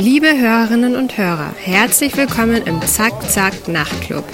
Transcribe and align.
Liebe 0.00 0.38
Hörerinnen 0.38 0.96
und 0.96 1.18
Hörer, 1.18 1.52
herzlich 1.62 2.16
willkommen 2.16 2.62
im 2.64 2.80
Zack 2.82 3.28
Zack 3.28 3.68
Nachtclub. 3.68 4.24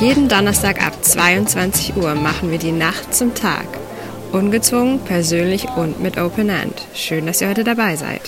Jeden 0.00 0.28
Donnerstag 0.28 0.86
ab 0.86 0.92
22 1.02 1.96
Uhr 1.96 2.14
machen 2.14 2.50
wir 2.50 2.58
die 2.58 2.72
Nacht 2.72 3.14
zum 3.14 3.34
Tag. 3.34 3.66
Ungezwungen, 4.32 5.00
persönlich 5.00 5.66
und 5.76 6.00
mit 6.00 6.18
Open 6.18 6.50
End. 6.50 6.86
Schön, 6.94 7.26
dass 7.26 7.40
ihr 7.40 7.48
heute 7.48 7.64
dabei 7.64 7.96
seid. 7.96 8.20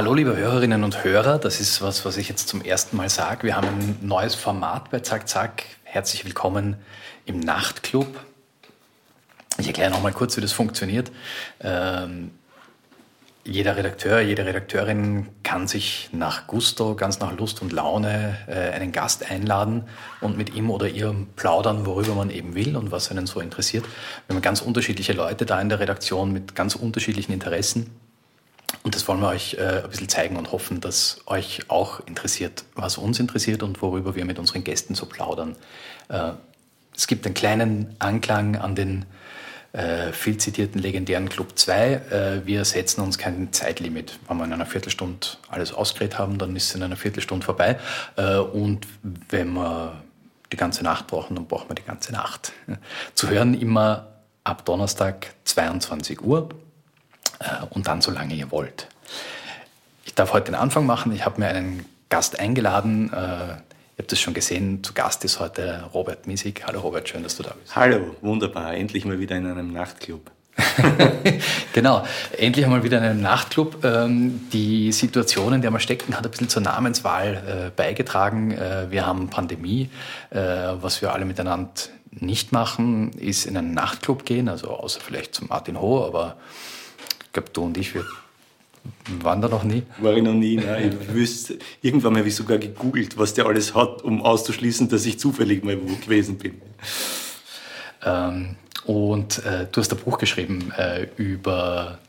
Hallo 0.00 0.14
liebe 0.14 0.34
Hörerinnen 0.34 0.82
und 0.82 1.04
Hörer, 1.04 1.36
das 1.36 1.60
ist 1.60 1.82
was, 1.82 2.06
was 2.06 2.16
ich 2.16 2.30
jetzt 2.30 2.48
zum 2.48 2.62
ersten 2.62 2.96
Mal 2.96 3.10
sage. 3.10 3.42
Wir 3.42 3.54
haben 3.54 3.68
ein 3.68 3.98
neues 4.00 4.34
Format 4.34 4.90
bei 4.90 5.00
Zack 5.00 5.28
Zack. 5.28 5.64
Herzlich 5.82 6.24
willkommen 6.24 6.76
im 7.26 7.38
Nachtclub. 7.38 8.06
Ich 9.58 9.66
erkläre 9.66 9.90
noch 9.90 10.00
mal 10.00 10.14
kurz, 10.14 10.38
wie 10.38 10.40
das 10.40 10.54
funktioniert. 10.54 11.12
Ähm, 11.60 12.30
jeder 13.44 13.76
Redakteur, 13.76 14.20
jede 14.20 14.46
Redakteurin 14.46 15.28
kann 15.42 15.68
sich 15.68 16.08
nach 16.12 16.46
Gusto, 16.46 16.94
ganz 16.94 17.20
nach 17.20 17.36
Lust 17.36 17.60
und 17.60 17.70
Laune 17.70 18.38
äh, 18.46 18.70
einen 18.70 18.92
Gast 18.92 19.30
einladen 19.30 19.84
und 20.22 20.34
mit 20.34 20.54
ihm 20.54 20.70
oder 20.70 20.88
ihr 20.88 21.14
plaudern, 21.36 21.84
worüber 21.84 22.14
man 22.14 22.30
eben 22.30 22.54
will 22.54 22.74
und 22.74 22.90
was 22.90 23.10
einen 23.10 23.26
so 23.26 23.38
interessiert. 23.40 23.84
Wir 24.26 24.34
haben 24.34 24.40
ganz 24.40 24.62
unterschiedliche 24.62 25.12
Leute 25.12 25.44
da 25.44 25.60
in 25.60 25.68
der 25.68 25.78
Redaktion 25.78 26.32
mit 26.32 26.54
ganz 26.54 26.74
unterschiedlichen 26.74 27.32
Interessen. 27.32 27.99
Und 28.82 28.94
das 28.94 29.06
wollen 29.08 29.20
wir 29.20 29.28
euch 29.28 29.54
äh, 29.54 29.82
ein 29.82 29.90
bisschen 29.90 30.08
zeigen 30.08 30.36
und 30.36 30.52
hoffen, 30.52 30.80
dass 30.80 31.20
euch 31.26 31.60
auch 31.68 32.00
interessiert, 32.06 32.64
was 32.74 32.98
uns 32.98 33.20
interessiert 33.20 33.62
und 33.62 33.80
worüber 33.82 34.14
wir 34.14 34.24
mit 34.24 34.38
unseren 34.38 34.64
Gästen 34.64 34.94
so 34.94 35.06
plaudern. 35.06 35.56
Äh, 36.08 36.32
es 36.96 37.06
gibt 37.06 37.26
einen 37.26 37.34
kleinen 37.34 37.94
Anklang 37.98 38.56
an 38.56 38.74
den 38.74 39.06
äh, 39.72 40.12
viel 40.12 40.36
zitierten 40.36 40.80
legendären 40.80 41.28
Club 41.28 41.56
2. 41.56 41.92
Äh, 41.92 42.46
wir 42.46 42.64
setzen 42.64 43.02
uns 43.02 43.18
kein 43.18 43.52
Zeitlimit. 43.52 44.18
Wenn 44.26 44.38
wir 44.38 44.44
in 44.44 44.52
einer 44.52 44.66
Viertelstunde 44.66 45.26
alles 45.48 45.72
ausgeredet 45.72 46.18
haben, 46.18 46.38
dann 46.38 46.56
ist 46.56 46.70
es 46.70 46.74
in 46.74 46.82
einer 46.82 46.96
Viertelstunde 46.96 47.46
vorbei. 47.46 47.78
Äh, 48.16 48.38
und 48.38 48.86
wenn 49.28 49.52
wir 49.52 50.02
die 50.52 50.56
ganze 50.56 50.82
Nacht 50.82 51.06
brauchen, 51.06 51.36
dann 51.36 51.46
brauchen 51.46 51.68
wir 51.70 51.76
die 51.76 51.84
ganze 51.84 52.12
Nacht. 52.12 52.52
Zu 53.14 53.28
hören 53.28 53.54
immer 53.54 54.08
ab 54.42 54.64
Donnerstag 54.64 55.34
22 55.44 56.22
Uhr 56.22 56.48
und 57.70 57.86
dann 57.86 58.00
so 58.00 58.10
lange 58.10 58.34
ihr 58.34 58.50
wollt. 58.50 58.88
Ich 60.04 60.14
darf 60.14 60.32
heute 60.32 60.46
den 60.46 60.54
Anfang 60.54 60.86
machen. 60.86 61.12
Ich 61.12 61.24
habe 61.24 61.40
mir 61.40 61.48
einen 61.48 61.84
Gast 62.08 62.38
eingeladen, 62.38 63.12
äh, 63.12 63.56
Ihr 64.00 64.04
habt 64.04 64.12
es 64.14 64.20
schon 64.20 64.32
gesehen, 64.32 64.82
zu 64.82 64.94
Gast 64.94 65.26
ist 65.26 65.40
heute 65.40 65.84
Robert 65.92 66.26
Misig. 66.26 66.62
Hallo 66.66 66.80
Robert, 66.80 67.06
schön, 67.06 67.22
dass 67.22 67.36
du 67.36 67.42
da 67.42 67.52
bist. 67.60 67.76
Hallo, 67.76 68.16
wunderbar, 68.22 68.72
endlich 68.72 69.04
mal 69.04 69.20
wieder 69.20 69.36
in 69.36 69.46
einem 69.46 69.74
Nachtclub. 69.74 70.30
genau, 71.74 72.06
endlich 72.38 72.64
einmal 72.64 72.82
wieder 72.82 72.96
in 72.96 73.04
einem 73.04 73.20
Nachtclub. 73.20 73.84
Ähm, 73.84 74.48
die 74.54 74.90
Situation, 74.92 75.52
in 75.52 75.60
der 75.60 75.70
wir 75.70 75.80
stecken, 75.80 76.16
hat 76.16 76.24
ein 76.24 76.30
bisschen 76.30 76.48
zur 76.48 76.62
Namenswahl 76.62 77.66
äh, 77.66 77.70
beigetragen. 77.76 78.52
Äh, 78.52 78.90
wir 78.90 79.04
haben 79.04 79.28
Pandemie. 79.28 79.90
Äh, 80.30 80.38
was 80.80 81.02
wir 81.02 81.12
alle 81.12 81.26
miteinander 81.26 81.68
nicht 82.10 82.52
machen, 82.52 83.12
ist 83.12 83.44
in 83.44 83.54
einen 83.54 83.74
Nachtclub 83.74 84.24
gehen, 84.24 84.48
also 84.48 84.68
außer 84.68 85.00
vielleicht 85.00 85.34
zum 85.34 85.48
Martin 85.48 85.78
Ho, 85.78 86.06
aber 86.06 86.36
ich 87.30 87.32
glaube, 87.32 87.50
du 87.52 87.62
und 87.62 87.78
ich, 87.78 87.94
wir 87.94 88.04
waren 89.22 89.40
da 89.40 89.46
noch 89.46 89.62
nie? 89.62 89.84
War 89.98 90.14
ich 90.14 90.22
noch 90.24 90.34
nie. 90.34 90.56
Nein. 90.56 90.98
Ich 91.00 91.14
wüsste, 91.14 91.58
irgendwann 91.80 92.16
habe 92.16 92.26
ich 92.26 92.34
sogar 92.34 92.58
gegoogelt, 92.58 93.16
was 93.16 93.34
der 93.34 93.46
alles 93.46 93.72
hat, 93.72 94.02
um 94.02 94.20
auszuschließen, 94.20 94.88
dass 94.88 95.06
ich 95.06 95.20
zufällig 95.20 95.62
mal 95.62 95.78
wo 95.80 95.94
gewesen 95.94 96.38
bin. 96.38 96.60
Ähm, 98.04 98.56
und 98.84 99.44
äh, 99.44 99.68
du 99.70 99.80
hast 99.80 99.92
ein 99.92 99.98
Buch 99.98 100.18
geschrieben 100.18 100.72
äh, 100.76 101.06
über, 101.18 102.00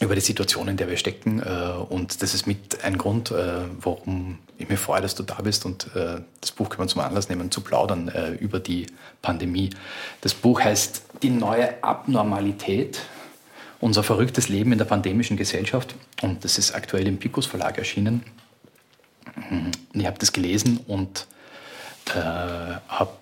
über 0.00 0.16
die 0.16 0.20
Situation, 0.20 0.66
in 0.66 0.76
der 0.76 0.88
wir 0.88 0.96
stecken. 0.96 1.40
Äh, 1.40 1.84
und 1.88 2.20
das 2.20 2.34
ist 2.34 2.48
mit 2.48 2.82
ein 2.82 2.98
Grund, 2.98 3.30
äh, 3.30 3.60
warum 3.80 4.40
ich 4.56 4.68
mir 4.68 4.76
freue, 4.76 5.02
dass 5.02 5.14
du 5.14 5.22
da 5.22 5.36
bist. 5.36 5.64
Und 5.66 5.94
äh, 5.94 6.20
das 6.40 6.50
Buch 6.50 6.68
können 6.68 6.82
wir 6.82 6.88
zum 6.88 7.02
Anlass 7.02 7.28
nehmen, 7.28 7.52
zu 7.52 7.60
plaudern 7.60 8.08
äh, 8.08 8.32
über 8.32 8.58
die 8.58 8.86
Pandemie. 9.22 9.70
Das 10.20 10.34
Buch 10.34 10.60
heißt 10.60 11.02
Die 11.22 11.30
neue 11.30 11.80
Abnormalität 11.84 13.02
unser 13.80 14.02
verrücktes 14.02 14.48
Leben 14.48 14.72
in 14.72 14.78
der 14.78 14.84
pandemischen 14.84 15.36
Gesellschaft. 15.36 15.94
Und 16.22 16.44
das 16.44 16.58
ist 16.58 16.74
aktuell 16.74 17.06
im 17.06 17.18
Picus 17.18 17.46
Verlag 17.46 17.78
erschienen. 17.78 18.24
Und 19.50 19.72
ich 19.92 20.06
habe 20.06 20.18
das 20.18 20.32
gelesen 20.32 20.78
und 20.86 21.26
äh, 22.14 22.18
habe 22.88 23.12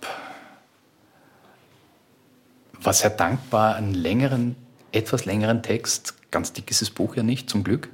war 2.81 2.93
sehr 2.93 3.11
dankbar, 3.11 3.75
einen 3.75 3.95
längeren, 3.95 4.55
etwas 4.93 5.25
längeren 5.25 5.63
Text, 5.63 6.15
ganz 6.31 6.53
dick 6.53 6.71
ist 6.71 6.83
das 6.83 6.91
Buch 6.91 7.17
ja 7.17 7.23
nicht, 7.23 7.51
zum 7.51 7.65
Glück, 7.65 7.89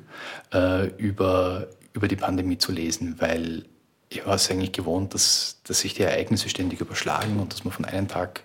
äh, 0.53 0.89
über, 0.97 1.69
über 1.95 2.09
die 2.09 2.17
Pandemie 2.17 2.59
zu 2.59 2.72
lesen, 2.72 3.17
weil 3.19 3.65
ich 4.11 4.27
war 4.27 4.34
es 4.34 4.51
eigentlich 4.51 4.72
gewohnt, 4.72 5.15
dass, 5.15 5.61
dass 5.65 5.81
sich 5.81 5.95
die 5.95 6.03
Ereignisse 6.03 6.51
ständig 6.51 6.81
überschlagen 6.81 7.41
und 7.41 7.53
dass 7.53 7.65
man 7.65 7.72
von 7.72 7.87
einem 7.87 8.09
Tag 8.09 8.43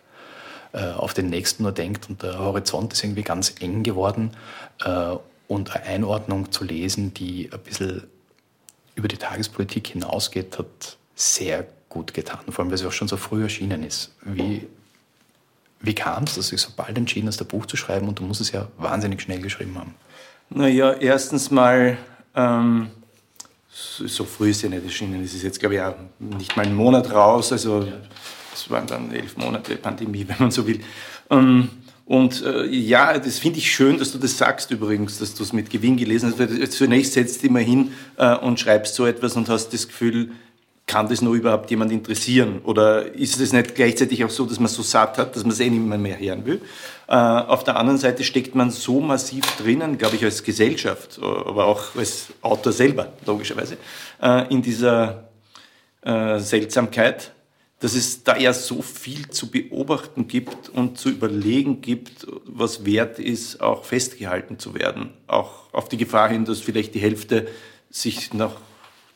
auf 0.82 1.14
den 1.14 1.30
nächsten 1.30 1.64
nur 1.64 1.72
denkt 1.72 2.10
und 2.10 2.24
der 2.24 2.40
Horizont 2.40 2.94
ist 2.94 3.04
irgendwie 3.04 3.24
ganz 3.24 3.56
eng 3.60 3.84
geworden 3.84 4.32
äh, 4.84 5.16
und 5.48 5.76
eine 5.76 5.86
Einordnung 5.86 6.52
zu 6.52 6.64
lesen, 6.64 7.14
die 7.14 7.50
ein 7.52 7.60
bisschen 7.60 8.04
über 8.96 9.08
die 9.08 9.18
Tagespolitik 9.18 9.88
hinausgeht, 9.88 10.58
hat 10.58 10.98
sehr 11.16 11.66
gut 11.90 12.14
getan, 12.14 12.40
vor 12.50 12.64
allem 12.64 12.72
weil 12.72 12.78
sie 12.78 12.86
auch 12.86 12.92
schon 12.92 13.08
so 13.08 13.18
früh 13.18 13.44
erschienen 13.44 13.84
ist. 13.84 14.14
Wie, 14.24 14.68
wie 15.80 15.96
kam 15.96 16.26
es, 16.26 16.36
dass 16.36 16.50
du 16.50 16.58
so 16.58 16.70
bald 16.76 16.98
entschieden 16.98 17.28
hast, 17.28 17.42
ein 17.42 17.48
Buch 17.48 17.66
zu 17.66 17.78
schreiben 17.78 18.08
und 18.08 18.20
du 18.20 18.24
musst 18.24 18.42
es 18.42 18.52
ja 18.52 18.68
wahnsinnig 18.78 19.22
schnell 19.22 19.40
geschrieben 19.40 19.78
haben? 19.78 19.96
Naja, 20.50 20.94
erstens 20.94 21.52
mal, 21.52 21.98
ähm, 22.36 22.90
so 23.70 24.26
früh 24.26 24.50
ist 24.50 24.64
ja 24.64 24.70
nicht 24.70 24.84
erschienen, 24.84 25.24
es 25.24 25.34
ist 25.34 25.44
jetzt, 25.44 25.60
glaube 25.60 25.76
ich, 25.76 25.82
auch 25.82 25.96
nicht 26.20 26.56
mal 26.58 26.66
einen 26.66 26.76
Monat 26.76 27.12
raus, 27.12 27.52
also 27.52 27.82
ja 27.82 27.94
das 28.58 28.70
waren 28.70 28.88
dann 28.88 29.12
elf 29.12 29.38
Monate 29.38 29.76
Pandemie, 29.76 30.26
wenn 30.28 30.38
man 30.40 30.52
so 30.52 30.66
will. 30.68 30.80
Ähm, 31.30 31.70
und 32.06 32.44
äh, 32.44 32.66
ja, 32.68 33.18
das 33.20 33.40
finde 33.40 33.60
ich 33.60 33.70
schön, 33.70 33.98
dass 34.00 34.14
du 34.14 34.18
das 34.18 34.38
sagst 34.38 34.72
übrigens, 34.72 35.20
dass 35.20 35.36
du 35.36 35.44
es 35.44 35.52
mit 35.52 35.70
Gewinn 35.70 35.98
gelesen 35.98 36.34
hast. 36.38 36.72
Zunächst 36.72 37.14
setzt 37.14 37.44
du 37.44 37.48
immer 37.48 37.60
hin 37.60 37.92
äh, 38.16 38.36
und 38.38 38.60
schreibst 38.60 38.96
so 38.96 39.06
etwas 39.06 39.36
und 39.36 39.50
hast 39.50 39.74
das 39.74 39.88
Gefühl, 39.88 40.32
kann 40.86 41.10
das 41.10 41.22
nur 41.22 41.36
überhaupt 41.36 41.70
jemand 41.70 41.92
interessieren? 41.92 42.62
Oder 42.64 43.14
ist 43.14 43.42
es 43.42 43.52
nicht 43.52 43.76
gleichzeitig 43.76 44.24
auch 44.24 44.30
so, 44.30 44.46
dass 44.46 44.58
man 44.58 44.70
so 44.70 44.82
satt 44.84 45.18
hat, 45.18 45.36
dass 45.36 45.44
man 45.44 45.52
es 45.52 45.60
eh 45.60 45.70
nicht 45.70 45.84
mehr, 45.84 45.98
mehr 45.98 46.18
hören 46.18 46.46
will? 46.46 46.62
Äh, 47.10 47.14
auf 47.14 47.66
der 47.66 47.76
anderen 47.76 47.98
Seite 47.98 48.24
steckt 48.24 48.56
man 48.56 48.72
so 48.72 49.02
massiv 49.02 49.44
drinnen, 49.58 49.98
glaube 49.98 50.16
ich, 50.16 50.24
als 50.24 50.44
Gesellschaft, 50.44 51.20
aber 51.22 51.66
auch 51.66 51.94
als 51.98 52.28
Autor 52.42 52.72
selber, 52.72 53.12
logischerweise, 53.26 53.78
äh, 54.22 54.48
in 54.48 54.62
dieser 54.62 55.26
äh, 56.04 56.40
Seltsamkeit, 56.40 57.32
dass 57.80 57.94
es 57.94 58.24
da 58.24 58.36
ja 58.38 58.54
so 58.54 58.82
viel 58.82 59.30
zu 59.30 59.52
beobachten 59.52 60.28
gibt 60.28 60.70
und 60.70 60.98
zu 60.98 61.10
überlegen 61.10 61.82
gibt, 61.82 62.26
was 62.46 62.86
wert 62.86 63.20
ist, 63.20 63.62
auch 63.62 63.86
festgehalten 63.86 64.58
zu 64.58 64.74
werden. 64.74 65.12
Auch 65.28 65.72
auf 65.74 65.88
die 65.88 65.98
Gefahr 65.98 66.30
hin, 66.30 66.46
dass 66.46 66.60
vielleicht 66.60 66.96
die 66.96 67.00
Hälfte 67.00 67.48
sich 67.92 68.34
nach 68.34 68.54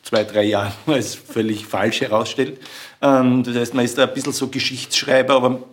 zwei, 0.03 0.23
drei 0.23 0.44
Jahren 0.44 0.73
als 0.85 1.16
völlig 1.16 1.66
falsch 1.66 2.01
herausstellt. 2.01 2.59
Ähm, 3.01 3.44
das 3.44 3.55
heißt, 3.55 3.73
man 3.73 3.85
ist 3.85 3.97
da 3.97 4.03
ein 4.03 4.13
bisschen 4.13 4.33
so 4.33 4.47
Geschichtsschreiber, 4.47 5.35
aber 5.35 5.63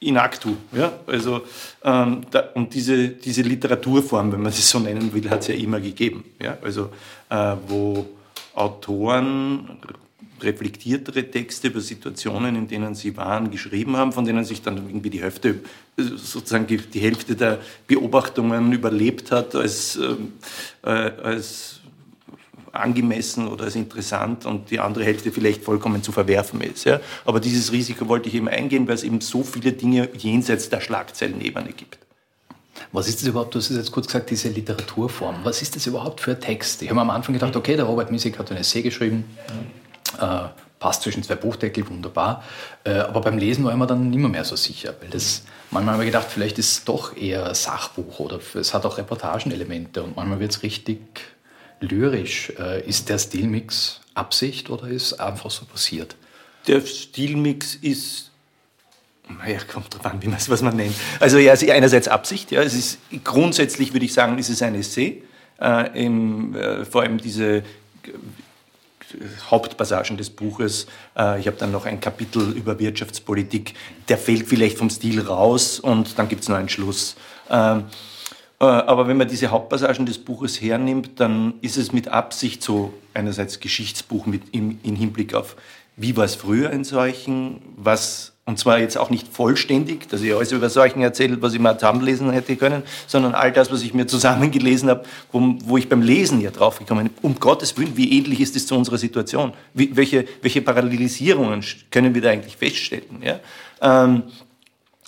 in 0.00 0.18
actu. 0.18 0.56
Ja? 0.72 0.92
Also, 1.06 1.42
ähm, 1.84 2.22
und 2.54 2.74
diese, 2.74 3.08
diese 3.08 3.42
Literaturform, 3.42 4.32
wenn 4.32 4.42
man 4.42 4.52
sie 4.52 4.62
so 4.62 4.78
nennen 4.78 5.12
will, 5.14 5.28
hat 5.30 5.40
es 5.40 5.48
ja 5.48 5.54
immer 5.54 5.80
gegeben. 5.80 6.24
Ja? 6.40 6.58
Also, 6.62 6.90
äh, 7.30 7.54
wo 7.66 8.06
Autoren 8.54 9.78
reflektiertere 10.40 11.30
Texte 11.30 11.68
über 11.68 11.80
Situationen, 11.80 12.56
in 12.56 12.68
denen 12.68 12.94
sie 12.94 13.16
waren, 13.16 13.50
geschrieben 13.50 13.96
haben, 13.96 14.12
von 14.12 14.24
denen 14.24 14.44
sich 14.44 14.62
dann 14.62 14.76
irgendwie 14.76 15.10
die 15.10 15.22
Hälfte, 15.22 15.60
sozusagen 15.96 16.66
die 16.66 17.00
Hälfte 17.00 17.36
der 17.36 17.58
Beobachtungen 17.86 18.72
überlebt 18.72 19.32
hat 19.32 19.54
als, 19.54 19.98
äh, 20.84 20.88
als 20.88 21.80
angemessen 22.72 23.48
oder 23.48 23.64
als 23.64 23.74
interessant 23.74 24.46
und 24.46 24.70
die 24.70 24.80
andere 24.80 25.04
Hälfte 25.04 25.32
vielleicht 25.32 25.64
vollkommen 25.64 26.02
zu 26.02 26.12
verwerfen 26.12 26.60
ist. 26.60 26.84
Ja? 26.84 27.00
Aber 27.24 27.40
dieses 27.40 27.72
Risiko 27.72 28.08
wollte 28.08 28.28
ich 28.28 28.34
eben 28.34 28.48
eingehen, 28.48 28.86
weil 28.86 28.94
es 28.94 29.02
eben 29.02 29.20
so 29.20 29.42
viele 29.42 29.72
Dinge 29.72 30.08
jenseits 30.16 30.68
der 30.68 30.80
Schlagzeilenebene 30.80 31.72
gibt. 31.72 31.98
Was 32.92 33.08
ist 33.08 33.20
das 33.20 33.28
überhaupt? 33.28 33.54
Du 33.54 33.58
hast 33.58 33.70
es 33.70 33.76
jetzt 33.76 33.90
kurz 33.90 34.06
gesagt, 34.06 34.30
diese 34.30 34.48
Literaturform. 34.48 35.36
Was 35.44 35.62
ist 35.62 35.76
das 35.76 35.86
überhaupt 35.86 36.20
für 36.20 36.32
ein 36.32 36.40
Text? 36.40 36.82
Ich 36.82 36.90
habe 36.90 37.00
am 37.00 37.10
Anfang 37.10 37.32
gedacht, 37.32 37.56
okay, 37.56 37.76
der 37.76 37.86
Robert 37.86 38.10
Misik 38.10 38.38
hat 38.38 38.50
ein 38.50 38.58
Essay 38.58 38.82
geschrieben. 38.82 39.24
Äh, 40.20 40.48
passt 40.78 41.02
zwischen 41.02 41.22
zwei 41.22 41.36
Buchdeckel 41.36 41.88
wunderbar. 41.88 42.44
Äh, 42.84 42.98
aber 42.98 43.20
beim 43.20 43.38
Lesen 43.38 43.64
war 43.64 43.72
ich 43.72 43.78
mir 43.78 43.86
dann 43.86 44.12
immer 44.12 44.28
mehr 44.28 44.44
so 44.44 44.56
sicher, 44.56 44.94
weil 45.00 45.10
das 45.10 45.42
manchmal 45.70 45.94
habe 45.94 46.04
ich 46.04 46.08
gedacht, 46.08 46.26
vielleicht 46.28 46.58
ist 46.58 46.70
es 46.70 46.84
doch 46.84 47.16
eher 47.16 47.54
Sachbuch 47.54 48.20
oder 48.20 48.40
es 48.54 48.74
hat 48.74 48.84
auch 48.84 48.98
Reportagenelemente 48.98 50.02
und 50.02 50.16
manchmal 50.16 50.40
wird 50.40 50.52
es 50.52 50.62
richtig, 50.62 51.00
lyrisch. 51.80 52.52
Äh, 52.58 52.86
ist 52.86 53.08
der 53.08 53.18
Stilmix 53.18 54.00
Absicht 54.14 54.70
oder 54.70 54.88
ist 54.88 55.14
einfach 55.14 55.50
so 55.50 55.64
passiert? 55.64 56.16
Der 56.66 56.80
Stilmix 56.80 57.74
ist 57.74 58.30
naja, 59.28 59.58
kommt 59.70 59.92
drauf 59.92 60.06
an, 60.06 60.22
wie 60.22 60.28
man, 60.28 60.38
was 60.46 60.62
man 60.62 60.76
nennt. 60.76 60.94
Also 61.18 61.38
ja, 61.38 61.52
einerseits 61.52 62.06
Absicht, 62.06 62.52
ja, 62.52 62.62
es 62.62 62.74
ist 62.74 62.98
grundsätzlich 63.24 63.92
würde 63.92 64.06
ich 64.06 64.12
sagen, 64.12 64.38
ist 64.38 64.50
es 64.50 64.62
ein 64.62 64.76
Essay, 64.76 65.24
äh, 65.60 66.04
im, 66.04 66.54
äh, 66.54 66.84
vor 66.84 67.02
allem 67.02 67.18
diese 67.18 67.64
Hauptpassagen 69.50 70.16
des 70.16 70.30
Buches. 70.30 70.86
Äh, 71.16 71.40
ich 71.40 71.46
habe 71.46 71.56
dann 71.56 71.72
noch 71.72 71.86
ein 71.86 72.00
Kapitel 72.00 72.52
über 72.52 72.78
Wirtschaftspolitik, 72.78 73.74
der 74.08 74.18
fällt 74.18 74.46
vielleicht 74.46 74.78
vom 74.78 74.90
Stil 74.90 75.20
raus 75.20 75.80
und 75.80 76.18
dann 76.18 76.28
gibt 76.28 76.42
es 76.42 76.48
noch 76.48 76.56
einen 76.56 76.68
Schluss. 76.68 77.16
Ähm, 77.50 77.84
äh, 78.60 78.64
aber 78.64 79.08
wenn 79.08 79.16
man 79.16 79.28
diese 79.28 79.48
Hauptpassagen 79.48 80.06
des 80.06 80.18
Buches 80.18 80.60
hernimmt, 80.60 81.20
dann 81.20 81.54
ist 81.60 81.76
es 81.76 81.92
mit 81.92 82.08
Absicht 82.08 82.62
so 82.62 82.94
einerseits 83.14 83.60
Geschichtsbuch 83.60 84.26
mit 84.26 84.54
im, 84.54 84.78
im 84.82 84.96
Hinblick 84.96 85.34
auf, 85.34 85.56
wie 85.96 86.16
war 86.16 86.24
es 86.24 86.34
früher 86.34 86.70
in 86.70 86.84
solchen, 86.84 87.62
was 87.76 88.35
und 88.46 88.60
zwar 88.60 88.78
jetzt 88.78 88.96
auch 88.96 89.10
nicht 89.10 89.26
vollständig, 89.26 90.08
dass 90.08 90.22
ich 90.22 90.32
alles 90.32 90.52
über 90.52 90.70
Seuchen 90.70 91.02
erzähle, 91.02 91.42
was 91.42 91.52
ich 91.52 91.58
mal 91.58 91.76
zusammenlesen 91.76 92.30
hätte 92.30 92.54
können, 92.56 92.84
sondern 93.08 93.34
all 93.34 93.50
das, 93.50 93.72
was 93.72 93.82
ich 93.82 93.92
mir 93.92 94.06
zusammengelesen 94.06 94.88
habe, 94.88 95.04
wo, 95.32 95.56
wo 95.64 95.76
ich 95.76 95.88
beim 95.88 96.00
Lesen 96.00 96.40
ja 96.40 96.52
draufgekommen 96.52 97.08
bin. 97.08 97.14
Um 97.22 97.40
Gottes 97.40 97.76
Willen, 97.76 97.96
wie 97.96 98.16
ähnlich 98.16 98.40
ist 98.40 98.54
es 98.54 98.68
zu 98.68 98.76
unserer 98.76 98.98
Situation? 98.98 99.52
Wie, 99.74 99.96
welche, 99.96 100.26
welche 100.42 100.62
Parallelisierungen 100.62 101.64
können 101.90 102.14
wir 102.14 102.22
da 102.22 102.30
eigentlich 102.30 102.56
feststellen? 102.56 103.20
Ja? 103.20 103.40
Ähm, 103.82 104.22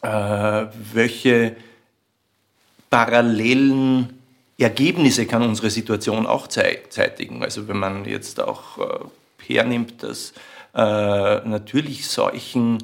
äh, 0.02 0.66
welche 0.92 1.54
parallelen 2.90 4.18
Ergebnisse 4.58 5.26
kann 5.26 5.42
unsere 5.42 5.70
Situation 5.70 6.26
auch 6.26 6.48
zeitigen? 6.48 7.44
Also 7.44 7.68
wenn 7.68 7.78
man 7.78 8.04
jetzt 8.04 8.40
auch 8.40 8.78
äh, 8.78 9.54
hernimmt, 9.54 10.02
dass 10.02 10.32
äh, 10.74 10.80
natürlich 11.48 12.08
Seuchen 12.08 12.78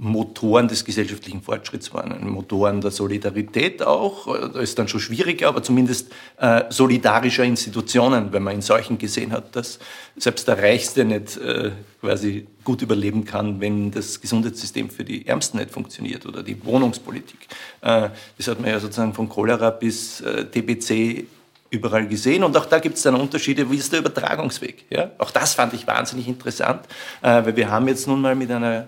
Motoren 0.00 0.68
des 0.68 0.84
gesellschaftlichen 0.84 1.42
Fortschritts 1.42 1.92
waren, 1.92 2.28
Motoren 2.30 2.80
der 2.80 2.92
Solidarität 2.92 3.82
auch. 3.82 4.26
Da 4.52 4.60
ist 4.60 4.78
dann 4.78 4.86
schon 4.86 5.00
schwieriger, 5.00 5.48
aber 5.48 5.62
zumindest 5.62 6.12
äh, 6.38 6.64
solidarischer 6.70 7.42
Institutionen, 7.42 8.32
wenn 8.32 8.44
man 8.44 8.54
in 8.54 8.62
solchen 8.62 8.96
gesehen 8.96 9.32
hat, 9.32 9.56
dass 9.56 9.80
selbst 10.16 10.46
der 10.46 10.58
Reichste 10.58 11.04
nicht 11.04 11.36
äh, 11.38 11.72
quasi 12.00 12.46
gut 12.62 12.80
überleben 12.82 13.24
kann, 13.24 13.60
wenn 13.60 13.90
das 13.90 14.20
Gesundheitssystem 14.20 14.88
für 14.88 15.04
die 15.04 15.26
Ärmsten 15.26 15.58
nicht 15.58 15.72
funktioniert 15.72 16.24
oder 16.26 16.44
die 16.44 16.64
Wohnungspolitik. 16.64 17.48
Äh, 17.80 18.10
das 18.36 18.46
hat 18.46 18.60
man 18.60 18.70
ja 18.70 18.78
sozusagen 18.78 19.14
von 19.14 19.28
Cholera 19.28 19.70
bis 19.70 20.20
äh, 20.20 20.44
TBC 20.44 21.26
überall 21.70 22.06
gesehen. 22.06 22.44
Und 22.44 22.56
auch 22.56 22.66
da 22.66 22.78
gibt 22.78 22.96
es 22.96 23.02
dann 23.02 23.16
Unterschiede, 23.16 23.68
wie 23.68 23.76
ist 23.76 23.92
der 23.92 23.98
Übertragungsweg. 23.98 24.84
Ja? 24.90 25.10
Auch 25.18 25.32
das 25.32 25.54
fand 25.54 25.74
ich 25.74 25.86
wahnsinnig 25.88 26.28
interessant, 26.28 26.82
äh, 27.20 27.44
weil 27.44 27.56
wir 27.56 27.68
haben 27.68 27.88
jetzt 27.88 28.06
nun 28.06 28.20
mal 28.20 28.36
mit 28.36 28.50
einer 28.50 28.86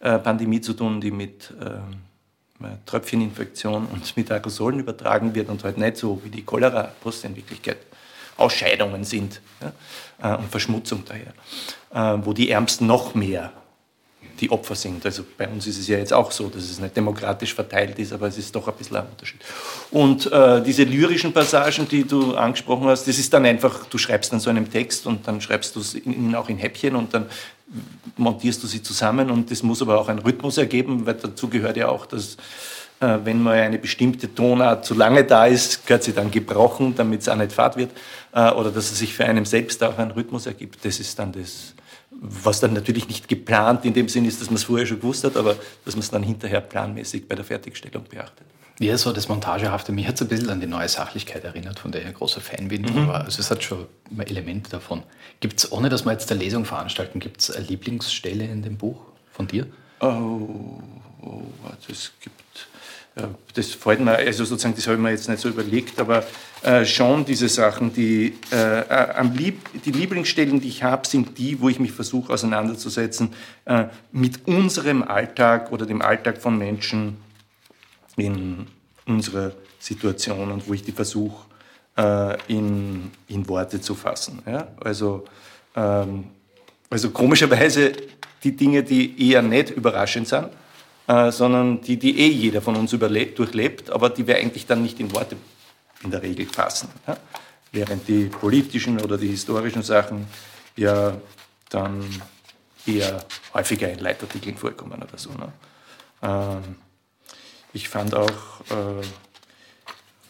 äh, 0.00 0.18
Pandemie 0.18 0.60
zu 0.60 0.72
tun, 0.72 1.00
die 1.00 1.10
mit 1.10 1.52
äh, 1.60 2.66
Tröpfcheninfektion 2.86 3.86
und 3.86 4.16
mit 4.16 4.30
Aerosolen 4.30 4.80
übertragen 4.80 5.34
wird 5.34 5.48
und 5.48 5.64
halt 5.64 5.78
nicht 5.78 5.96
so 5.96 6.20
wie 6.24 6.28
die 6.28 6.42
Cholera-Post 6.42 7.24
in 7.24 7.36
Wirklichkeit 7.36 7.78
Ausscheidungen 8.36 9.04
sind 9.04 9.40
ja, 9.60 10.34
äh, 10.34 10.38
und 10.38 10.50
Verschmutzung 10.50 11.04
daher, 11.04 11.32
äh, 12.18 12.24
wo 12.24 12.32
die 12.32 12.50
Ärmsten 12.50 12.86
noch 12.86 13.14
mehr 13.14 13.52
die 14.40 14.50
Opfer 14.50 14.74
sind. 14.74 15.04
Also 15.04 15.24
bei 15.36 15.46
uns 15.48 15.66
ist 15.66 15.78
es 15.78 15.88
ja 15.88 15.98
jetzt 15.98 16.12
auch 16.12 16.30
so, 16.30 16.48
dass 16.48 16.64
es 16.64 16.80
nicht 16.80 16.96
demokratisch 16.96 17.54
verteilt 17.54 17.98
ist, 17.98 18.12
aber 18.12 18.28
es 18.28 18.38
ist 18.38 18.54
doch 18.54 18.66
ein 18.66 18.74
bisschen 18.74 18.96
ein 18.96 19.06
Unterschied. 19.10 19.40
Und 19.90 20.30
äh, 20.32 20.62
diese 20.62 20.84
lyrischen 20.84 21.32
Passagen, 21.32 21.88
die 21.88 22.04
du 22.04 22.34
angesprochen 22.34 22.86
hast, 22.88 23.06
das 23.06 23.18
ist 23.18 23.32
dann 23.32 23.44
einfach, 23.44 23.86
du 23.86 23.98
schreibst 23.98 24.32
dann 24.32 24.40
so 24.40 24.50
einen 24.50 24.70
Text 24.70 25.06
und 25.06 25.26
dann 25.26 25.40
schreibst 25.40 25.76
du 25.76 25.80
es 25.80 25.96
auch 26.34 26.48
in 26.48 26.56
Häppchen 26.56 26.96
und 26.96 27.12
dann 27.12 27.26
montierst 28.16 28.62
du 28.62 28.66
sie 28.66 28.82
zusammen 28.82 29.30
und 29.30 29.50
das 29.50 29.62
muss 29.62 29.82
aber 29.82 30.00
auch 30.00 30.08
einen 30.08 30.18
Rhythmus 30.20 30.58
ergeben, 30.58 31.06
weil 31.06 31.14
dazu 31.14 31.48
gehört 31.48 31.76
ja 31.76 31.88
auch, 31.88 32.06
dass 32.06 32.36
äh, 33.00 33.18
wenn 33.24 33.42
mal 33.42 33.58
eine 33.58 33.78
bestimmte 33.78 34.34
Tonart 34.34 34.84
zu 34.84 34.94
lange 34.94 35.24
da 35.24 35.46
ist, 35.46 35.86
gehört 35.86 36.04
sie 36.04 36.12
dann 36.12 36.30
gebrochen, 36.30 36.94
damit 36.96 37.22
es 37.22 37.28
auch 37.28 37.36
nicht 37.36 37.52
fad 37.52 37.76
wird 37.76 37.90
äh, 38.32 38.50
oder 38.50 38.70
dass 38.70 38.90
es 38.90 38.98
sich 38.98 39.14
für 39.14 39.24
einen 39.24 39.44
selbst 39.44 39.82
auch 39.82 39.98
einen 39.98 40.10
Rhythmus 40.10 40.46
ergibt. 40.46 40.84
Das 40.84 41.00
ist 41.00 41.18
dann 41.18 41.32
das, 41.32 41.74
was 42.20 42.60
dann 42.60 42.74
natürlich 42.74 43.08
nicht 43.08 43.28
geplant 43.28 43.84
in 43.84 43.94
dem 43.94 44.08
Sinn 44.08 44.26
ist, 44.26 44.40
dass 44.40 44.48
man 44.48 44.56
es 44.56 44.64
vorher 44.64 44.86
schon 44.86 45.00
gewusst 45.00 45.24
hat, 45.24 45.36
aber 45.36 45.56
dass 45.84 45.94
man 45.94 46.00
es 46.00 46.10
dann 46.10 46.22
hinterher 46.22 46.60
planmäßig 46.60 47.26
bei 47.26 47.34
der 47.34 47.44
Fertigstellung 47.44 48.04
beachtet. 48.04 48.46
Ja, 48.78 48.96
so 48.96 49.12
das 49.12 49.28
Montagehafte, 49.28 49.92
mich 49.92 50.06
hat 50.06 50.14
es 50.14 50.22
ein 50.22 50.28
bisschen 50.28 50.50
an 50.50 50.60
die 50.60 50.66
neue 50.66 50.88
Sachlichkeit 50.88 51.44
erinnert, 51.44 51.78
von 51.78 51.92
der 51.92 52.02
ich 52.02 52.06
ein 52.06 52.14
großer 52.14 52.40
Fan 52.40 52.68
bin. 52.68 52.82
Mhm. 52.82 52.98
Aber 52.98 53.24
also 53.24 53.40
es 53.40 53.50
hat 53.50 53.62
schon 53.62 53.86
Elemente 54.18 54.70
davon. 54.70 55.02
Gibt 55.40 55.58
es, 55.58 55.72
ohne 55.72 55.88
dass 55.88 56.04
wir 56.04 56.12
jetzt 56.12 56.30
eine 56.30 56.40
Lesung 56.40 56.64
veranstalten, 56.64 57.20
gibt 57.20 57.40
es 57.40 57.50
eine 57.50 57.66
Lieblingsstelle 57.66 58.44
in 58.44 58.62
dem 58.62 58.76
Buch 58.76 59.00
von 59.32 59.46
dir? 59.46 59.66
Oh, 60.00 60.82
oh 61.22 61.42
es 61.90 62.12
gibt 62.20 62.40
das 63.54 63.74
fällt 63.74 64.00
mir, 64.00 64.16
also 64.16 64.44
sozusagen, 64.44 64.74
das 64.74 64.86
habe 64.86 64.96
ich 64.96 65.02
mir 65.02 65.10
jetzt 65.10 65.28
nicht 65.28 65.40
so 65.40 65.48
überlegt, 65.48 65.98
aber 66.00 66.24
äh, 66.62 66.84
schon 66.84 67.24
diese 67.24 67.48
Sachen, 67.48 67.92
die 67.94 68.34
äh, 68.52 68.80
äh, 68.80 69.14
am 69.14 69.32
lieb, 69.34 69.70
die 69.84 69.92
Lieblingsstellen, 69.92 70.60
die 70.60 70.68
ich 70.68 70.82
habe, 70.82 71.06
sind 71.06 71.38
die, 71.38 71.58
wo 71.60 71.70
ich 71.70 71.80
mich 71.80 71.92
versuche 71.92 72.32
auseinanderzusetzen 72.32 73.32
äh, 73.64 73.84
mit 74.12 74.46
unserem 74.46 75.02
Alltag 75.02 75.72
oder 75.72 75.86
dem 75.86 76.02
Alltag 76.02 76.36
von 76.36 76.58
Menschen 76.58 77.16
in 78.16 78.66
unserer 79.06 79.52
Situation 79.78 80.50
und 80.50 80.68
wo 80.68 80.74
ich 80.74 80.82
die 80.82 80.92
versuche 80.92 81.46
äh, 81.96 82.36
in, 82.48 83.10
in 83.28 83.48
Worte 83.48 83.80
zu 83.80 83.94
fassen. 83.94 84.40
Ja? 84.46 84.68
Also, 84.84 85.24
ähm, 85.74 86.24
also 86.90 87.10
komischerweise 87.10 87.92
die 88.44 88.54
Dinge, 88.54 88.82
die 88.82 89.30
eher 89.30 89.40
nicht 89.40 89.70
überraschend 89.70 90.28
sind, 90.28 90.48
äh, 91.06 91.32
sondern 91.32 91.80
die, 91.80 91.96
die 91.96 92.18
eh 92.20 92.28
jeder 92.28 92.60
von 92.60 92.76
uns 92.76 92.92
überlebt, 92.92 93.38
durchlebt, 93.38 93.90
aber 93.90 94.10
die 94.10 94.26
wir 94.26 94.36
eigentlich 94.36 94.66
dann 94.66 94.82
nicht 94.82 95.00
in 95.00 95.10
Worte 95.14 95.36
in 96.02 96.10
der 96.10 96.22
Regel 96.22 96.46
fassen. 96.46 96.88
Ja? 97.06 97.16
Während 97.72 98.08
die 98.08 98.24
politischen 98.24 99.00
oder 99.00 99.16
die 99.16 99.28
historischen 99.28 99.82
Sachen 99.82 100.26
ja 100.76 101.16
dann 101.68 102.04
eher 102.86 103.24
häufiger 103.54 103.90
in 103.90 103.98
Leitartikeln 104.00 104.56
vorkommen 104.56 105.02
oder 105.02 105.18
so. 105.18 105.30
Ne? 105.30 105.52
Ähm, 106.22 106.76
ich 107.72 107.88
fand 107.88 108.14
auch, 108.14 108.60
äh, 108.70 109.04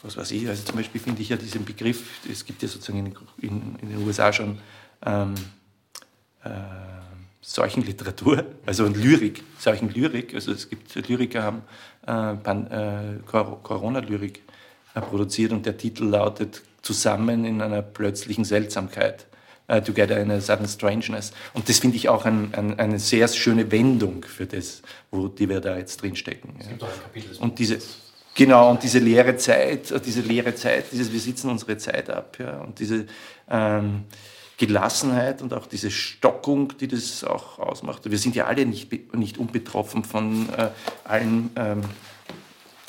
was 0.03 0.17
weiß 0.17 0.31
ich, 0.33 0.49
also 0.49 0.63
zum 0.65 0.77
Beispiel 0.77 1.01
finde 1.01 1.23
ich 1.23 1.29
ja 1.31 1.37
diesen 1.37 1.65
Begriff, 1.65 2.27
es 2.31 2.45
gibt 2.45 2.63
ja 2.63 2.69
sozusagen 2.69 3.07
in, 3.07 3.17
in, 3.39 3.77
in 3.81 3.89
den 3.91 4.07
USA 4.07 4.33
schon 4.33 4.59
ähm, 5.05 5.35
äh, 6.45 6.51
solchen 7.41 7.83
Literatur, 7.83 8.45
also 8.67 8.87
Lyrik, 8.87 9.43
solchen 9.59 9.91
Lyrik, 9.91 10.35
also 10.35 10.53
es 10.53 10.69
gibt 10.69 10.95
Lyriker 11.09 11.43
haben 11.43 11.63
äh, 12.07 13.15
äh, 13.15 13.19
Corona-Lyrik 13.27 14.43
produziert 14.95 15.53
und 15.53 15.67
der 15.67 15.77
Titel 15.77 16.05
lautet 16.05 16.63
Zusammen 16.83 17.45
in 17.45 17.61
einer 17.61 17.83
plötzlichen 17.83 18.45
Seltsamkeit. 18.45 19.27
Uh, 19.73 19.79
together 19.79 20.19
in 20.19 20.33
a 20.33 20.41
sudden 20.41 20.67
strangeness. 20.67 21.31
Und 21.55 21.69
das 21.69 21.79
finde 21.79 21.97
ich 21.97 22.09
auch 22.09 22.25
ein, 22.25 22.53
ein, 22.55 22.77
eine 22.81 22.99
sehr 22.99 23.29
schöne 23.29 23.71
Wendung 23.71 24.25
für 24.25 24.45
das, 24.45 24.83
wo 25.13 25.29
die 25.29 25.49
wir 25.49 25.61
da 25.61 25.79
jetzt 25.79 26.03
drinstecken. 26.03 26.55
Ja. 26.59 26.89
Und 27.39 27.61
diese, 27.61 27.79
genau, 28.35 28.69
und 28.69 28.83
diese 28.83 28.99
leere 28.99 29.37
Zeit, 29.37 29.95
diese 30.05 30.23
leere 30.23 30.57
Zeit, 30.57 30.87
dieses, 30.91 31.13
wir 31.13 31.21
sitzen 31.21 31.51
unsere 31.51 31.77
Zeit 31.77 32.11
ab, 32.11 32.37
ja, 32.41 32.63
und 32.63 32.81
diese, 32.81 33.07
ähm, 33.49 34.07
Gelassenheit 34.61 35.41
und 35.41 35.55
auch 35.55 35.67
diese 35.67 35.91
Stockung, 35.91 36.77
die 36.77 36.87
das 36.87 37.25
auch 37.25 37.59
ausmacht. 37.59 38.11
Wir 38.11 38.19
sind 38.19 38.37
ja 38.37 38.45
alle 38.45 38.67
nicht, 38.67 39.15
nicht 39.15 39.39
unbetroffen 39.39 40.05
von 40.05 40.51
äh, 40.51 40.69
allen 41.05 41.49
ähm, 41.57 41.81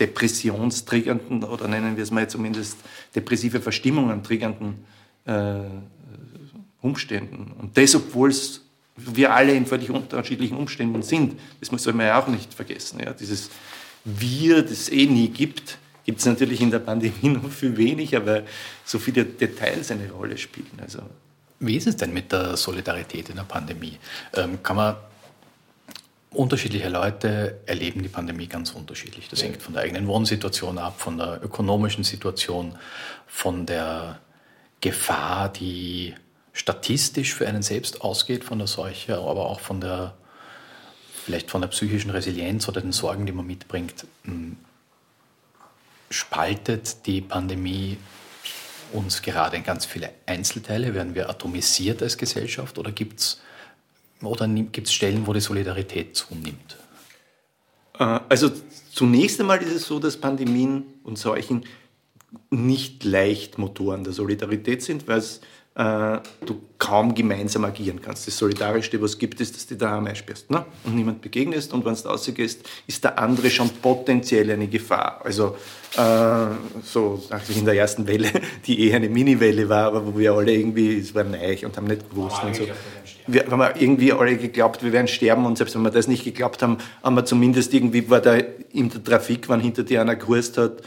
depressionstriggernden 0.01 1.43
oder 1.43 1.67
nennen 1.67 1.95
wir 1.95 2.03
es 2.03 2.11
mal 2.11 2.27
zumindest 2.27 2.77
depressive 3.15 3.61
Verstimmungen 3.61 4.23
triggernden 4.23 4.83
äh, 5.25 5.59
Umständen. 6.81 7.51
Und 7.59 7.77
das, 7.77 7.95
obwohl 7.95 8.33
wir 8.95 9.33
alle 9.33 9.53
in 9.53 9.65
völlig 9.65 9.91
unterschiedlichen 9.91 10.57
Umständen 10.57 11.03
sind, 11.03 11.39
das 11.59 11.71
muss 11.71 11.85
man 11.85 11.99
ja 11.99 12.19
auch 12.19 12.27
nicht 12.27 12.53
vergessen. 12.53 12.99
Ja. 12.99 13.13
Dieses 13.13 13.51
Wir, 14.03 14.63
das 14.63 14.71
es 14.71 14.89
eh 14.91 15.05
nie 15.05 15.29
gibt, 15.29 15.77
gibt 16.03 16.19
es 16.19 16.25
natürlich 16.25 16.59
in 16.59 16.71
der 16.71 16.79
Pandemie 16.79 17.29
noch 17.29 17.51
viel 17.51 17.77
weniger, 17.77 18.25
weil 18.25 18.45
so 18.83 18.97
viele 18.97 19.23
Details 19.23 19.91
eine 19.91 20.09
Rolle 20.11 20.37
spielen. 20.37 20.79
Also 20.81 21.03
wie 21.59 21.77
ist 21.77 21.85
es 21.85 21.95
denn 21.95 22.11
mit 22.11 22.31
der 22.31 22.57
Solidarität 22.57 23.29
in 23.29 23.35
der 23.35 23.43
Pandemie? 23.43 23.97
Ähm, 24.33 24.63
kann 24.63 24.75
man 24.75 24.95
unterschiedliche 26.33 26.89
Leute 26.89 27.59
erleben 27.65 28.01
die 28.03 28.09
Pandemie 28.09 28.47
ganz 28.47 28.71
unterschiedlich. 28.71 29.27
Das 29.27 29.43
hängt 29.43 29.61
von 29.61 29.73
der 29.73 29.83
eigenen 29.83 30.07
Wohnsituation 30.07 30.77
ab, 30.77 30.99
von 30.99 31.17
der 31.17 31.41
ökonomischen 31.43 32.03
Situation, 32.03 32.77
von 33.27 33.65
der 33.65 34.19
Gefahr, 34.79 35.49
die 35.49 36.15
statistisch 36.53 37.33
für 37.33 37.47
einen 37.47 37.61
selbst 37.61 38.01
ausgeht 38.01 38.43
von 38.43 38.59
der 38.59 38.67
Seuche, 38.67 39.17
aber 39.17 39.47
auch 39.47 39.59
von 39.59 39.81
der 39.81 40.13
vielleicht 41.23 41.51
von 41.51 41.61
der 41.61 41.67
psychischen 41.67 42.09
Resilienz 42.11 42.67
oder 42.67 42.81
den 42.81 42.91
Sorgen, 42.91 43.25
die 43.25 43.31
man 43.31 43.45
mitbringt. 43.45 44.05
Hm, 44.23 44.57
spaltet 46.09 47.05
die 47.05 47.21
Pandemie 47.21 47.97
uns 48.91 49.21
gerade 49.21 49.57
in 49.57 49.63
ganz 49.63 49.85
viele 49.85 50.09
Einzelteile? 50.25 50.93
Werden 50.93 51.13
wir 51.13 51.29
atomisiert 51.29 52.01
als 52.01 52.17
Gesellschaft 52.17 52.77
oder 52.77 52.91
gibt 52.91 53.19
es 53.19 53.41
oder 54.23 54.47
gibt's 54.47 54.93
Stellen, 54.93 55.25
wo 55.27 55.33
die 55.33 55.39
Solidarität 55.39 56.15
zunimmt? 56.15 56.77
Äh, 57.97 58.19
also 58.29 58.51
zunächst 58.91 59.39
einmal 59.39 59.61
ist 59.61 59.73
es 59.73 59.85
so, 59.85 59.99
dass 59.99 60.17
Pandemien 60.17 60.83
und 61.03 61.17
Seuchen 61.17 61.65
nicht 62.49 63.03
leicht 63.03 63.57
Motoren 63.57 64.03
der 64.03 64.13
Solidarität 64.13 64.81
sind, 64.81 65.07
weil 65.07 65.19
es 65.19 65.41
äh, 65.75 66.19
du 66.45 66.61
kaum 66.77 67.15
gemeinsam 67.15 67.63
agieren 67.63 68.01
kannst. 68.01 68.27
Das 68.27 68.37
Solidarischste, 68.37 69.01
was 69.01 69.17
gibt, 69.17 69.39
ist, 69.39 69.55
dass 69.55 69.67
du 69.67 69.75
daheim 69.75 70.05
einsperrst 70.05 70.51
ne? 70.51 70.65
und 70.83 70.95
niemand 70.95 71.21
begegnest 71.21 71.71
und 71.71 71.85
wenn 71.85 71.95
du 71.95 72.01
rausgehst, 72.01 72.67
ist 72.87 73.03
der 73.03 73.17
andere 73.17 73.49
schon 73.49 73.69
potenziell 73.69 74.51
eine 74.51 74.67
Gefahr. 74.67 75.21
Also 75.23 75.55
äh, 75.95 76.47
so 76.83 77.23
eigentlich 77.29 77.57
in 77.57 77.65
der 77.65 77.75
ersten 77.75 78.05
Welle, 78.05 78.29
die 78.65 78.87
eher 78.87 78.97
eine 78.97 79.07
Mini-Welle 79.07 79.69
war, 79.69 79.87
aber 79.87 80.05
wo 80.05 80.19
wir 80.19 80.33
alle 80.33 80.53
irgendwie, 80.53 80.99
es 80.99 81.15
war 81.15 81.23
neu 81.23 81.57
und 81.65 81.77
haben 81.77 81.87
nicht 81.87 82.09
gewusst 82.09 82.37
oh, 82.43 82.47
und 82.47 82.55
so. 82.55 82.67
Wir 83.27 83.45
haben 83.49 83.61
irgendwie 83.79 84.11
alle 84.11 84.35
geglaubt, 84.35 84.83
wir 84.83 84.91
werden 84.91 85.07
sterben 85.07 85.45
und 85.45 85.57
selbst 85.57 85.75
wenn 85.75 85.83
wir 85.83 85.91
das 85.91 86.07
nicht 86.07 86.25
geglaubt 86.25 86.61
haben, 86.63 86.79
haben 87.01 87.15
wir 87.15 87.23
zumindest 87.23 87.73
irgendwie, 87.73 88.09
war 88.09 88.19
da 88.19 88.35
in 88.73 88.89
der 88.89 89.01
Trafik, 89.01 89.47
wenn 89.47 89.61
hinter 89.61 89.83
dir 89.83 90.01
einer 90.01 90.17
gewusst 90.17 90.57
hat, 90.57 90.81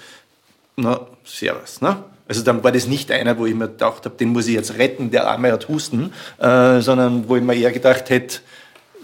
na, 0.76 1.06
servus, 1.24 1.80
ne? 1.80 2.04
Also 2.26 2.42
dann 2.42 2.64
war 2.64 2.72
das 2.72 2.86
nicht 2.86 3.10
einer, 3.12 3.38
wo 3.38 3.44
ich 3.46 3.54
mir 3.54 3.68
gedacht 3.68 4.06
habe, 4.06 4.16
den 4.16 4.30
muss 4.30 4.46
ich 4.46 4.54
jetzt 4.54 4.78
retten, 4.78 5.10
der 5.10 5.26
Arme 5.26 5.52
hat 5.52 5.68
Husten, 5.68 6.12
äh, 6.38 6.80
sondern 6.80 7.28
wo 7.28 7.36
ich 7.36 7.42
mir 7.42 7.54
eher 7.54 7.72
gedacht 7.72 8.08
hätte, 8.08 8.38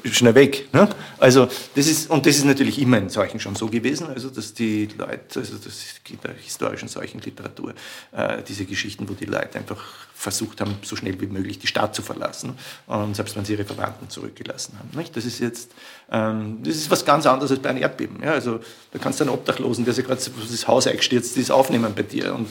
schnell 0.05 0.35
weg. 0.35 0.69
Ne? 0.73 0.89
Also 1.19 1.49
das 1.75 1.87
ist, 1.87 2.11
und 2.11 2.27
das 2.27 2.37
ist 2.37 2.45
natürlich 2.45 2.81
immer 2.81 2.99
in 2.99 3.09
solchen 3.09 3.41
schon 3.41 3.55
so 3.55 3.69
gewesen, 3.69 4.07
also 4.09 4.31
dass 4.31 4.55
die 4.55 4.89
Leute, 4.97 5.41
also 5.41 5.57
das 5.57 6.01
geht 6.05 6.23
der 6.25 6.35
historischen 6.35 6.89
Seuchenliteratur, 6.89 7.75
äh, 8.13 8.43
diese 8.47 8.65
Geschichten, 8.65 9.09
wo 9.09 9.15
die 9.15 9.27
Leute 9.27 9.59
einfach 9.59 9.83
versucht 10.15 10.61
haben, 10.61 10.77
so 10.83 10.97
schnell 10.97 11.19
wie 11.21 11.27
möglich 11.27 11.59
die 11.59 11.67
Stadt 11.67 11.95
zu 11.95 12.03
verlassen 12.03 12.55
und 12.87 13.17
selbst 13.17 13.37
wenn 13.37 13.45
sie 13.45 13.55
ihre 13.55 13.65
Verwandten 13.65 14.11
zurückgelassen 14.11 14.79
haben. 14.79 14.91
Nicht? 14.97 15.17
Das 15.17 15.25
ist 15.25 15.39
jetzt, 15.41 15.73
ähm, 16.11 16.59
das 16.63 16.77
ist 16.77 16.91
was 16.91 17.05
ganz 17.05 17.27
anderes 17.27 17.51
als 17.51 17.61
bei 17.61 17.71
einem 17.71 17.83
Erdbeben. 17.83 18.23
Ja? 18.23 18.33
Also 18.33 18.61
da 18.93 18.99
kannst 18.99 19.21
du 19.21 19.25
einen 19.25 19.33
Obdachlosen, 19.33 19.85
der 19.85 19.95
sich 19.95 20.05
gerade 20.05 20.21
das 20.21 20.69
Haus 20.69 20.87
eingestürzt 20.87 21.37
ist, 21.37 21.51
aufnehmen 21.51 21.93
bei 21.95 22.03
dir 22.03 22.35
und 22.35 22.49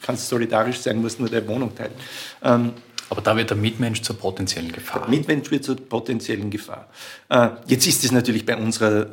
kannst 0.00 0.28
solidarisch 0.28 0.78
sein, 0.78 1.00
musst 1.00 1.20
nur 1.20 1.28
deine 1.28 1.46
Wohnung 1.46 1.74
teilen. 1.74 1.92
Ähm, 2.42 2.72
aber 3.10 3.20
da 3.20 3.36
wird 3.36 3.50
der 3.50 3.56
Mitmensch 3.56 4.02
zur 4.02 4.16
potenziellen 4.16 4.72
Gefahr. 4.72 5.00
Der 5.02 5.10
Mitmensch 5.10 5.50
wird 5.50 5.64
zur 5.64 5.76
potenziellen 5.76 6.50
Gefahr. 6.50 6.88
Äh, 7.28 7.50
jetzt 7.66 7.86
ist 7.86 8.04
es 8.04 8.12
natürlich 8.12 8.46
bei 8.46 8.56
unserer 8.56 9.02
äh, 9.02 9.06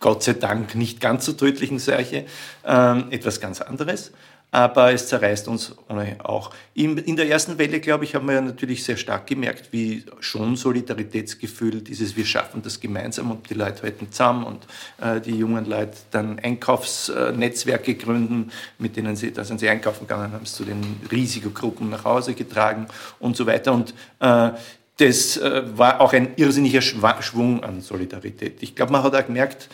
Gott 0.00 0.22
sei 0.22 0.32
Dank 0.32 0.74
nicht 0.74 1.00
ganz 1.00 1.26
so 1.26 1.34
tödlichen 1.34 1.78
Seuche 1.78 2.24
ähm, 2.64 3.04
etwas 3.10 3.38
ganz 3.38 3.60
anderes 3.60 4.12
aber 4.52 4.92
es 4.92 5.06
zerreißt 5.06 5.46
uns 5.48 5.74
auch. 6.22 6.50
In 6.74 7.16
der 7.16 7.28
ersten 7.28 7.58
Welle, 7.58 7.78
glaube 7.80 8.04
ich, 8.04 8.14
haben 8.14 8.28
wir 8.28 8.40
natürlich 8.40 8.82
sehr 8.82 8.96
stark 8.96 9.26
gemerkt, 9.26 9.72
wie 9.72 10.04
schon 10.18 10.56
Solidaritätsgefühl, 10.56 11.82
dieses 11.82 12.16
wir 12.16 12.24
schaffen 12.24 12.62
das 12.62 12.80
gemeinsam 12.80 13.30
und 13.30 13.48
die 13.48 13.54
Leute 13.54 13.82
halten 13.82 14.08
zusammen 14.10 14.44
und 14.44 14.66
äh, 15.00 15.20
die 15.20 15.36
jungen 15.36 15.66
Leute 15.66 15.96
dann 16.10 16.38
Einkaufsnetzwerke 16.40 17.94
gründen, 17.94 18.50
mit 18.78 18.96
denen 18.96 19.14
sie, 19.14 19.32
da 19.32 19.44
sind 19.44 19.60
sie 19.60 19.68
einkaufen 19.68 20.06
gegangen, 20.06 20.32
haben 20.32 20.44
es 20.44 20.54
zu 20.54 20.64
den 20.64 21.00
Risikogruppen 21.10 21.88
nach 21.90 22.04
Hause 22.04 22.34
getragen 22.34 22.86
und 23.20 23.36
so 23.36 23.46
weiter. 23.46 23.72
Und 23.72 23.94
äh, 24.18 24.50
das 24.96 25.36
äh, 25.36 25.62
war 25.78 26.00
auch 26.00 26.12
ein 26.12 26.32
irrsinniger 26.36 26.82
Schwung 26.82 27.62
an 27.62 27.80
Solidarität. 27.80 28.62
Ich 28.62 28.74
glaube, 28.74 28.92
man 28.92 29.02
hat 29.02 29.14
auch 29.14 29.26
gemerkt, 29.26 29.68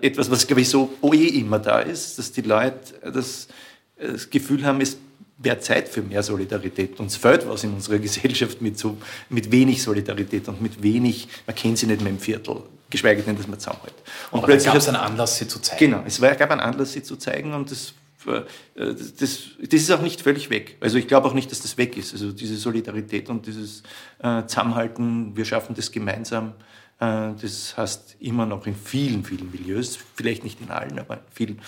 etwas, 0.00 0.30
was, 0.30 0.46
glaube 0.46 0.62
ich, 0.62 0.70
so 0.70 0.96
eh 1.12 1.26
immer 1.38 1.58
da 1.58 1.80
ist, 1.80 2.18
dass 2.18 2.32
die 2.32 2.40
Leute 2.40 2.94
das 3.12 3.46
das 3.98 4.28
Gefühl 4.30 4.64
haben, 4.64 4.80
es 4.80 4.98
wäre 5.38 5.58
Zeit 5.60 5.88
für 5.88 6.02
mehr 6.02 6.22
Solidarität. 6.22 6.98
Uns 6.98 7.16
fehlt 7.16 7.46
was 7.48 7.64
in 7.64 7.74
unserer 7.74 7.98
Gesellschaft 8.06 8.60
mit, 8.60 8.78
so, 8.78 8.96
mit 9.28 9.50
wenig 9.50 9.82
Solidarität 9.82 10.48
und 10.48 10.62
mit 10.62 10.82
wenig, 10.82 11.28
man 11.46 11.54
kennt 11.54 11.78
sie 11.78 11.86
nicht 11.86 12.00
mehr 12.00 12.10
im 12.10 12.18
Viertel, 12.18 12.62
geschweige 12.90 13.22
denn, 13.22 13.36
dass 13.36 13.46
man 13.46 13.58
zusammenhält. 13.58 13.94
Und 14.30 14.38
Aber 14.38 14.48
plötzlich 14.48 14.72
gab 14.72 14.76
es 14.76 14.88
einen 14.88 14.96
Anlass, 14.96 15.36
sie 15.38 15.48
zu 15.48 15.58
zeigen. 15.60 15.92
Genau, 15.92 16.02
es 16.06 16.20
war, 16.20 16.34
gab 16.34 16.50
einen 16.50 16.60
Anlass, 16.60 16.92
sie 16.92 17.02
zu 17.02 17.16
zeigen 17.16 17.52
und 17.52 17.70
das, 17.70 17.92
äh, 18.26 18.42
das, 18.74 19.18
das 19.18 19.80
ist 19.80 19.90
auch 19.90 20.02
nicht 20.02 20.22
völlig 20.22 20.48
weg. 20.48 20.76
Also 20.80 20.96
ich 20.96 21.06
glaube 21.06 21.28
auch 21.28 21.34
nicht, 21.34 21.50
dass 21.50 21.60
das 21.60 21.76
weg 21.76 21.96
ist. 21.96 22.12
Also 22.14 22.32
diese 22.32 22.56
Solidarität 22.56 23.28
und 23.28 23.46
dieses 23.46 23.82
äh, 24.22 24.46
Zusammenhalten, 24.46 25.36
wir 25.36 25.44
schaffen 25.44 25.74
das 25.74 25.92
gemeinsam, 25.92 26.54
das 26.98 27.76
heißt 27.76 28.16
immer 28.20 28.46
noch 28.46 28.66
in 28.66 28.74
vielen, 28.74 29.22
vielen 29.22 29.50
Milieus, 29.50 29.98
vielleicht 30.14 30.44
nicht 30.44 30.60
in 30.62 30.70
allen, 30.70 30.98
aber 30.98 31.14
in 31.14 31.20
vielen. 31.30 31.60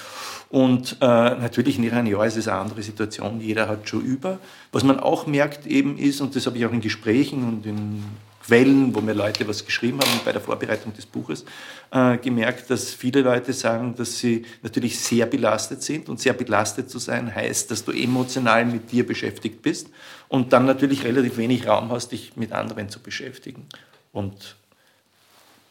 Und 0.49 0.97
äh, 1.01 1.05
natürlich 1.05 1.77
in 1.77 1.85
ihrem 1.85 2.07
Jahr 2.07 2.27
ist 2.27 2.37
es 2.39 2.49
eine 2.49 2.61
andere 2.61 2.83
Situation, 2.83 3.41
jeder 3.41 3.69
hat 3.69 3.89
schon 3.89 4.03
über. 4.03 4.39
Was 4.73 4.85
man 4.85 4.99
auch 4.99 5.27
merkt 5.27 5.67
eben 5.67 5.99
ist, 5.99 6.23
und 6.23 6.35
das 6.35 6.47
habe 6.47 6.57
ich 6.57 6.65
auch 6.65 6.73
in 6.73 6.81
Gesprächen 6.81 7.45
und 7.45 7.67
in 7.67 8.03
Quellen, 8.49 8.95
wo 8.95 9.03
mir 9.03 9.13
Leute 9.13 9.47
was 9.47 9.67
geschrieben 9.67 10.01
haben 10.01 10.21
bei 10.25 10.33
der 10.33 10.41
Vorbereitung 10.41 10.95
des 10.95 11.05
Buches, 11.05 11.45
äh, 11.91 12.17
gemerkt, 12.17 12.71
dass 12.71 12.95
viele 12.95 13.21
Leute 13.21 13.53
sagen, 13.53 13.95
dass 13.95 14.19
sie 14.19 14.47
natürlich 14.63 14.99
sehr 14.99 15.27
belastet 15.27 15.83
sind. 15.83 16.09
Und 16.09 16.19
sehr 16.19 16.33
belastet 16.33 16.89
zu 16.89 16.99
sein 16.99 17.35
heißt, 17.35 17.71
dass 17.71 17.85
du 17.85 17.93
emotional 17.93 18.65
mit 18.65 18.91
dir 18.91 19.07
beschäftigt 19.07 19.61
bist 19.61 19.89
und 20.29 20.55
dann 20.55 20.65
natürlich 20.65 21.05
relativ 21.05 21.37
wenig 21.37 21.67
Raum 21.67 21.91
hast, 21.91 22.13
dich 22.13 22.37
mit 22.37 22.53
anderen 22.53 22.89
zu 22.89 23.01
beschäftigen. 23.01 23.67
Und 24.13 24.57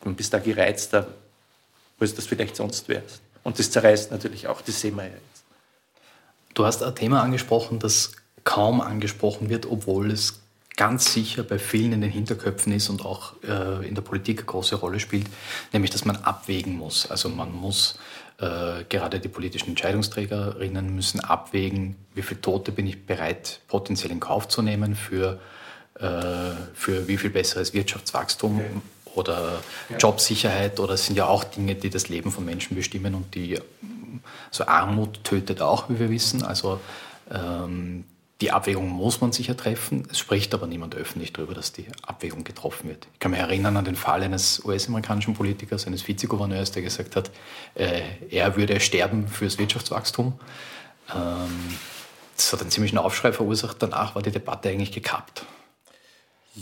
und 0.04 0.18
bist 0.18 0.34
da 0.34 0.40
gereizter, 0.40 1.08
als 2.00 2.16
das 2.16 2.26
vielleicht 2.26 2.56
sonst 2.56 2.90
wärst. 2.90 3.22
Und 3.44 3.60
das 3.60 3.72
zerreißt 3.72 4.12
natürlich 4.12 4.48
auch, 4.48 4.62
das 4.62 4.82
sehen 4.82 4.96
wir 4.96 5.04
ja 5.04 5.10
jetzt. 5.10 5.44
Du 6.54 6.66
hast 6.66 6.84
ein 6.84 6.96
Thema 6.96 7.22
angesprochen, 7.22 7.80
das 7.80 8.14
kaum 8.44 8.82
angesprochen 8.82 9.50
wird, 9.50 9.66
obwohl 9.66 10.12
es 10.12 10.42
ganz 10.76 11.14
sicher 11.14 11.44
bei 11.44 11.60
vielen 11.60 11.94
in 11.94 12.02
den 12.02 12.12
Hinterköpfen 12.12 12.72
ist 12.72 12.90
und 12.90 13.06
auch 13.06 13.34
äh, 13.44 13.88
in 13.88 13.96
der 13.96 14.02
Politik 14.02 14.40
eine 14.40 14.46
große 14.46 14.76
Rolle 14.76 15.00
spielt, 15.00 15.28
nämlich 15.74 15.92
dass 15.92 16.06
man 16.06 16.18
abwägen 16.18 16.78
muss. 16.78 17.10
Also 17.10 17.30
man 17.30 17.52
muss, 17.52 17.98
äh, 18.40 18.84
gerade 18.88 19.20
die 19.20 19.28
politischen 19.28 19.70
Entscheidungsträgerinnen 19.70 20.94
müssen 20.94 21.20
abwägen, 21.20 21.96
wie 22.14 22.22
viele 22.22 22.42
Tote 22.42 22.72
bin 22.72 22.86
ich 22.86 23.06
bereit 23.06 23.60
potenziell 23.68 24.12
in 24.12 24.20
Kauf 24.20 24.48
zu 24.48 24.62
nehmen 24.62 24.96
für, 24.96 25.40
äh, 26.00 26.06
für 26.74 27.08
wie 27.08 27.18
viel 27.18 27.32
besseres 27.32 27.74
Wirtschaftswachstum. 27.74 28.58
Okay 28.60 28.82
oder 29.18 29.60
Jobsicherheit 30.00 30.80
oder 30.80 30.94
es 30.94 31.06
sind 31.06 31.16
ja 31.16 31.26
auch 31.26 31.44
Dinge, 31.44 31.76
die 31.76 31.90
das 31.90 32.10
Leben 32.10 32.32
von 32.32 32.46
Menschen 32.46 32.76
bestimmen 32.76 33.16
und 33.16 33.34
die, 33.36 33.60
so 34.52 34.66
Armut 34.66 35.24
tötet 35.24 35.62
auch, 35.62 35.90
wie 35.90 36.00
wir 36.00 36.10
wissen. 36.10 36.44
Also 36.44 36.80
ähm, 37.32 38.06
die 38.42 38.52
Abwägung 38.52 38.90
muss 38.90 39.20
man 39.20 39.32
sicher 39.32 39.58
treffen. 39.58 40.08
Es 40.12 40.20
spricht 40.20 40.54
aber 40.54 40.68
niemand 40.68 40.94
öffentlich 40.94 41.34
darüber, 41.34 41.56
dass 41.56 41.74
die 41.74 41.88
Abwägung 42.06 42.44
getroffen 42.44 42.90
wird. 42.90 43.08
Ich 43.14 43.20
kann 43.20 43.32
mich 43.32 43.40
erinnern 43.40 43.76
an 43.78 43.86
den 43.86 43.96
Fall 43.96 44.22
eines 44.22 44.64
US-amerikanischen 44.64 45.34
Politikers, 45.34 45.88
eines 45.88 46.08
Vizegouverneurs, 46.08 46.72
der 46.72 46.84
gesagt 46.84 47.16
hat, 47.16 47.32
äh, 47.74 48.02
er 48.30 48.56
würde 48.56 48.80
sterben 48.80 49.28
fürs 49.28 49.58
Wirtschaftswachstum. 49.58 50.40
Ähm, 51.16 51.78
das 52.36 52.54
hat 52.54 52.62
einen 52.62 52.70
ziemlichen 52.70 53.00
Aufschrei 53.00 53.34
verursacht. 53.34 53.78
Danach 53.80 54.14
war 54.14 54.22
die 54.22 54.30
Debatte 54.32 54.70
eigentlich 54.70 54.92
gekappt. 54.92 55.46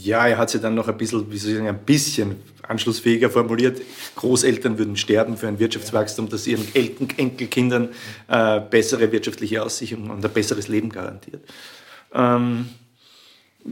Ja, 0.01 0.27
er 0.27 0.37
hat 0.37 0.49
sie 0.49 0.59
dann 0.59 0.75
noch 0.75 0.87
ein 0.87 0.97
bisschen, 0.97 1.31
wie 1.31 1.37
soll 1.37 1.51
ich 1.51 1.57
sagen, 1.57 1.69
ein 1.69 1.85
bisschen 1.85 2.35
anschlussfähiger 2.67 3.29
formuliert. 3.29 3.81
Großeltern 4.15 4.77
würden 4.77 4.97
sterben 4.97 5.37
für 5.37 5.47
ein 5.47 5.59
Wirtschaftswachstum, 5.59 6.29
das 6.29 6.47
ihren 6.47 6.67
Enkelkindern 6.73 7.89
äh, 8.27 8.59
bessere 8.59 9.11
wirtschaftliche 9.11 9.63
Aussichten 9.63 10.09
und 10.09 10.23
ein 10.23 10.31
besseres 10.31 10.67
Leben 10.67 10.89
garantiert. 10.89 11.43
Ähm, 12.13 12.69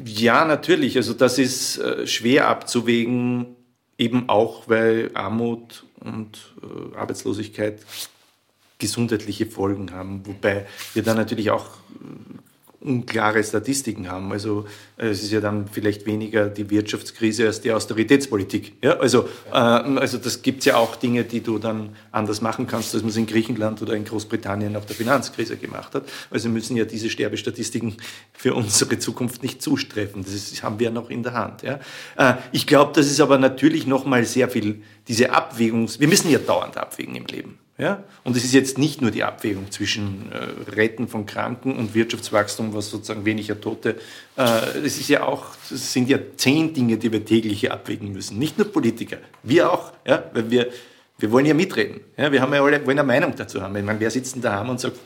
ja, 0.06 0.46
natürlich. 0.46 0.96
Also 0.96 1.14
das 1.14 1.38
ist 1.38 1.78
äh, 1.78 2.08
schwer 2.08 2.48
abzuwägen, 2.48 3.56
eben 3.98 4.30
auch, 4.30 4.68
weil 4.68 5.12
Armut 5.14 5.86
und 6.00 6.54
äh, 6.62 6.98
Arbeitslosigkeit 6.98 7.80
gesundheitliche 8.80 9.46
Folgen 9.46 9.92
haben, 9.92 10.26
wobei 10.26 10.68
wir 10.94 11.04
dann 11.04 11.18
natürlich 11.18 11.52
auch 11.52 11.68
unklare 12.84 13.44
Statistiken 13.44 14.10
haben. 14.10 14.32
Also 14.32 14.66
äh, 14.98 15.08
es 15.08 15.24
ist 15.24 15.32
ja 15.32 15.40
dann 15.40 15.68
vielleicht 15.68 16.06
weniger 16.06 16.48
die 16.48 16.70
Wirtschaftskrise 16.70 17.48
als 17.48 17.62
die 17.62 17.72
Austeritätspolitik. 17.72 18.74
Ja? 18.84 18.98
Also, 18.98 19.30
äh, 19.52 19.56
also 19.56 20.18
das 20.18 20.42
gibt 20.42 20.60
es 20.60 20.66
ja 20.66 20.78
auch 20.78 20.96
Dinge, 20.96 21.24
die 21.24 21.42
du 21.42 21.60
dann 21.60 21.96
anders 22.12 22.42
machen 22.42 22.68
kannst, 22.68 22.94
als 22.94 23.04
man 23.04 23.10
es 23.10 23.18
in 23.18 23.26
Griechenland 23.26 23.82
oder 23.82 23.94
in 23.94 24.06
Großbritannien 24.06 24.74
nach 24.74 24.86
der 24.86 24.96
Finanzkrise 24.96 25.58
gemacht 25.58 25.96
hat. 25.96 26.04
Also 26.30 26.50
müssen 26.50 26.78
ja 26.78 26.86
diese 26.86 27.10
Sterbestatistiken 27.10 27.96
für 28.34 28.54
unsere 28.54 29.00
Zukunft 29.00 29.44
nicht 29.44 29.62
zustreffen. 29.62 30.24
Das, 30.24 30.34
ist, 30.34 30.62
haben 30.64 30.80
wir 30.80 30.92
noch 30.92 31.10
in 31.10 31.24
der 31.24 31.34
Hand. 31.34 31.64
Ja? 31.64 31.80
Äh, 32.18 32.36
ich 32.52 32.68
glaube, 32.68 32.92
das 32.96 33.08
ist 33.08 33.22
aber 33.22 33.38
natürlich 33.38 33.88
noch 33.88 34.06
mal 34.06 34.26
sehr 34.26 34.50
viel 34.50 34.82
diese 35.08 35.32
Abwägungs... 35.32 36.00
Wir 36.00 36.08
müssen 36.08 36.30
ja 36.30 36.40
dauernd 36.40 36.78
abwägen 36.78 37.16
im 37.16 37.26
Leben. 37.26 37.60
Ja? 37.78 38.04
Und 38.24 38.38
es 38.38 38.44
ist 38.44 38.54
jetzt 38.54 38.78
nicht 38.78 39.02
nur 39.02 39.10
die 39.10 39.24
Abwägung 39.24 39.72
zwischen 39.72 40.32
äh, 40.32 40.72
Retten 40.72 41.08
von 41.08 41.26
Kranken 41.26 41.76
und 41.76 41.96
Wirtschaftswachstum, 41.96 42.74
was 42.74 42.90
sozusagen 42.90 43.26
weniger 43.26 43.60
Tote, 43.60 43.96
äh, 44.38 44.78
es 44.84 45.00
ist 45.00 45.10
ja 45.10 45.24
auch, 45.24 45.46
es 45.72 45.92
sind 45.92 46.08
ja 46.08 46.20
zehn 46.38 46.74
Dinge, 46.74 46.98
die 46.98 47.12
wir 47.12 47.26
täglich 47.26 47.72
abwägen 47.72 48.12
müssen. 48.14 48.38
Nicht 48.38 48.58
nur 48.58 48.72
Politiker, 48.72 49.18
wir 49.42 49.72
auch, 49.72 49.92
ja? 50.06 50.24
weil 50.34 50.52
wir, 50.52 50.68
wir 51.18 51.32
wollen 51.32 51.48
ja 51.48 51.56
mitreden. 51.56 52.02
Ja? 52.16 52.32
Wir 52.32 52.42
haben 52.42 52.54
ja 52.54 52.64
alle, 52.64 52.86
wollen 52.86 53.00
eine 53.00 53.08
Meinung 53.08 53.34
dazu 53.36 53.62
haben. 53.62 53.76
Ich 53.76 53.84
meine, 53.84 54.00
wer 54.00 54.12
sitzt 54.12 54.36
denn 54.36 54.44
daheim 54.44 54.70
und 54.70 54.80
sagt, 54.80 55.00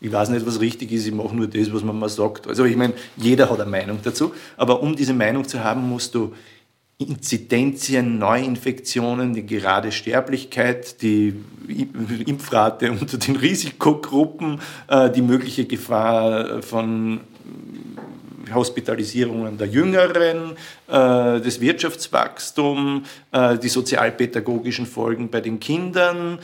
ich 0.00 0.12
weiß 0.12 0.28
nicht, 0.28 0.46
was 0.46 0.60
richtig 0.60 0.92
ist, 0.92 1.06
ich 1.06 1.14
mache 1.14 1.34
nur 1.34 1.48
das, 1.48 1.72
was 1.72 1.82
man 1.82 1.98
mal 1.98 2.08
sagt. 2.08 2.46
Also 2.46 2.64
ich 2.64 2.76
meine, 2.76 2.94
jeder 3.16 3.50
hat 3.50 3.60
eine 3.60 3.70
Meinung 3.70 3.98
dazu, 4.02 4.34
aber 4.56 4.82
um 4.82 4.94
diese 4.94 5.14
Meinung 5.14 5.48
zu 5.48 5.64
haben, 5.64 5.88
musst 5.88 6.14
du 6.14 6.34
Inzidenzien, 6.98 8.18
Neuinfektionen, 8.18 9.34
die 9.34 9.44
gerade 9.44 9.90
Sterblichkeit, 9.90 11.02
die 11.02 11.34
Impfrate 12.26 12.90
unter 13.00 13.18
den 13.18 13.36
Risikogruppen, 13.36 14.60
äh, 14.88 15.10
die 15.10 15.22
mögliche 15.22 15.64
Gefahr 15.64 16.62
von 16.62 17.20
Hospitalisierungen 18.52 19.58
der 19.58 19.66
Jüngeren, 19.66 20.52
äh, 20.86 21.40
das 21.40 21.60
Wirtschaftswachstum, 21.60 23.04
äh, 23.32 23.58
die 23.58 23.68
sozialpädagogischen 23.68 24.86
Folgen 24.86 25.30
bei 25.30 25.40
den 25.40 25.60
Kindern, 25.60 26.38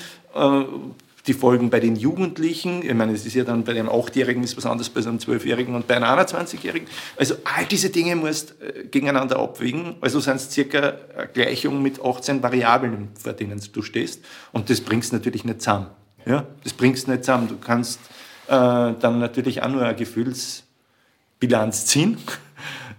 die 1.26 1.34
Folgen 1.34 1.70
bei 1.70 1.80
den 1.80 1.96
Jugendlichen. 1.96 2.82
Ich 2.82 2.94
meine, 2.94 3.12
es 3.12 3.26
ist 3.26 3.34
ja 3.34 3.44
dann 3.44 3.64
bei 3.64 3.72
einem 3.72 3.88
Achtjährigen 3.88 4.42
ist 4.42 4.56
was 4.56 4.66
anderes 4.66 4.88
bei 4.88 5.00
einem 5.00 5.18
Zwölfjährigen 5.18 5.74
und 5.74 5.86
bei 5.86 5.96
einem 5.96 6.04
21-Jährigen. 6.04 6.88
Also 7.16 7.34
all 7.44 7.66
diese 7.66 7.90
Dinge 7.90 8.16
musst 8.16 8.54
äh, 8.60 8.84
gegeneinander 8.84 9.38
abwägen. 9.38 9.96
Also 10.00 10.20
sind 10.20 10.36
es 10.36 10.50
circa 10.50 10.94
eine 11.16 11.28
Gleichung 11.28 11.82
mit 11.82 12.02
18 12.02 12.42
Variablen, 12.42 13.08
vor 13.18 13.32
denen 13.32 13.60
du 13.72 13.82
stehst. 13.82 14.24
Und 14.52 14.70
das 14.70 14.80
bringst 14.80 15.12
natürlich 15.12 15.44
nicht 15.44 15.60
zusammen. 15.60 15.86
Ja? 16.24 16.46
Das 16.64 16.72
bringst 16.72 17.08
nicht 17.08 17.24
zusammen. 17.24 17.48
Du 17.48 17.56
kannst 17.58 18.00
äh, 18.46 18.50
dann 18.50 19.18
natürlich 19.18 19.62
auch 19.62 19.68
nur 19.68 19.82
eine 19.82 19.94
Gefühlsbilanz 19.94 21.86
ziehen. 21.86 22.16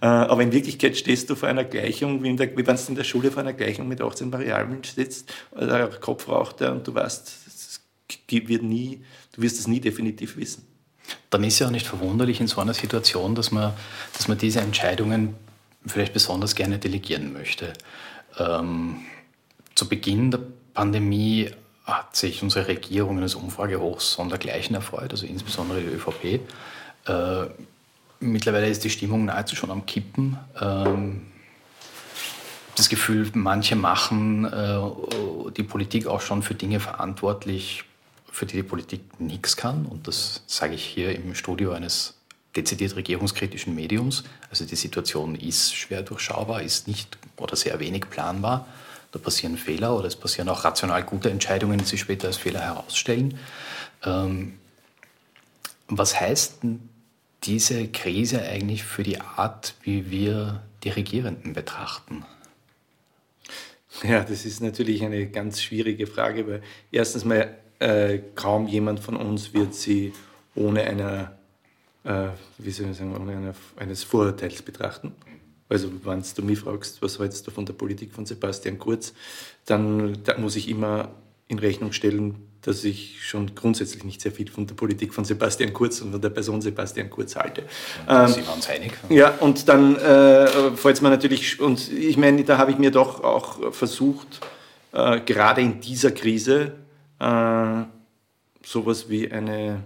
Äh, 0.03 0.07
aber 0.07 0.41
in 0.41 0.51
Wirklichkeit 0.51 0.97
stehst 0.97 1.29
du 1.29 1.35
vor 1.35 1.47
einer 1.47 1.63
Gleichung, 1.63 2.23
wie, 2.23 2.33
wie 2.33 2.67
wenn 2.67 2.75
du 2.75 2.81
in 2.87 2.95
der 2.95 3.03
Schule 3.03 3.29
vor 3.29 3.43
einer 3.43 3.53
Gleichung 3.53 3.87
mit 3.87 4.01
18 4.01 4.33
Variablen 4.33 4.81
sitzt, 4.83 5.31
der 5.55 5.89
Kopf 5.89 6.27
raucht 6.27 6.59
und 6.63 6.87
du 6.87 6.95
weißt, 6.95 7.40
wird 8.29 8.63
nie, 8.63 9.03
du 9.33 9.41
wirst 9.41 9.59
es 9.59 9.67
nie 9.67 9.79
definitiv 9.79 10.37
wissen. 10.37 10.65
Dann 11.29 11.43
ist 11.43 11.59
ja 11.59 11.67
auch 11.67 11.71
nicht 11.71 11.87
verwunderlich 11.87 12.39
in 12.39 12.47
so 12.47 12.61
einer 12.61 12.73
Situation, 12.73 13.35
dass 13.35 13.51
man, 13.51 13.73
dass 14.13 14.27
man 14.27 14.37
diese 14.37 14.61
Entscheidungen 14.61 15.35
vielleicht 15.85 16.13
besonders 16.13 16.55
gerne 16.55 16.77
delegieren 16.77 17.33
möchte. 17.33 17.73
Ähm, 18.37 18.97
zu 19.75 19.89
Beginn 19.89 20.31
der 20.31 20.39
Pandemie 20.73 21.49
hat 21.85 22.15
sich 22.15 22.43
unsere 22.43 22.67
Regierung 22.67 23.17
eines 23.17 23.35
Umfragehochs 23.35 24.13
sondergleichen 24.13 24.75
erfreut, 24.75 25.11
also 25.11 25.25
insbesondere 25.25 25.81
die 25.81 25.87
ÖVP. 25.87 26.39
Äh, 27.07 27.49
mittlerweile 28.19 28.69
ist 28.69 28.83
die 28.83 28.89
Stimmung 28.89 29.25
nahezu 29.25 29.55
schon 29.55 29.71
am 29.71 29.85
Kippen. 29.85 30.37
Ähm, 30.59 31.23
das 32.75 32.87
Gefühl, 32.89 33.29
manche 33.33 33.75
machen 33.75 34.45
äh, 34.45 34.79
die 35.57 35.63
Politik 35.63 36.07
auch 36.07 36.21
schon 36.21 36.41
für 36.43 36.55
Dinge 36.55 36.79
verantwortlich, 36.79 37.83
für 38.31 38.45
die 38.45 38.57
die 38.57 38.63
Politik 38.63 39.19
nichts 39.19 39.57
kann. 39.57 39.85
Und 39.85 40.07
das 40.07 40.41
sage 40.47 40.73
ich 40.73 40.83
hier 40.83 41.13
im 41.15 41.35
Studio 41.35 41.73
eines 41.73 42.15
dezidiert 42.55 42.95
regierungskritischen 42.95 43.75
Mediums. 43.75 44.23
Also 44.49 44.65
die 44.65 44.75
Situation 44.75 45.35
ist 45.35 45.73
schwer 45.73 46.01
durchschaubar, 46.01 46.61
ist 46.61 46.87
nicht 46.87 47.17
oder 47.37 47.55
sehr 47.55 47.79
wenig 47.79 48.09
planbar. 48.09 48.67
Da 49.11 49.19
passieren 49.19 49.57
Fehler 49.57 49.95
oder 49.95 50.07
es 50.07 50.15
passieren 50.15 50.49
auch 50.49 50.63
rational 50.63 51.03
gute 51.03 51.29
Entscheidungen, 51.29 51.77
die 51.77 51.85
sich 51.85 51.99
später 51.99 52.27
als 52.27 52.37
Fehler 52.37 52.61
herausstellen. 52.61 53.37
Ähm, 54.03 54.57
was 55.87 56.19
heißt 56.19 56.63
denn 56.63 56.89
diese 57.43 57.87
Krise 57.87 58.41
eigentlich 58.41 58.83
für 58.83 59.03
die 59.03 59.19
Art, 59.19 59.73
wie 59.81 60.09
wir 60.09 60.61
die 60.83 60.89
Regierenden 60.89 61.53
betrachten? 61.53 62.25
Ja, 64.03 64.23
das 64.23 64.45
ist 64.45 64.61
natürlich 64.61 65.03
eine 65.03 65.27
ganz 65.27 65.61
schwierige 65.61 66.07
Frage, 66.07 66.47
weil 66.47 66.63
erstens 66.91 67.25
mal 67.25 67.55
äh, 67.81 68.21
kaum 68.35 68.67
jemand 68.67 68.99
von 68.99 69.15
uns 69.15 69.53
wird 69.53 69.73
sie 69.73 70.13
ohne 70.55 70.83
einer, 70.83 71.35
äh, 72.03 72.27
wie 72.59 72.71
soll 72.71 72.91
ich 72.91 72.97
sagen, 72.97 73.15
ohne 73.15 73.31
einer, 73.31 73.53
eines 73.75 74.03
Vorurteils 74.03 74.61
betrachten. 74.61 75.13
Also 75.67 75.89
wenn 76.03 76.23
du 76.35 76.41
mich 76.43 76.59
fragst, 76.59 77.01
was 77.01 77.17
hältst 77.17 77.47
du 77.47 77.51
von 77.51 77.65
der 77.65 77.73
Politik 77.73 78.13
von 78.13 78.25
Sebastian 78.25 78.77
Kurz, 78.77 79.13
dann 79.65 80.17
da 80.23 80.37
muss 80.37 80.55
ich 80.55 80.69
immer 80.69 81.09
in 81.47 81.59
Rechnung 81.59 81.91
stellen, 81.91 82.35
dass 82.61 82.83
ich 82.83 83.25
schon 83.25 83.55
grundsätzlich 83.55 84.03
nicht 84.03 84.21
sehr 84.21 84.31
viel 84.31 84.49
von 84.49 84.67
der 84.67 84.75
Politik 84.75 85.13
von 85.13 85.25
Sebastian 85.25 85.73
Kurz 85.73 86.01
und 86.01 86.11
von 86.11 86.21
der 86.21 86.29
Person 86.29 86.61
Sebastian 86.61 87.09
Kurz 87.09 87.35
halte. 87.35 87.63
Ähm, 88.07 88.27
Sie 88.27 88.45
waren 88.45 88.55
uns 88.55 88.69
einig. 88.69 88.93
Ja, 89.09 89.33
und 89.39 89.67
dann 89.67 89.95
äh, 89.95 90.75
fällt 90.75 91.01
mir 91.01 91.09
natürlich, 91.09 91.59
und 91.59 91.91
ich 91.91 92.17
meine, 92.17 92.43
da 92.43 92.57
habe 92.57 92.71
ich 92.71 92.77
mir 92.77 92.91
doch 92.91 93.23
auch 93.23 93.73
versucht, 93.73 94.41
äh, 94.91 95.19
gerade 95.21 95.61
in 95.61 95.81
dieser 95.81 96.11
Krise 96.11 96.73
äh, 97.21 97.83
sowas 98.63 99.09
wie 99.09 99.31
eine 99.31 99.83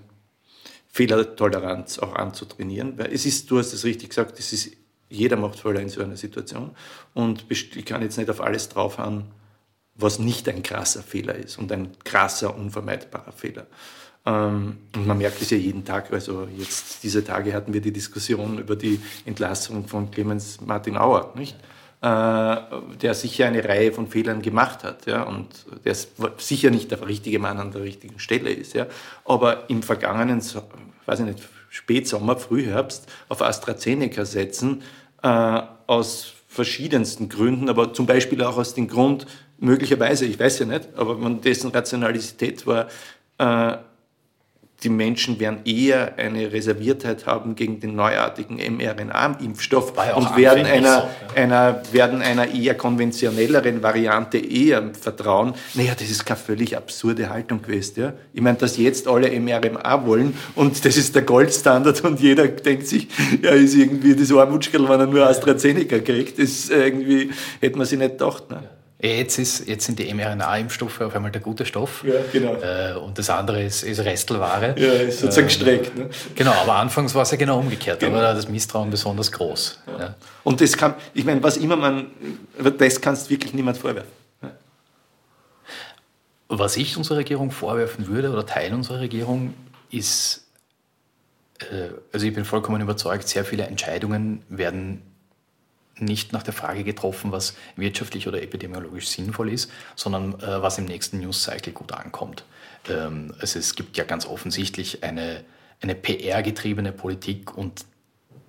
Fehlertoleranz 0.87 1.99
auch 1.99 2.15
anzutrainieren. 2.15 2.97
Weil 2.97 3.13
es 3.13 3.25
ist, 3.25 3.51
du 3.51 3.59
hast 3.59 3.73
es 3.73 3.83
richtig 3.83 4.09
gesagt, 4.09 4.39
es 4.39 4.53
ist, 4.53 4.71
jeder 5.09 5.35
macht 5.35 5.59
Fehler 5.59 5.81
in 5.81 5.89
so 5.89 6.01
einer 6.01 6.15
Situation. 6.15 6.71
Und 7.13 7.45
ich 7.49 7.85
kann 7.85 8.01
jetzt 8.01 8.17
nicht 8.17 8.29
auf 8.29 8.41
alles 8.41 8.69
draufhauen, 8.69 9.25
was 9.95 10.19
nicht 10.19 10.47
ein 10.49 10.63
krasser 10.63 11.03
Fehler 11.03 11.35
ist 11.35 11.57
und 11.57 11.71
ein 11.71 11.91
krasser, 12.03 12.55
unvermeidbarer 12.55 13.33
Fehler. 13.33 13.67
Ähm, 14.25 14.77
und 14.95 15.07
man 15.07 15.17
merkt 15.17 15.41
es 15.41 15.49
ja 15.49 15.57
jeden 15.57 15.85
Tag. 15.85 16.11
Also 16.11 16.47
jetzt 16.57 17.03
diese 17.03 17.23
Tage 17.23 17.53
hatten 17.53 17.73
wir 17.73 17.81
die 17.81 17.93
Diskussion 17.93 18.59
über 18.59 18.75
die 18.75 18.99
Entlassung 19.25 19.87
von 19.87 20.11
Clemens 20.11 20.61
Martin 20.61 20.97
Auer, 20.97 21.33
nicht? 21.35 21.57
Äh, 22.05 22.57
der 23.01 23.15
sicher 23.15 23.47
eine 23.47 23.67
Reihe 23.67 23.91
von 23.91 24.05
Fehlern 24.07 24.43
gemacht 24.43 24.83
hat 24.83 25.07
ja, 25.07 25.23
und 25.23 25.47
der 25.85 25.95
sicher 26.37 26.69
nicht 26.69 26.91
der 26.91 27.03
richtige 27.07 27.39
Mann 27.39 27.57
an 27.57 27.71
der 27.71 27.81
richtigen 27.81 28.19
Stelle 28.19 28.51
ist. 28.51 28.75
Ja, 28.75 28.85
aber 29.25 29.67
im 29.71 29.81
vergangenen, 29.81 30.39
weiß 31.07 31.21
ich 31.21 31.25
nicht, 31.25 31.39
Spätsommer, 31.69 32.37
Frühherbst 32.37 33.07
auf 33.27 33.41
AstraZeneca 33.41 34.23
setzen, 34.23 34.83
äh, 35.23 35.61
aus 35.87 36.33
verschiedensten 36.47 37.27
Gründen, 37.27 37.69
aber 37.69 37.91
zum 37.91 38.05
Beispiel 38.05 38.43
auch 38.43 38.57
aus 38.57 38.75
dem 38.75 38.87
Grund, 38.87 39.25
möglicherweise, 39.57 40.25
ich 40.25 40.39
weiß 40.39 40.59
ja 40.59 40.67
nicht, 40.67 40.89
aber 40.95 41.17
dessen 41.31 41.71
Rationalität 41.71 42.67
war, 42.67 42.87
äh, 43.39 43.77
die 44.83 44.89
Menschen 44.89 45.39
werden 45.39 45.59
eher 45.65 46.17
eine 46.17 46.51
Reserviertheit 46.51 47.25
haben 47.25 47.55
gegen 47.55 47.79
den 47.79 47.95
neuartigen 47.95 48.57
mRNA-Impfstoff 48.57 49.93
und 50.15 50.35
werden 50.37 50.65
einer, 50.65 51.01
so, 51.01 51.07
ja. 51.35 51.43
einer, 51.43 51.81
werden 51.91 52.21
einer 52.21 52.53
eher 52.53 52.75
konventionelleren 52.75 53.81
Variante 53.81 54.37
eher 54.37 54.91
vertrauen. 54.93 55.53
Naja, 55.73 55.93
das 55.97 56.09
ist 56.09 56.25
keine 56.25 56.39
völlig 56.39 56.75
absurde 56.75 57.29
Haltung 57.29 57.61
gewesen. 57.61 57.99
Ja? 57.99 58.13
Ich 58.33 58.41
meine, 58.41 58.57
dass 58.57 58.77
jetzt 58.77 59.07
alle 59.07 59.31
mRNA 59.39 60.05
wollen 60.05 60.37
und 60.55 60.83
das 60.83 60.97
ist 60.97 61.15
der 61.15 61.23
Goldstandard 61.23 62.03
und 62.03 62.19
jeder 62.19 62.47
denkt 62.47 62.87
sich, 62.87 63.07
ja, 63.41 63.51
ist 63.51 63.75
irgendwie 63.75 64.15
das 64.15 64.31
Armutschkerl, 64.31 64.87
wenn 64.89 64.99
er 64.99 65.07
nur 65.07 65.25
AstraZeneca 65.27 65.99
kriegt, 65.99 66.37
das 66.37 66.69
irgendwie 66.69 67.31
hätte 67.61 67.77
man 67.77 67.87
sich 67.87 67.97
nicht 67.97 68.11
gedacht. 68.11 68.49
Ne? 68.51 68.74
Jetzt, 69.05 69.37
ist, 69.37 69.67
jetzt 69.67 69.85
sind 69.85 69.99
die 69.99 70.11
mRNA-Impfstoffe 70.11 70.99
auf 71.01 71.15
einmal 71.15 71.31
der 71.31 71.41
gute 71.41 71.65
Stoff. 71.65 72.03
Ja, 72.03 72.15
genau. 72.31 72.55
Äh, 72.55 72.95
und 72.95 73.17
das 73.19 73.29
andere 73.29 73.61
ist, 73.63 73.83
ist 73.83 73.99
Restelware. 73.99 74.73
Ja, 74.77 74.93
ist 74.93 75.19
sozusagen 75.19 75.45
äh, 75.45 75.49
gestreckt. 75.49 75.95
Ne? 75.95 76.09
Genau, 76.33 76.51
aber 76.51 76.75
anfangs 76.75 77.13
war 77.13 77.21
es 77.21 77.31
ja 77.31 77.37
genau 77.37 77.59
umgekehrt. 77.59 77.99
Genau. 77.99 78.17
Da 78.17 78.23
war 78.23 78.33
das 78.33 78.49
Misstrauen 78.49 78.89
besonders 78.89 79.31
groß. 79.31 79.79
Ja. 79.85 79.99
Ja. 79.99 80.15
Und 80.43 80.59
das 80.59 80.75
kann, 80.75 80.95
ich 81.13 81.23
meine, 81.23 81.43
was 81.43 81.57
immer 81.57 81.75
man, 81.75 82.07
das 82.77 82.99
kannst 82.99 83.29
wirklich 83.29 83.53
niemand 83.53 83.77
vorwerfen. 83.77 84.11
Was 86.47 86.77
ich 86.77 86.95
unserer 86.97 87.17
Regierung 87.17 87.51
vorwerfen 87.51 88.07
würde 88.07 88.31
oder 88.31 88.45
Teil 88.45 88.73
unserer 88.73 88.99
Regierung 89.01 89.53
ist, 89.91 90.45
äh, 91.59 91.89
also 92.11 92.25
ich 92.25 92.33
bin 92.33 92.45
vollkommen 92.45 92.81
überzeugt, 92.81 93.27
sehr 93.27 93.45
viele 93.45 93.63
Entscheidungen 93.63 94.43
werden 94.49 95.01
nicht 95.99 96.33
nach 96.33 96.43
der 96.43 96.53
Frage 96.53 96.83
getroffen, 96.83 97.31
was 97.31 97.55
wirtschaftlich 97.75 98.27
oder 98.27 98.41
epidemiologisch 98.41 99.07
sinnvoll 99.07 99.51
ist, 99.51 99.71
sondern 99.95 100.39
äh, 100.41 100.61
was 100.61 100.77
im 100.77 100.85
nächsten 100.85 101.19
News-Cycle 101.19 101.73
gut 101.73 101.91
ankommt. 101.91 102.43
Ähm, 102.89 103.33
also 103.39 103.59
es 103.59 103.75
gibt 103.75 103.97
ja 103.97 104.03
ganz 104.03 104.25
offensichtlich 104.25 105.03
eine, 105.03 105.43
eine 105.81 105.95
PR-getriebene 105.95 106.91
Politik 106.91 107.57
und 107.57 107.85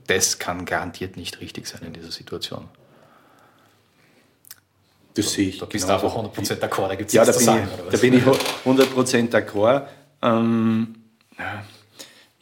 das 0.06 0.38
kann 0.38 0.64
garantiert 0.64 1.16
nicht 1.16 1.40
richtig 1.40 1.66
sein 1.66 1.82
in 1.82 1.92
dieser 1.92 2.12
Situation. 2.12 2.68
Das 5.14 5.32
sehe 5.32 5.48
ich. 5.48 5.58
Da 5.58 5.66
bist 5.66 5.88
du 5.88 5.92
einfach 5.92 6.14
100% 6.14 6.58
d'accord, 6.60 6.88
da 6.88 6.94
gibt 6.94 7.08
es 7.08 7.14
ja, 7.14 7.24
da 7.24 7.32
bin, 7.32 7.40
sagen, 7.40 7.68
ich, 7.84 7.90
da 7.90 7.96
bin 7.96 8.14
ich 8.14 8.22
100% 8.24 9.30
d'accord. 9.30 9.86
Ähm, 10.22 10.94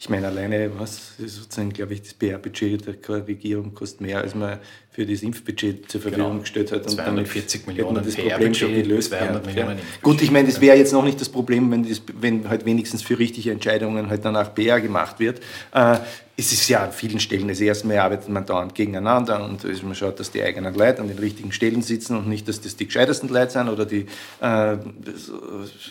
ich 0.05 0.09
meine, 0.09 0.27
alleine, 0.27 0.69
was 0.77 1.17
sozusagen, 1.17 1.73
glaube 1.73 1.95
ich, 1.95 2.03
das 2.03 2.13
PR-Budget 2.13 2.85
der 2.85 3.27
Regierung 3.27 3.73
kostet 3.73 4.01
mehr, 4.01 4.21
als 4.21 4.35
man 4.35 4.59
für 4.91 5.03
das 5.03 5.23
Impfbudget 5.23 5.89
zur 5.89 5.99
Verfügung 5.99 6.27
genau. 6.27 6.41
gestellt 6.41 6.71
hat. 6.71 6.83
Und 6.83 6.91
240 6.91 7.65
Millionen 7.65 8.05
das 8.05 8.15
Problem 8.15 8.53
schon 8.53 8.75
gelöst. 8.75 9.09
200 9.09 9.43
Millionen 9.47 9.79
ja. 9.79 9.83
Gut, 10.03 10.21
ich 10.21 10.29
meine, 10.29 10.47
das 10.47 10.61
wäre 10.61 10.77
jetzt 10.77 10.93
noch 10.93 11.03
nicht 11.03 11.19
das 11.19 11.29
Problem, 11.29 11.71
wenn, 11.71 11.89
das, 11.89 12.03
wenn 12.21 12.47
halt 12.47 12.67
wenigstens 12.67 13.01
für 13.01 13.17
richtige 13.17 13.49
Entscheidungen 13.49 14.07
halt 14.07 14.23
danach 14.23 14.53
PR 14.53 14.79
gemacht 14.79 15.19
wird. 15.19 15.39
Äh, 15.73 15.97
es 16.37 16.51
ist 16.51 16.69
ja 16.69 16.83
an 16.83 16.91
vielen 16.91 17.19
Stellen 17.19 17.47
das 17.47 17.59
erste 17.59 17.87
Mal 17.87 17.97
arbeitet 17.97 18.29
man 18.29 18.45
dauernd 18.45 18.75
gegeneinander 18.75 19.43
und 19.43 19.63
man 19.83 19.95
schaut, 19.95 20.19
dass 20.19 20.29
die 20.29 20.43
eigenen 20.43 20.75
Leute 20.75 21.01
an 21.01 21.07
den 21.07 21.17
richtigen 21.17 21.51
Stellen 21.51 21.81
sitzen 21.81 22.15
und 22.15 22.27
nicht, 22.27 22.47
dass 22.47 22.61
das 22.61 22.75
die 22.75 22.85
gescheitesten 22.85 23.29
Leute 23.29 23.53
sind 23.53 23.69
oder 23.69 23.87
die 23.87 24.01
äh, 24.01 24.05
das, 24.39 25.31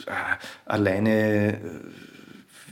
äh, 0.07 0.13
alleine 0.67 1.55
äh, 1.55 1.59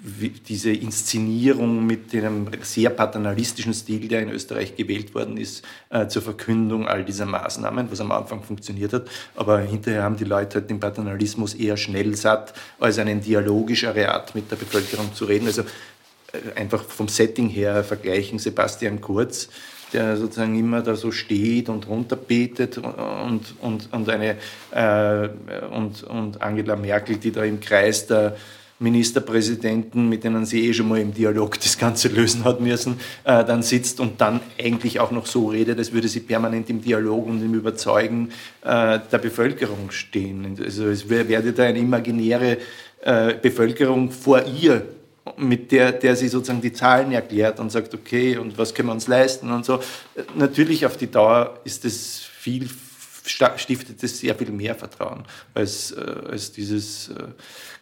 diese 0.05 0.73
Inszenierung 0.73 1.87
mit 1.87 2.13
dem 2.13 2.49
sehr 2.63 2.91
paternalistischen 2.91 3.73
Stil, 3.73 4.09
der 4.09 4.23
in 4.23 4.31
Österreich 4.31 4.75
gewählt 4.75 5.15
worden 5.15 5.37
ist, 5.37 5.65
äh, 5.91 6.09
zur 6.09 6.23
Verkündung 6.23 6.89
all 6.89 7.05
dieser 7.05 7.25
Maßnahmen, 7.25 7.89
was 7.89 8.01
am 8.01 8.11
Anfang 8.11 8.43
funktioniert 8.43 8.93
hat. 8.93 9.07
Aber 9.37 9.61
hinterher 9.61 10.03
haben 10.03 10.17
die 10.17 10.25
Leute 10.25 10.59
halt 10.59 10.71
den 10.71 10.81
Paternalismus 10.81 11.55
eher 11.55 11.77
schnell 11.77 12.17
satt, 12.17 12.53
als 12.81 12.99
einen 12.99 13.21
dialogischere 13.21 14.13
Art 14.13 14.35
mit 14.35 14.51
der 14.51 14.57
Bevölkerung 14.57 15.15
zu 15.15 15.25
reden. 15.25 15.47
Also 15.47 15.63
äh, 16.33 16.59
einfach 16.59 16.83
vom 16.83 17.07
Setting 17.07 17.49
her 17.49 17.85
vergleichen 17.85 18.41
Sebastian 18.41 19.01
Kurz 19.01 19.49
der 19.93 20.17
sozusagen 20.17 20.59
immer 20.59 20.81
da 20.81 20.97
so 20.97 21.13
steht 21.13 21.69
und 21.69 21.87
runterbetet 21.87 22.79
und, 22.79 23.55
und, 23.61 23.93
und, 23.93 24.09
eine, 24.09 24.37
äh, 24.71 25.29
und, 25.71 26.03
und 26.05 26.41
Angela 26.41 26.77
Merkel, 26.77 27.19
die 27.19 27.31
da 27.31 27.45
im 27.45 27.61
Kreis 27.61 28.07
der 28.07 28.37
Ministerpräsidenten, 28.83 30.09
mit 30.09 30.25
denen 30.25 30.45
sie 30.45 30.69
eh 30.69 30.75
schon 30.75 30.89
mal 30.89 31.01
im 31.01 31.15
Dialog 31.15 31.59
das 31.61 31.79
Ganze 31.79 32.09
lösen 32.09 32.45
hat 32.45 32.61
müssen, 32.61 32.99
äh, 33.25 33.45
dann 33.45 33.63
sitzt 33.63 34.01
und 34.01 34.21
dann 34.21 34.41
eigentlich 34.59 35.01
auch 35.01 35.11
noch 35.11 35.27
so 35.27 35.49
redet, 35.49 35.79
als 35.79 35.93
würde 35.93 36.09
sie 36.09 36.21
permanent 36.21 36.69
im 36.69 36.83
Dialog 36.83 37.27
und 37.27 37.43
im 37.43 37.55
Überzeugen 37.55 38.31
äh, 38.63 38.99
der 39.11 39.19
Bevölkerung 39.19 39.91
stehen. 39.91 40.57
Also 40.63 40.87
es 40.87 41.09
werde 41.09 41.53
da 41.53 41.65
eine 41.65 41.79
imaginäre 41.79 42.59
äh, 43.03 43.35
Bevölkerung 43.41 44.11
vor 44.11 44.43
ihr 44.45 44.85
mit 45.37 45.71
der, 45.71 45.93
der 45.93 46.17
sie 46.17 46.29
sozusagen 46.29 46.61
die 46.61 46.73
Zahlen 46.73 47.13
erklärt 47.13 47.61
und 47.61 47.71
sagt, 47.71 47.95
okay, 47.95 48.37
und 48.37 48.59
was 48.59 48.75
können 48.75 48.89
wir 48.89 48.93
uns 48.93 49.07
leisten 49.07 49.51
und 49.51 49.65
so. 49.65 49.79
Natürlich 50.37 50.85
auf 50.85 50.97
die 50.97 51.11
Dauer 51.11 51.61
ist 51.65 51.85
es 51.85 52.19
viel, 52.19 52.69
stiftet 53.25 54.03
es 54.03 54.19
sehr 54.19 54.35
viel 54.35 54.51
mehr 54.51 54.75
Vertrauen 54.75 55.25
als, 55.55 55.93
äh, 55.93 56.01
als 56.31 56.53
dieses 56.53 57.09
äh, 57.09 57.29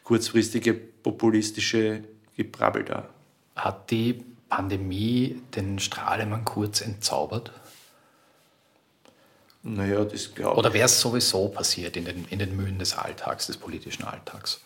kurzfristige 0.05 0.75
populistische 0.75 2.05
Gebrabbel 2.37 2.85
da. 2.85 3.09
Hat 3.57 3.91
die 3.91 4.25
Pandemie 4.49 5.41
den 5.55 5.79
Strahlemann 5.79 6.45
kurz 6.45 6.81
entzaubert? 6.81 7.53
Naja, 9.63 10.05
das 10.05 10.35
glaube 10.35 10.53
ich. 10.53 10.59
Oder 10.59 10.73
wäre 10.73 10.87
es 10.87 11.01
sowieso 11.01 11.49
passiert 11.49 11.97
in 11.97 12.07
den, 12.07 12.25
in 12.31 12.39
den 12.39 12.57
Mühen 12.57 12.79
des 12.79 12.97
Alltags, 12.97 13.47
des 13.47 13.57
politischen 13.57 14.05
Alltags? 14.05 14.61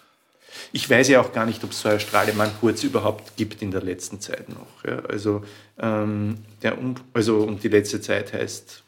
Ich 0.73 0.89
weiß 0.89 1.09
ja 1.09 1.21
auch 1.21 1.33
gar 1.33 1.47
nicht, 1.47 1.65
ob 1.65 1.73
es 1.73 1.81
so 1.81 1.89
ein 1.89 1.99
Strahlemann 1.99 2.53
Kurz 2.61 2.85
überhaupt 2.85 3.37
gibt 3.37 3.61
in 3.61 3.73
der 3.73 3.83
letzten 3.83 4.21
Zeit 4.21 4.49
noch. 4.49 4.85
Ja. 4.87 5.01
Also, 5.01 5.45
ähm, 5.79 6.45
der, 6.63 6.79
also, 7.13 7.39
und 7.39 7.65
die 7.65 7.69
letzte 7.69 8.01
Zeit 8.01 8.33
heißt 8.33 8.84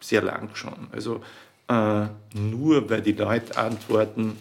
sehr 0.00 0.22
lang 0.22 0.50
schon. 0.54 0.88
Also 0.92 1.20
äh, 1.68 2.06
nur 2.34 2.88
weil 2.90 3.02
die 3.02 3.12
Leute 3.12 3.56
antworten 3.56 4.36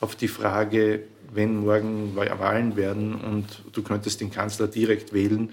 auf 0.00 0.14
die 0.16 0.28
Frage, 0.28 1.04
wenn 1.32 1.58
morgen 1.58 2.16
Wahlen 2.16 2.76
werden 2.76 3.14
und 3.14 3.46
du 3.72 3.82
könntest 3.82 4.20
den 4.20 4.30
Kanzler 4.30 4.68
direkt 4.68 5.12
wählen 5.12 5.52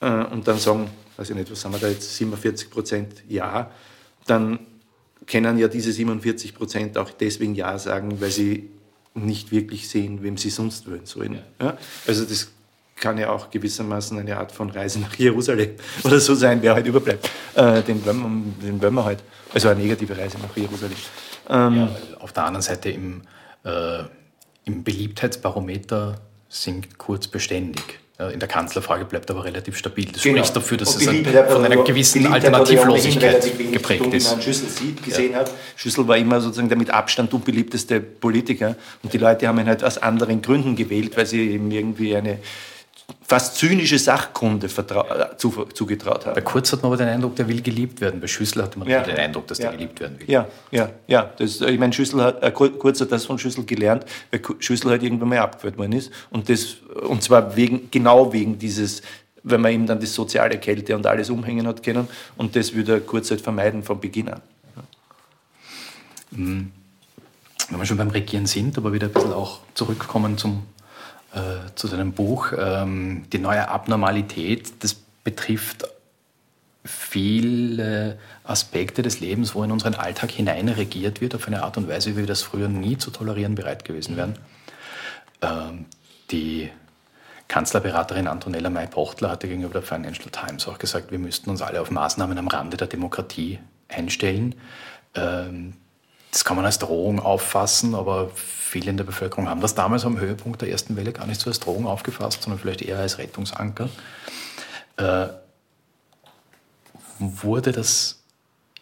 äh, 0.00 0.10
und 0.10 0.48
dann 0.48 0.58
sagen, 0.58 0.90
weiß 1.16 1.30
ich 1.30 1.36
nicht, 1.36 1.50
was 1.50 1.64
haben 1.64 1.72
wir 1.72 1.78
da 1.78 1.88
jetzt, 1.88 2.16
47 2.16 2.70
Prozent 2.70 3.24
Ja, 3.28 3.70
dann 4.26 4.60
können 5.26 5.58
ja 5.58 5.68
diese 5.68 5.92
47 5.92 6.54
Prozent 6.54 6.98
auch 6.98 7.10
deswegen 7.10 7.54
Ja 7.54 7.78
sagen, 7.78 8.20
weil 8.20 8.30
sie 8.30 8.70
nicht 9.14 9.50
wirklich 9.50 9.88
sehen, 9.88 10.22
wem 10.22 10.36
sie 10.36 10.50
sonst 10.50 10.86
würden 10.86 11.06
sollen. 11.06 11.40
Ja. 11.60 11.76
Also 12.06 12.24
das 12.24 12.50
kann 13.00 13.18
ja 13.18 13.30
auch 13.30 13.50
gewissermaßen 13.50 14.18
eine 14.18 14.36
Art 14.36 14.52
von 14.52 14.70
Reise 14.70 15.00
nach 15.00 15.14
Jerusalem 15.14 15.70
oder 16.04 16.20
so 16.20 16.34
sein, 16.34 16.62
wer 16.62 16.74
halt 16.74 16.86
überbleibt. 16.86 17.28
Äh, 17.54 17.82
den, 17.82 18.04
wollen 18.04 18.54
wir, 18.60 18.66
den 18.66 18.82
wollen 18.82 18.94
wir 18.94 19.04
halt. 19.04 19.22
Also 19.52 19.68
eine 19.68 19.80
negative 19.80 20.16
Reise 20.16 20.38
nach 20.38 20.56
Jerusalem. 20.56 20.96
Ähm, 21.48 21.76
ja, 21.76 21.88
auf 22.20 22.32
der 22.32 22.44
anderen 22.44 22.62
Seite 22.62 22.90
im, 22.90 23.22
äh, 23.64 24.04
im 24.64 24.84
Beliebtheitsbarometer 24.84 26.20
sinkt 26.48 26.98
Kurz 26.98 27.26
beständig. 27.26 27.98
In 28.34 28.38
der 28.38 28.48
Kanzlerfrage 28.50 29.06
bleibt 29.06 29.30
aber 29.30 29.44
relativ 29.44 29.78
stabil. 29.78 30.04
Das 30.12 30.20
genau. 30.20 30.36
spricht 30.36 30.54
dafür, 30.54 30.76
dass 30.76 30.94
es 30.94 31.08
ein, 31.08 31.24
von 31.24 31.64
einer 31.64 31.82
gewissen 31.82 32.26
Alternativlosigkeit 32.26 33.72
geprägt 33.72 34.12
ist. 34.12 34.30
Wenn 34.30 34.42
Schüssel 34.42 34.68
sieht, 34.68 35.02
gesehen 35.02 35.32
ja. 35.32 35.38
hat, 35.38 35.50
Schüssel 35.74 36.06
war 36.06 36.18
immer 36.18 36.38
sozusagen 36.38 36.68
der 36.68 36.76
mit 36.76 36.90
Abstand 36.90 37.32
unbeliebteste 37.32 37.98
Politiker 38.00 38.76
und 39.02 39.10
die 39.10 39.16
Leute 39.16 39.48
haben 39.48 39.58
ihn 39.58 39.68
halt 39.68 39.82
aus 39.82 39.96
anderen 39.96 40.42
Gründen 40.42 40.76
gewählt, 40.76 41.16
weil 41.16 41.24
sie 41.24 41.50
eben 41.50 41.70
irgendwie 41.70 42.14
eine 42.14 42.40
fast 43.22 43.56
zynische 43.56 43.98
Sachkunde 43.98 44.66
äh, 44.66 45.36
zugetraut 45.36 46.26
haben. 46.26 46.34
Bei 46.34 46.40
Kurz 46.40 46.72
hat 46.72 46.82
man 46.82 46.92
aber 46.92 46.96
den 46.96 47.08
Eindruck, 47.08 47.36
der 47.36 47.48
will 47.48 47.62
geliebt 47.62 48.00
werden. 48.00 48.20
Bei 48.20 48.26
Schüssel 48.26 48.62
hat 48.62 48.76
man 48.76 48.88
ja. 48.88 49.02
den 49.02 49.16
Eindruck, 49.16 49.46
dass 49.46 49.58
ja. 49.58 49.68
der 49.68 49.78
geliebt 49.78 50.00
werden 50.00 50.18
will. 50.18 50.28
Ja, 50.30 50.48
ja, 50.70 50.90
ja. 51.06 51.30
Das, 51.38 51.60
ich 51.60 51.78
meine, 51.78 51.92
Schüssel 51.92 52.22
hat, 52.22 52.42
äh, 52.42 52.50
Kurz 52.50 53.00
hat 53.00 53.12
das 53.12 53.24
von 53.24 53.38
Schüssel 53.38 53.64
gelernt, 53.64 54.04
weil 54.30 54.40
Schüssel 54.58 54.90
halt 54.90 55.02
irgendwann 55.02 55.28
mal 55.28 55.38
abgewählt 55.38 55.78
worden 55.78 55.92
ist. 55.92 56.10
Und, 56.30 56.48
das, 56.48 56.76
und 57.08 57.22
zwar 57.22 57.56
wegen, 57.56 57.88
genau 57.90 58.32
wegen 58.32 58.58
dieses, 58.58 59.02
wenn 59.42 59.60
man 59.60 59.72
ihm 59.72 59.86
dann 59.86 60.00
das 60.00 60.14
soziale 60.14 60.58
Kälte 60.58 60.96
und 60.96 61.06
alles 61.06 61.30
umhängen 61.30 61.66
hat 61.66 61.82
können. 61.82 62.08
Und 62.36 62.56
das 62.56 62.74
würde 62.74 62.94
er 62.94 63.00
Kurz 63.00 63.30
halt 63.30 63.40
vermeiden 63.40 63.82
von 63.82 64.00
Beginn 64.00 64.28
an. 64.28 64.40
Mhm. 66.32 66.72
Wenn 67.68 67.78
wir 67.78 67.86
schon 67.86 67.96
beim 67.96 68.10
Regieren 68.10 68.46
sind, 68.46 68.76
aber 68.76 68.92
wieder 68.92 69.06
ein 69.06 69.12
bisschen 69.12 69.32
auch 69.32 69.60
zurückkommen 69.74 70.36
zum 70.36 70.64
äh, 71.34 71.74
zu 71.74 71.88
deinem 71.88 72.12
Buch. 72.12 72.52
Ähm, 72.58 73.24
die 73.32 73.38
neue 73.38 73.68
Abnormalität, 73.68 74.82
das 74.82 74.94
betrifft 74.94 75.86
viele 76.84 78.18
Aspekte 78.44 79.02
des 79.02 79.20
Lebens, 79.20 79.54
wo 79.54 79.62
in 79.62 79.70
unseren 79.70 79.94
Alltag 79.94 80.30
hineinregiert 80.30 81.20
wird, 81.20 81.34
auf 81.34 81.46
eine 81.46 81.62
Art 81.62 81.76
und 81.76 81.88
Weise, 81.88 82.12
wie 82.12 82.20
wir 82.20 82.26
das 82.26 82.42
früher 82.42 82.68
nie 82.68 82.96
zu 82.96 83.10
tolerieren 83.10 83.54
bereit 83.54 83.84
gewesen 83.84 84.16
wären. 84.16 84.36
Ähm, 85.42 85.86
die 86.30 86.70
Kanzlerberaterin 87.48 88.28
Antonella 88.28 88.70
May-Pochtler 88.70 89.30
hatte 89.30 89.48
gegenüber 89.48 89.72
der 89.72 89.82
Financial 89.82 90.30
Times 90.30 90.68
auch 90.68 90.78
gesagt, 90.78 91.10
wir 91.10 91.18
müssten 91.18 91.50
uns 91.50 91.62
alle 91.62 91.80
auf 91.80 91.90
Maßnahmen 91.90 92.38
am 92.38 92.48
Rande 92.48 92.76
der 92.76 92.86
Demokratie 92.86 93.58
einstellen. 93.88 94.54
Ähm, 95.14 95.74
das 96.30 96.44
kann 96.44 96.56
man 96.56 96.64
als 96.64 96.78
Drohung 96.78 97.18
auffassen, 97.20 97.94
aber 97.94 98.30
viele 98.34 98.90
in 98.90 98.96
der 98.96 99.04
Bevölkerung 99.04 99.48
haben 99.48 99.60
das 99.60 99.74
damals 99.74 100.04
am 100.04 100.20
Höhepunkt 100.20 100.62
der 100.62 100.70
ersten 100.70 100.96
Welle 100.96 101.12
gar 101.12 101.26
nicht 101.26 101.40
so 101.40 101.50
als 101.50 101.60
Drohung 101.60 101.86
aufgefasst, 101.86 102.42
sondern 102.42 102.60
vielleicht 102.60 102.82
eher 102.82 102.98
als 102.98 103.18
Rettungsanker. 103.18 103.88
Äh, 104.96 105.28
wurde 107.18 107.72
das 107.72 108.20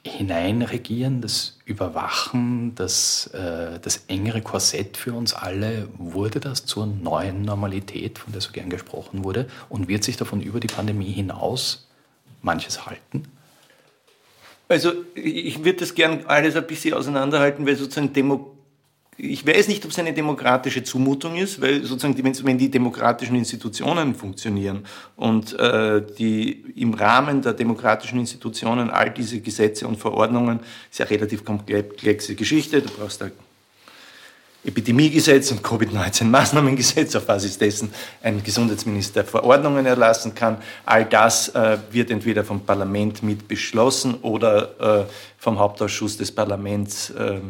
Hineinregieren, 0.04 1.20
das 1.20 1.58
Überwachen, 1.64 2.74
das, 2.74 3.26
äh, 3.28 3.80
das 3.80 4.04
engere 4.08 4.42
Korsett 4.42 4.96
für 4.96 5.12
uns 5.12 5.34
alle, 5.34 5.88
wurde 5.98 6.40
das 6.40 6.64
zur 6.66 6.86
neuen 6.86 7.42
Normalität, 7.42 8.18
von 8.18 8.32
der 8.32 8.40
so 8.40 8.52
gern 8.52 8.70
gesprochen 8.70 9.24
wurde, 9.24 9.48
und 9.68 9.88
wird 9.88 10.04
sich 10.04 10.16
davon 10.16 10.40
über 10.40 10.60
die 10.60 10.68
Pandemie 10.68 11.12
hinaus 11.12 11.88
manches 12.42 12.86
halten? 12.86 13.24
Also 14.68 14.92
ich 15.14 15.64
würde 15.64 15.80
das 15.80 15.94
gern 15.94 16.24
alles 16.26 16.54
ein 16.54 16.66
bisschen 16.66 16.94
auseinanderhalten, 16.94 17.66
weil 17.66 17.76
sozusagen 17.76 18.12
Demo 18.12 18.54
ich 19.20 19.44
weiß 19.44 19.66
nicht, 19.66 19.84
ob 19.84 19.90
es 19.90 19.98
eine 19.98 20.12
demokratische 20.12 20.84
Zumutung 20.84 21.36
ist, 21.36 21.60
weil 21.60 21.82
sozusagen, 21.82 22.16
wenn 22.44 22.56
die 22.56 22.70
demokratischen 22.70 23.34
Institutionen 23.34 24.14
funktionieren 24.14 24.84
und 25.16 25.58
äh, 25.58 26.00
die 26.16 26.64
im 26.76 26.94
Rahmen 26.94 27.42
der 27.42 27.52
demokratischen 27.52 28.20
Institutionen 28.20 28.90
all 28.90 29.10
diese 29.10 29.40
Gesetze 29.40 29.88
und 29.88 29.96
Verordnungen, 29.96 30.60
ist 30.88 31.00
ja 31.00 31.06
relativ 31.06 31.44
komplexe 31.44 32.36
Geschichte, 32.36 32.80
du 32.80 32.90
brauchst 32.90 33.20
da 33.20 33.28
Epidemiegesetz 34.68 35.50
und 35.50 35.62
Covid-19-Maßnahmengesetz, 35.62 37.16
auf 37.16 37.26
Basis 37.26 37.56
dessen 37.56 37.90
ein 38.22 38.42
Gesundheitsminister 38.42 39.24
Verordnungen 39.24 39.86
erlassen 39.86 40.34
kann. 40.34 40.58
All 40.84 41.04
das 41.06 41.48
äh, 41.48 41.78
wird 41.90 42.10
entweder 42.10 42.44
vom 42.44 42.60
Parlament 42.60 43.22
mit 43.22 43.48
beschlossen 43.48 44.14
oder 44.22 45.06
äh, 45.06 45.12
vom 45.38 45.58
Hauptausschuss 45.58 46.18
des 46.18 46.30
Parlaments 46.30 47.10
äh, 47.10 47.40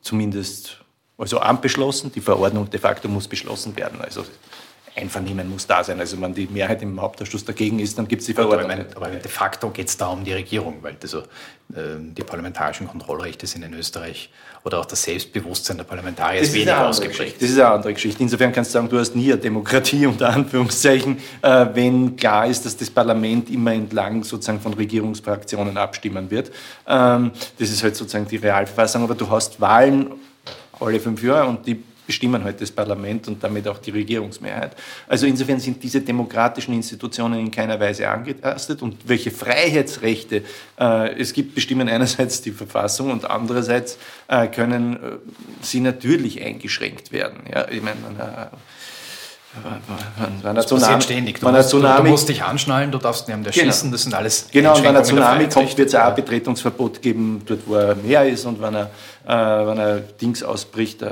zumindest 0.00 0.78
also 1.16 1.38
anbeschlossen. 1.38 2.10
Die 2.12 2.20
Verordnung 2.20 2.68
de 2.68 2.80
facto 2.80 3.08
muss 3.08 3.28
beschlossen 3.28 3.76
werden. 3.76 4.00
Also 4.00 4.24
Einvernehmen 4.96 5.50
muss 5.50 5.66
da 5.66 5.82
sein. 5.82 5.98
Also 5.98 6.20
wenn 6.20 6.34
die 6.34 6.46
Mehrheit 6.46 6.80
im 6.82 7.00
Hauptausschuss 7.00 7.44
dagegen 7.44 7.80
ist, 7.80 7.98
dann 7.98 8.06
gibt 8.06 8.20
es 8.20 8.26
die 8.26 8.34
Verordnung. 8.34 8.70
Aber, 8.70 8.84
aber, 8.96 9.08
de 9.16 9.30
facto 9.30 9.70
geht 9.70 9.88
es 9.88 9.96
da 9.96 10.06
um 10.06 10.22
die 10.22 10.32
Regierung, 10.32 10.78
weil 10.82 10.96
also, 11.02 11.18
äh, 11.18 11.96
die 11.98 12.22
parlamentarischen 12.22 12.86
Kontrollrechte 12.86 13.46
sind 13.46 13.64
in 13.64 13.74
Österreich 13.74 14.30
oder 14.62 14.78
auch 14.78 14.84
das 14.84 15.02
Selbstbewusstsein 15.02 15.78
der 15.78 15.84
Parlamentarier 15.84 16.40
das 16.40 16.50
ist 16.50 16.54
weniger 16.54 16.86
ausgeprägt. 16.86 17.42
Das 17.42 17.50
ist 17.50 17.58
eine 17.58 17.70
andere 17.70 17.92
Geschichte. 17.94 18.22
Insofern 18.22 18.52
kannst 18.52 18.70
du 18.70 18.74
sagen, 18.74 18.88
du 18.88 18.98
hast 18.98 19.16
nie 19.16 19.32
eine 19.32 19.40
Demokratie 19.40 20.06
unter 20.06 20.28
Anführungszeichen, 20.28 21.18
äh, 21.42 21.66
wenn 21.74 22.14
klar 22.14 22.46
ist, 22.46 22.64
dass 22.64 22.76
das 22.76 22.88
Parlament 22.88 23.50
immer 23.50 23.72
entlang 23.72 24.22
sozusagen 24.22 24.60
von 24.60 24.74
Regierungsfraktionen 24.74 25.76
abstimmen 25.76 26.30
wird. 26.30 26.52
Ähm, 26.86 27.32
das 27.58 27.70
ist 27.70 27.82
halt 27.82 27.96
sozusagen 27.96 28.28
die 28.28 28.36
Realverfassung, 28.36 29.02
aber 29.02 29.16
du 29.16 29.28
hast 29.28 29.60
Wahlen 29.60 30.12
alle 30.78 31.00
fünf 31.00 31.22
Jahre 31.22 31.48
und 31.48 31.66
die 31.66 31.82
bestimmen 32.06 32.44
halt 32.44 32.60
das 32.60 32.70
Parlament 32.70 33.28
und 33.28 33.42
damit 33.42 33.66
auch 33.68 33.78
die 33.78 33.90
Regierungsmehrheit. 33.90 34.76
Also 35.08 35.26
insofern 35.26 35.60
sind 35.60 35.82
diese 35.82 36.00
demokratischen 36.00 36.74
Institutionen 36.74 37.40
in 37.40 37.50
keiner 37.50 37.78
Weise 37.80 38.08
angetastet 38.08 38.82
und 38.82 38.96
welche 39.06 39.30
Freiheitsrechte 39.30 40.42
äh, 40.78 41.20
es 41.20 41.32
gibt, 41.32 41.54
bestimmen 41.54 41.88
einerseits 41.88 42.42
die 42.42 42.52
Verfassung 42.52 43.10
und 43.10 43.28
andererseits 43.30 43.98
äh, 44.28 44.46
können 44.48 44.94
äh, 44.94 44.98
sie 45.62 45.80
natürlich 45.80 46.42
eingeschränkt 46.42 47.12
werden. 47.12 47.40
Ja, 47.52 47.68
ich 47.68 47.82
meine, 47.82 48.50
wenn, 50.42 50.54
das 50.54 50.66
Tsunami, 50.66 51.02
ständig. 51.02 51.40
Du, 51.40 51.48
musst, 51.48 51.68
Tsunami, 51.68 52.04
du, 52.04 52.10
musst 52.10 52.28
dich 52.28 52.42
anschnallen, 52.42 52.90
du 52.90 52.98
darfst 52.98 53.28
niemanden 53.28 53.46
erschießen, 53.46 53.82
genau. 53.82 53.92
das 53.92 54.02
sind 54.02 54.14
alles 54.14 54.48
Genau, 54.50 54.76
und 54.76 54.82
wenn 54.82 54.96
ein 54.96 55.04
Tsunami 55.04 55.48
kommt, 55.48 55.78
wird 55.78 55.88
es 55.88 55.94
auch 55.94 56.06
ein 56.06 56.14
Betretungsverbot 56.14 57.00
geben, 57.00 57.42
dort 57.46 57.60
wo 57.66 57.76
er 57.76 57.94
mehr 57.94 58.26
ist 58.28 58.44
und 58.46 58.60
wenn 58.60 58.74
er, 58.74 58.90
äh, 59.26 59.66
wenn 59.66 59.78
er 59.78 60.00
Dings 60.00 60.42
ausbricht, 60.42 61.02
äh, 61.02 61.06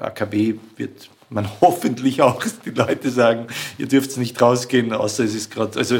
AKW, 0.00 0.54
wird 0.76 1.08
man 1.30 1.48
hoffentlich 1.60 2.22
auch 2.22 2.42
die 2.64 2.70
Leute 2.70 3.10
sagen, 3.10 3.46
ihr 3.78 3.88
dürft 3.88 4.16
nicht 4.18 4.40
rausgehen, 4.40 4.92
außer 4.92 5.24
es 5.24 5.34
ist 5.34 5.50
gerade, 5.50 5.78
also 5.78 5.96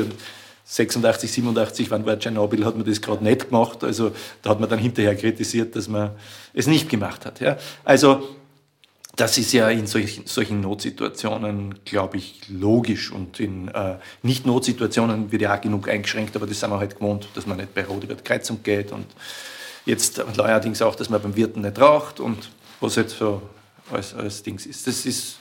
86, 0.65 1.33
87, 1.33 1.91
wann 1.91 2.07
war 2.07 2.17
Tschernobyl, 2.17 2.65
hat 2.65 2.77
man 2.77 2.87
das 2.87 3.01
gerade 3.01 3.25
nicht 3.25 3.49
gemacht. 3.49 3.83
Also 3.83 4.13
da 4.43 4.51
hat 4.51 4.61
man 4.61 4.69
dann 4.71 4.79
hinterher 4.79 5.17
kritisiert, 5.17 5.75
dass 5.75 5.89
man 5.89 6.11
es 6.55 6.69
nicht 6.69 6.89
gemacht 6.89 7.27
hat. 7.27 7.41
Ja. 7.41 7.57
Also 7.85 8.23
das 9.17 9.39
ist 9.39 9.53
ja 9.53 9.69
in 9.69 9.87
solchen, 9.87 10.27
solchen 10.27 10.61
Notsituationen, 10.61 11.85
glaube 11.85 12.17
ich, 12.17 12.41
logisch. 12.49 13.11
Und 13.11 13.41
in 13.41 13.69
äh, 13.69 13.97
Nicht-Notsituationen 14.23 15.33
wird 15.33 15.43
ja 15.43 15.57
auch 15.57 15.61
genug 15.61 15.89
eingeschränkt, 15.89 16.37
aber 16.37 16.47
das 16.47 16.61
sind 16.61 16.71
wir 16.71 16.79
halt 16.79 16.97
gewohnt, 16.97 17.29
dass 17.35 17.47
man 17.47 17.57
nicht 17.57 17.75
bei 17.75 17.83
die 17.83 18.15
Kreuzung 18.23 18.63
geht. 18.63 18.93
Und 18.93 19.07
jetzt 19.85 20.23
neuerdings 20.37 20.81
auch, 20.83 20.95
dass 20.95 21.11
man 21.11 21.21
beim 21.21 21.37
Wirten 21.37 21.63
nicht 21.63 21.79
raucht 21.81 22.21
und 22.21 22.51
was 22.81 22.97
jetzt 22.97 23.19
so 23.19 23.43
als, 23.91 24.15
als 24.15 24.43
Dings 24.43 24.67
ist. 24.67 24.87
Das 24.87 25.05
ist 25.05 25.39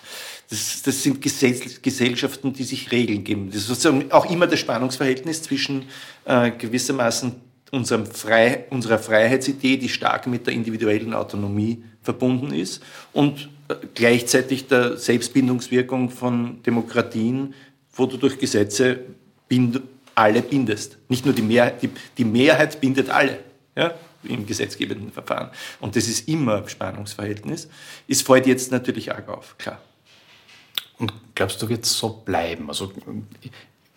das, 0.50 0.82
das 0.82 1.04
sind 1.04 1.22
Gesellschaften, 1.22 2.54
die 2.54 2.64
sich 2.64 2.92
Regeln 2.92 3.24
geben. 3.24 3.52
Das 3.52 3.58
ist 3.58 3.68
sozusagen 3.68 4.12
auch 4.12 4.30
immer 4.32 4.48
das 4.48 4.60
Spannungsverhältnis 4.60 5.44
zwischen 5.44 5.84
äh, 6.26 6.50
gewissermaßen 6.50 7.36
unserem 7.72 8.08
Frei, 8.08 8.66
unserer 8.72 8.98
Freiheitsidee, 8.98 9.78
die 9.78 9.90
stark 9.90 10.26
mit 10.26 10.48
der 10.48 10.56
individuellen 10.56 11.14
Autonomie 11.14 11.84
verbunden 12.02 12.52
ist, 12.52 12.82
und 13.14 13.50
gleichzeitig 13.94 14.68
der 14.68 14.98
Selbstbindungswirkung 14.98 16.10
von 16.10 16.62
Demokratien, 16.64 17.54
wo 17.94 18.06
du 18.06 18.18
durch 18.18 18.38
Gesetze 18.38 19.00
bind, 19.48 19.82
alle 20.16 20.42
bindest. 20.42 20.98
Nicht 21.08 21.26
nur 21.26 21.34
die 21.34 21.42
Mehrheit, 21.42 21.82
die, 21.82 21.90
die 22.18 22.26
Mehrheit 22.26 22.82
bindet 22.82 23.10
alle. 23.10 23.40
Ja? 23.76 23.94
im 24.24 24.46
gesetzgebenden 24.46 25.12
Verfahren. 25.12 25.50
Und 25.80 25.96
das 25.96 26.08
ist 26.08 26.28
immer 26.28 26.68
Spannungsverhältnis. 26.68 27.70
Es 28.08 28.22
fällt 28.22 28.48
jetzt 28.48 28.72
natürlich 28.72 29.12
arg 29.14 29.30
auf, 29.30 29.58
klar. 29.58 29.82
Und 30.98 31.14
glaubst 31.36 31.62
du, 31.62 31.70
wird 31.70 31.86
es 31.86 31.98
so 31.98 32.10
bleiben? 32.10 32.68
Also 32.68 32.92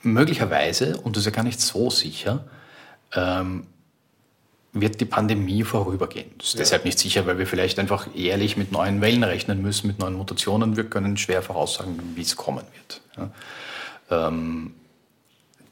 möglicherweise, 0.02 0.96
und 0.98 1.16
das 1.16 1.22
ist 1.22 1.26
ja 1.26 1.32
gar 1.32 1.42
nicht 1.42 1.60
so 1.60 1.90
sicher, 1.90 2.44
ähm, 3.14 3.66
wird 4.72 5.00
die 5.00 5.04
Pandemie 5.04 5.64
vorübergehen. 5.64 6.30
Das 6.38 6.48
ist 6.48 6.54
ja. 6.54 6.60
deshalb 6.60 6.84
nicht 6.84 6.98
sicher, 6.98 7.26
weil 7.26 7.38
wir 7.38 7.46
vielleicht 7.46 7.78
einfach 7.78 8.08
ehrlich 8.14 8.56
mit 8.56 8.72
neuen 8.72 9.00
Wellen 9.00 9.22
rechnen 9.22 9.60
müssen, 9.60 9.86
mit 9.86 9.98
neuen 9.98 10.14
Mutationen. 10.14 10.76
Wir 10.76 10.84
können 10.84 11.16
schwer 11.16 11.42
voraussagen, 11.42 11.98
wie 12.14 12.22
es 12.22 12.36
kommen 12.36 12.64
wird. 12.74 13.00
Ja. 13.16 14.28
Ähm, 14.28 14.74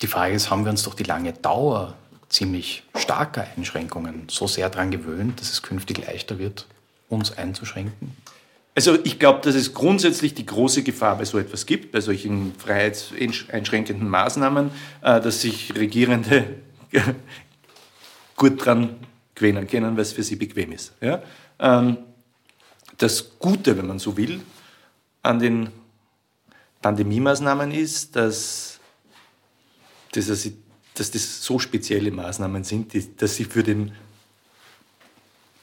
die 0.02 0.06
Frage 0.06 0.34
ist, 0.34 0.50
haben 0.50 0.64
wir 0.64 0.70
uns 0.70 0.82
durch 0.82 0.96
die 0.96 1.04
lange 1.04 1.32
Dauer 1.32 1.94
ziemlich 2.28 2.82
starker 2.94 3.46
Einschränkungen 3.56 4.24
so 4.28 4.46
sehr 4.46 4.68
daran 4.70 4.90
gewöhnt, 4.90 5.40
dass 5.40 5.50
es 5.50 5.62
künftig 5.62 6.06
leichter 6.06 6.38
wird, 6.38 6.66
uns 7.08 7.36
einzuschränken? 7.36 8.16
Also 8.74 8.98
ich 9.02 9.18
glaube, 9.18 9.40
dass 9.42 9.54
es 9.54 9.74
grundsätzlich 9.74 10.34
die 10.34 10.46
große 10.46 10.82
Gefahr 10.82 11.18
bei 11.18 11.24
so 11.24 11.38
etwas 11.38 11.66
gibt, 11.66 11.90
bei 11.90 12.00
solchen 12.00 12.54
freiheitseinschränkenden 12.56 14.08
Maßnahmen, 14.08 14.70
äh, 15.02 15.20
dass 15.20 15.40
sich 15.40 15.74
Regierende 15.74 16.44
gut 18.40 18.64
dran 18.64 18.96
gewöhnen 19.34 19.68
können, 19.68 19.94
weil 19.96 20.02
es 20.02 20.12
für 20.12 20.22
sie 20.22 20.36
bequem 20.36 20.72
ist. 20.72 20.94
Ja? 21.00 21.22
Ähm, 21.58 21.98
das 22.96 23.38
Gute, 23.38 23.76
wenn 23.76 23.86
man 23.86 23.98
so 23.98 24.16
will, 24.16 24.40
an 25.22 25.38
den 25.38 25.68
Pandemie-Maßnahmen 26.80 27.70
ist, 27.70 28.16
dass, 28.16 28.80
dass, 30.12 30.26
dass 30.94 31.10
das 31.10 31.44
so 31.44 31.58
spezielle 31.58 32.10
Maßnahmen 32.10 32.64
sind, 32.64 32.94
dass 33.20 33.36
sie 33.36 33.44
für 33.44 33.62
den 33.62 33.92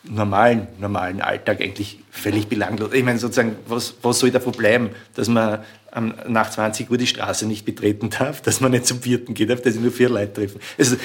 normalen, 0.04 0.68
normalen 0.80 1.22
Alltag 1.22 1.60
eigentlich 1.62 2.00
völlig 2.12 2.48
belanglos. 2.48 2.94
Ich 2.94 3.04
meine, 3.04 3.18
sozusagen, 3.18 3.56
was, 3.68 3.96
was 4.04 4.20
soll 4.20 4.30
davon 4.30 4.54
bleiben, 4.54 4.92
dass 5.16 5.28
man 5.28 5.64
ähm, 5.94 6.14
nach 6.28 6.52
20 6.52 6.90
Uhr 6.92 6.98
die 6.98 7.08
Straße 7.08 7.48
nicht 7.48 7.66
betreten 7.66 8.12
darf, 8.12 8.42
dass 8.44 8.62
man 8.62 8.72
nicht 8.72 8.86
zum 8.86 9.02
Vierten 9.02 9.34
geht 9.34 9.50
darf, 9.50 9.62
dass 9.62 9.74
sich 9.74 9.82
nur 9.82 9.92
vier 9.92 10.10
Leute 10.10 10.34
treffen. 10.34 10.62
Also, 10.78 10.98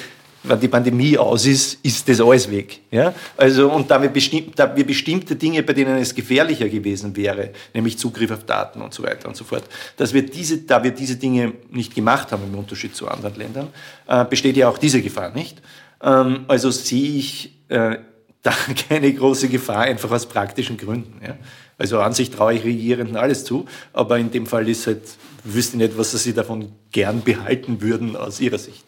wenn 0.44 0.60
die 0.60 0.68
Pandemie 0.68 1.16
aus 1.16 1.46
ist, 1.46 1.78
ist 1.82 2.08
das 2.08 2.20
alles 2.20 2.50
weg. 2.50 2.80
Ja? 2.90 3.14
Also, 3.36 3.70
und 3.70 3.90
da 3.90 4.00
wir, 4.02 4.08
bestimm, 4.08 4.52
da 4.54 4.74
wir 4.74 4.84
bestimmte 4.84 5.36
Dinge, 5.36 5.62
bei 5.62 5.72
denen 5.72 5.98
es 5.98 6.14
gefährlicher 6.14 6.68
gewesen 6.68 7.14
wäre, 7.16 7.50
nämlich 7.72 7.98
Zugriff 7.98 8.30
auf 8.30 8.44
Daten 8.44 8.80
und 8.80 8.92
so 8.92 9.02
weiter 9.02 9.28
und 9.28 9.36
so 9.36 9.44
fort, 9.44 9.64
dass 9.96 10.12
wir 10.12 10.22
diese, 10.22 10.58
da 10.58 10.82
wir 10.82 10.90
diese 10.90 11.16
Dinge 11.16 11.52
nicht 11.70 11.94
gemacht 11.94 12.32
haben, 12.32 12.42
im 12.44 12.58
Unterschied 12.58 12.94
zu 12.96 13.08
anderen 13.08 13.36
Ländern, 13.36 13.68
äh, 14.06 14.24
besteht 14.24 14.56
ja 14.56 14.68
auch 14.68 14.78
diese 14.78 15.00
Gefahr 15.00 15.32
nicht. 15.32 15.62
Ähm, 16.02 16.44
also 16.48 16.70
sehe 16.70 17.18
ich 17.18 17.54
äh, 17.68 17.98
da 18.42 18.52
keine 18.88 19.12
große 19.12 19.48
Gefahr, 19.48 19.82
einfach 19.82 20.10
aus 20.10 20.26
praktischen 20.26 20.76
Gründen. 20.76 21.20
Ja. 21.24 21.36
Also 21.78 22.00
an 22.00 22.12
sich 22.12 22.30
traue 22.30 22.54
ich 22.54 22.64
Regierenden 22.64 23.16
alles 23.16 23.44
zu, 23.44 23.66
aber 23.92 24.18
in 24.18 24.30
dem 24.30 24.46
Fall 24.46 24.68
ist 24.68 24.86
halt, 24.86 25.02
wüsste 25.44 25.76
ich 25.76 25.82
nicht, 25.82 25.98
was 25.98 26.10
sie 26.12 26.34
davon 26.34 26.72
gern 26.90 27.22
behalten 27.22 27.80
würden 27.80 28.16
aus 28.16 28.40
ihrer 28.40 28.58
Sicht. 28.58 28.84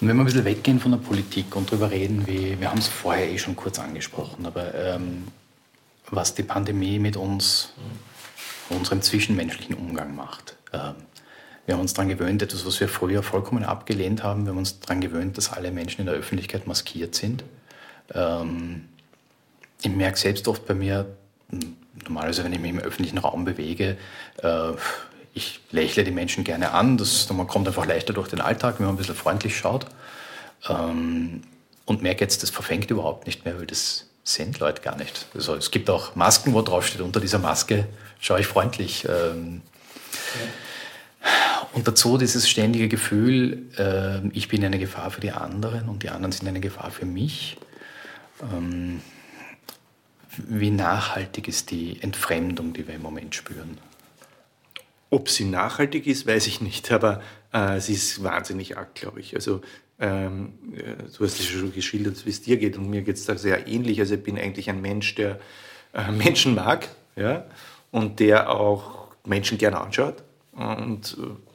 Und 0.00 0.06
wenn 0.06 0.16
wir 0.16 0.22
ein 0.22 0.26
bisschen 0.26 0.44
weggehen 0.44 0.78
von 0.78 0.92
der 0.92 0.98
Politik 0.98 1.56
und 1.56 1.70
darüber 1.70 1.90
reden, 1.90 2.26
wie, 2.26 2.58
wir 2.60 2.70
haben 2.70 2.78
es 2.78 2.86
vorher 2.86 3.28
eh 3.30 3.38
schon 3.38 3.56
kurz 3.56 3.80
angesprochen, 3.80 4.46
aber 4.46 4.72
ähm, 4.74 5.24
was 6.08 6.34
die 6.34 6.44
Pandemie 6.44 7.00
mit 7.00 7.16
uns, 7.16 7.72
unserem 8.70 9.02
zwischenmenschlichen 9.02 9.74
Umgang 9.74 10.14
macht. 10.14 10.56
Ähm, 10.72 10.94
wir 11.66 11.74
haben 11.74 11.80
uns 11.80 11.94
daran 11.94 12.08
gewöhnt, 12.08 12.42
etwas, 12.42 12.64
was 12.64 12.78
wir 12.80 12.88
früher 12.88 13.22
vollkommen 13.22 13.64
abgelehnt 13.64 14.22
haben. 14.22 14.44
Wir 14.44 14.50
haben 14.50 14.58
uns 14.58 14.78
daran 14.80 15.00
gewöhnt, 15.00 15.36
dass 15.36 15.52
alle 15.52 15.70
Menschen 15.72 16.00
in 16.00 16.06
der 16.06 16.14
Öffentlichkeit 16.14 16.66
maskiert 16.66 17.14
sind. 17.14 17.44
Ähm, 18.14 18.84
ich 19.82 19.90
merke 19.90 20.18
selbst 20.18 20.46
oft 20.48 20.64
bei 20.64 20.74
mir, 20.74 21.06
normalerweise, 22.04 22.44
wenn 22.44 22.52
ich 22.52 22.60
mich 22.60 22.70
im 22.70 22.78
öffentlichen 22.78 23.18
Raum 23.18 23.44
bewege, 23.44 23.96
äh, 24.42 24.72
ich 25.38 25.60
lächle 25.70 26.02
die 26.02 26.10
Menschen 26.10 26.42
gerne 26.42 26.72
an. 26.72 26.98
Das, 26.98 27.30
man 27.30 27.46
kommt 27.46 27.68
einfach 27.68 27.86
leichter 27.86 28.12
durch 28.12 28.28
den 28.28 28.40
Alltag, 28.40 28.78
wenn 28.78 28.86
man 28.86 28.96
ein 28.96 28.98
bisschen 28.98 29.14
freundlich 29.14 29.56
schaut. 29.56 29.86
Ähm, 30.68 31.42
und 31.84 32.02
merke 32.02 32.22
jetzt, 32.22 32.42
das 32.42 32.50
verfängt 32.50 32.90
überhaupt 32.90 33.26
nicht 33.26 33.44
mehr, 33.44 33.56
weil 33.56 33.66
das 33.66 34.06
sind 34.24 34.58
Leute 34.58 34.82
gar 34.82 34.96
nicht. 34.96 35.26
Also 35.34 35.54
es 35.54 35.70
gibt 35.70 35.88
auch 35.88 36.16
Masken, 36.16 36.52
wo 36.52 36.60
drauf 36.60 36.86
steht, 36.86 37.00
unter 37.00 37.20
dieser 37.20 37.38
Maske 37.38 37.86
schaue 38.20 38.40
ich 38.40 38.46
freundlich. 38.46 39.06
Ähm, 39.08 39.62
ja. 40.34 41.68
Und 41.72 41.86
dazu 41.86 42.18
dieses 42.18 42.48
ständige 42.48 42.88
Gefühl, 42.88 43.70
äh, 43.78 44.26
ich 44.36 44.48
bin 44.48 44.64
eine 44.64 44.78
Gefahr 44.78 45.10
für 45.10 45.20
die 45.20 45.30
anderen 45.30 45.88
und 45.88 46.02
die 46.02 46.10
anderen 46.10 46.32
sind 46.32 46.48
eine 46.48 46.60
Gefahr 46.60 46.90
für 46.90 47.06
mich. 47.06 47.56
Ähm, 48.42 49.00
wie 50.36 50.70
nachhaltig 50.70 51.48
ist 51.48 51.70
die 51.70 52.02
Entfremdung, 52.02 52.72
die 52.72 52.86
wir 52.86 52.94
im 52.96 53.02
Moment 53.02 53.34
spüren? 53.34 53.78
Ob 55.10 55.28
sie 55.28 55.44
nachhaltig 55.44 56.06
ist, 56.06 56.26
weiß 56.26 56.46
ich 56.46 56.60
nicht, 56.60 56.90
aber 56.92 57.22
äh, 57.52 57.80
sie 57.80 57.94
ist 57.94 58.22
wahnsinnig 58.22 58.76
arg, 58.76 58.94
glaube 58.94 59.20
ich. 59.20 59.34
Also 59.34 59.62
ähm, 59.98 60.52
äh, 60.74 61.02
du 61.16 61.24
hast 61.24 61.40
es 61.40 61.46
schon 61.46 61.72
geschildert, 61.72 62.24
wie 62.26 62.30
es 62.30 62.42
dir 62.42 62.56
geht 62.56 62.76
und 62.76 62.90
mir 62.90 63.02
geht 63.02 63.16
es 63.16 63.24
da 63.24 63.36
sehr 63.36 63.66
ähnlich. 63.66 64.00
Also 64.00 64.14
ich 64.14 64.22
bin 64.22 64.38
eigentlich 64.38 64.68
ein 64.68 64.80
Mensch, 64.80 65.14
der 65.14 65.38
äh, 65.94 66.10
Menschen 66.12 66.54
mag 66.54 66.88
ja, 67.16 67.46
und 67.90 68.20
der 68.20 68.50
auch 68.50 69.08
Menschen 69.24 69.58
gerne 69.58 69.80
anschaut 69.80 70.22
und 70.52 71.16
äh, 71.18 71.48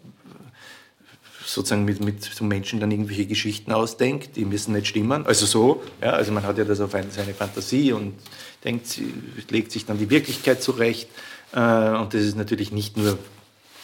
sozusagen 1.46 1.86
mit, 1.86 2.04
mit 2.04 2.24
so 2.24 2.44
Menschen 2.44 2.80
dann 2.80 2.92
irgendwelche 2.92 3.26
Geschichten 3.26 3.72
ausdenkt, 3.72 4.36
die 4.36 4.46
müssen 4.46 4.74
nicht 4.74 4.88
stimmen. 4.88 5.26
Also 5.26 5.46
so, 5.46 5.84
ja, 6.02 6.12
also 6.12 6.32
man 6.32 6.44
hat 6.44 6.58
ja 6.58 6.63
das 6.63 6.80
auf 6.80 6.96
eine, 6.96 7.12
seine 7.12 7.34
Fantasie 7.34 7.92
und 7.92 8.13
denkt, 8.63 9.00
legt 9.50 9.72
sich 9.72 9.86
dann 9.86 9.98
die 9.98 10.10
Wirklichkeit 10.10 10.63
zurecht. 10.63 11.10
Äh, 11.54 11.60
und 11.60 12.13
das 12.13 12.22
ist 12.24 12.36
natürlich 12.36 12.72
nicht 12.72 12.98
nur 12.98 13.18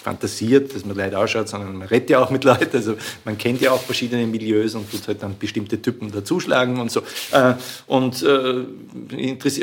fantasiert, 0.01 0.73
dass 0.73 0.85
man 0.85 0.95
Leute 0.95 1.17
ausschaut, 1.17 1.49
sondern 1.49 1.75
man 1.75 1.87
redet 1.87 2.09
ja 2.09 2.23
auch 2.23 2.29
mit 2.29 2.43
Leuten. 2.43 2.75
Also 2.75 2.95
man 3.25 3.37
kennt 3.37 3.61
ja 3.61 3.71
auch 3.71 3.81
verschiedene 3.81 4.25
Milieus 4.25 4.75
und 4.75 4.89
tut 4.89 5.07
halt 5.07 5.21
dann 5.21 5.37
bestimmte 5.37 5.81
Typen 5.81 6.11
dazuschlagen 6.11 6.79
und 6.79 6.89
so. 6.89 7.01
Äh, 7.31 7.55
und 7.87 8.23
äh, 8.23 8.65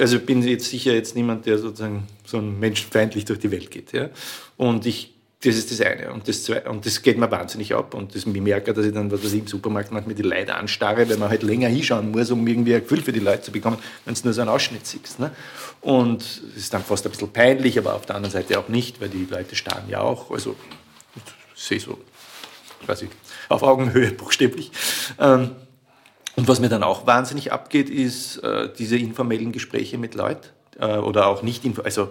also 0.00 0.18
bin 0.20 0.42
jetzt 0.42 0.68
sicher 0.70 0.92
jetzt 0.92 1.16
niemand, 1.16 1.46
der 1.46 1.58
sozusagen 1.58 2.06
so 2.24 2.40
menschenfeindlich 2.40 3.24
durch 3.24 3.38
die 3.38 3.50
Welt 3.50 3.70
geht. 3.70 3.92
Und 4.56 4.84
ich 4.84 5.15
das 5.42 5.54
ist 5.54 5.70
das 5.70 5.80
eine. 5.82 6.12
Und 6.12 6.26
das, 6.28 6.44
zwei, 6.44 6.62
und 6.62 6.86
das 6.86 7.02
geht 7.02 7.18
mir 7.18 7.30
wahnsinnig 7.30 7.74
ab. 7.74 7.94
Und 7.94 8.14
das, 8.14 8.24
ich 8.24 8.40
merke, 8.40 8.72
dass 8.72 8.86
ich 8.86 8.94
dann, 8.94 9.10
was 9.10 9.22
ich, 9.24 9.40
im 9.40 9.46
Supermarkt 9.46 9.92
manchmal 9.92 10.14
die 10.14 10.22
Leute 10.22 10.54
anstarre, 10.54 11.08
weil 11.08 11.16
man 11.18 11.28
halt 11.28 11.42
länger 11.42 11.68
hinschauen 11.68 12.10
muss, 12.10 12.30
um 12.30 12.46
irgendwie 12.46 12.74
ein 12.74 12.82
Gefühl 12.82 13.02
für 13.02 13.12
die 13.12 13.20
Leute 13.20 13.42
zu 13.42 13.52
bekommen, 13.52 13.78
wenn 14.04 14.14
du 14.14 14.20
nur 14.24 14.32
so 14.32 14.40
einen 14.40 14.50
Ausschnitt 14.50 14.86
siehst. 14.86 15.20
Ne? 15.20 15.30
Und 15.82 16.22
es 16.22 16.62
ist 16.62 16.74
dann 16.74 16.82
fast 16.82 17.04
ein 17.06 17.10
bisschen 17.10 17.32
peinlich, 17.32 17.78
aber 17.78 17.94
auf 17.94 18.06
der 18.06 18.16
anderen 18.16 18.32
Seite 18.32 18.58
auch 18.58 18.68
nicht, 18.68 19.00
weil 19.00 19.10
die 19.10 19.26
Leute 19.30 19.54
starren 19.56 19.88
ja 19.88 20.00
auch. 20.00 20.30
Also, 20.30 20.56
ich 21.54 21.62
sehe 21.62 21.80
so, 21.80 21.98
quasi 22.84 23.08
auf 23.48 23.62
Augenhöhe 23.62 24.12
buchstäblich. 24.12 24.70
Ähm, 25.18 25.50
und 26.36 26.48
was 26.48 26.60
mir 26.60 26.68
dann 26.68 26.82
auch 26.82 27.06
wahnsinnig 27.06 27.52
abgeht, 27.52 27.88
ist 27.90 28.38
äh, 28.38 28.68
diese 28.76 28.96
informellen 28.96 29.52
Gespräche 29.52 29.96
mit 29.98 30.14
Leuten 30.14 30.48
äh, 30.78 30.96
oder 30.96 31.26
auch 31.26 31.42
nicht, 31.42 31.64
also 31.82 32.10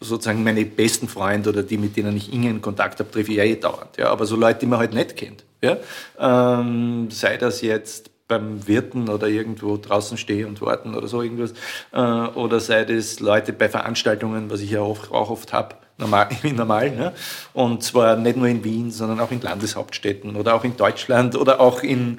sozusagen 0.00 0.42
meine 0.42 0.64
besten 0.64 1.08
Freunde 1.08 1.50
oder 1.50 1.62
die, 1.62 1.76
mit 1.76 1.96
denen 1.96 2.16
ich 2.16 2.32
engen 2.32 2.62
Kontakt 2.62 2.98
habe, 2.98 3.10
treffe 3.10 3.30
ich 3.30 3.36
ja 3.36 3.44
eh 3.44 3.56
dauernd. 3.56 3.96
Ja? 3.98 4.08
Aber 4.08 4.26
so 4.26 4.34
Leute, 4.34 4.60
die 4.60 4.66
man 4.66 4.78
halt 4.78 4.94
nicht 4.94 5.16
kennt. 5.16 5.44
Ja? 5.62 5.76
Ähm, 6.18 7.10
sei 7.10 7.36
das 7.36 7.60
jetzt 7.60 8.10
beim 8.26 8.66
Wirten 8.66 9.08
oder 9.08 9.28
irgendwo 9.28 9.76
draußen 9.76 10.16
stehen 10.16 10.46
und 10.46 10.62
warten 10.62 10.94
oder 10.94 11.06
so 11.06 11.20
irgendwas. 11.20 11.52
Äh, 11.92 12.00
oder 12.00 12.60
sei 12.60 12.84
das 12.84 13.20
Leute 13.20 13.52
bei 13.52 13.68
Veranstaltungen, 13.68 14.50
was 14.50 14.60
ich 14.62 14.70
ja 14.70 14.80
auch, 14.80 15.10
auch 15.10 15.30
oft 15.30 15.52
habe, 15.52 15.74
normal, 15.98 16.28
normal 16.54 16.90
ne? 16.90 17.12
und 17.52 17.82
zwar 17.82 18.16
nicht 18.16 18.36
nur 18.36 18.46
in 18.46 18.64
Wien, 18.64 18.90
sondern 18.90 19.20
auch 19.20 19.30
in 19.30 19.40
Landeshauptstädten 19.42 20.36
oder 20.36 20.54
auch 20.54 20.64
in 20.64 20.76
Deutschland 20.76 21.36
oder 21.36 21.60
auch 21.60 21.82
in 21.82 22.18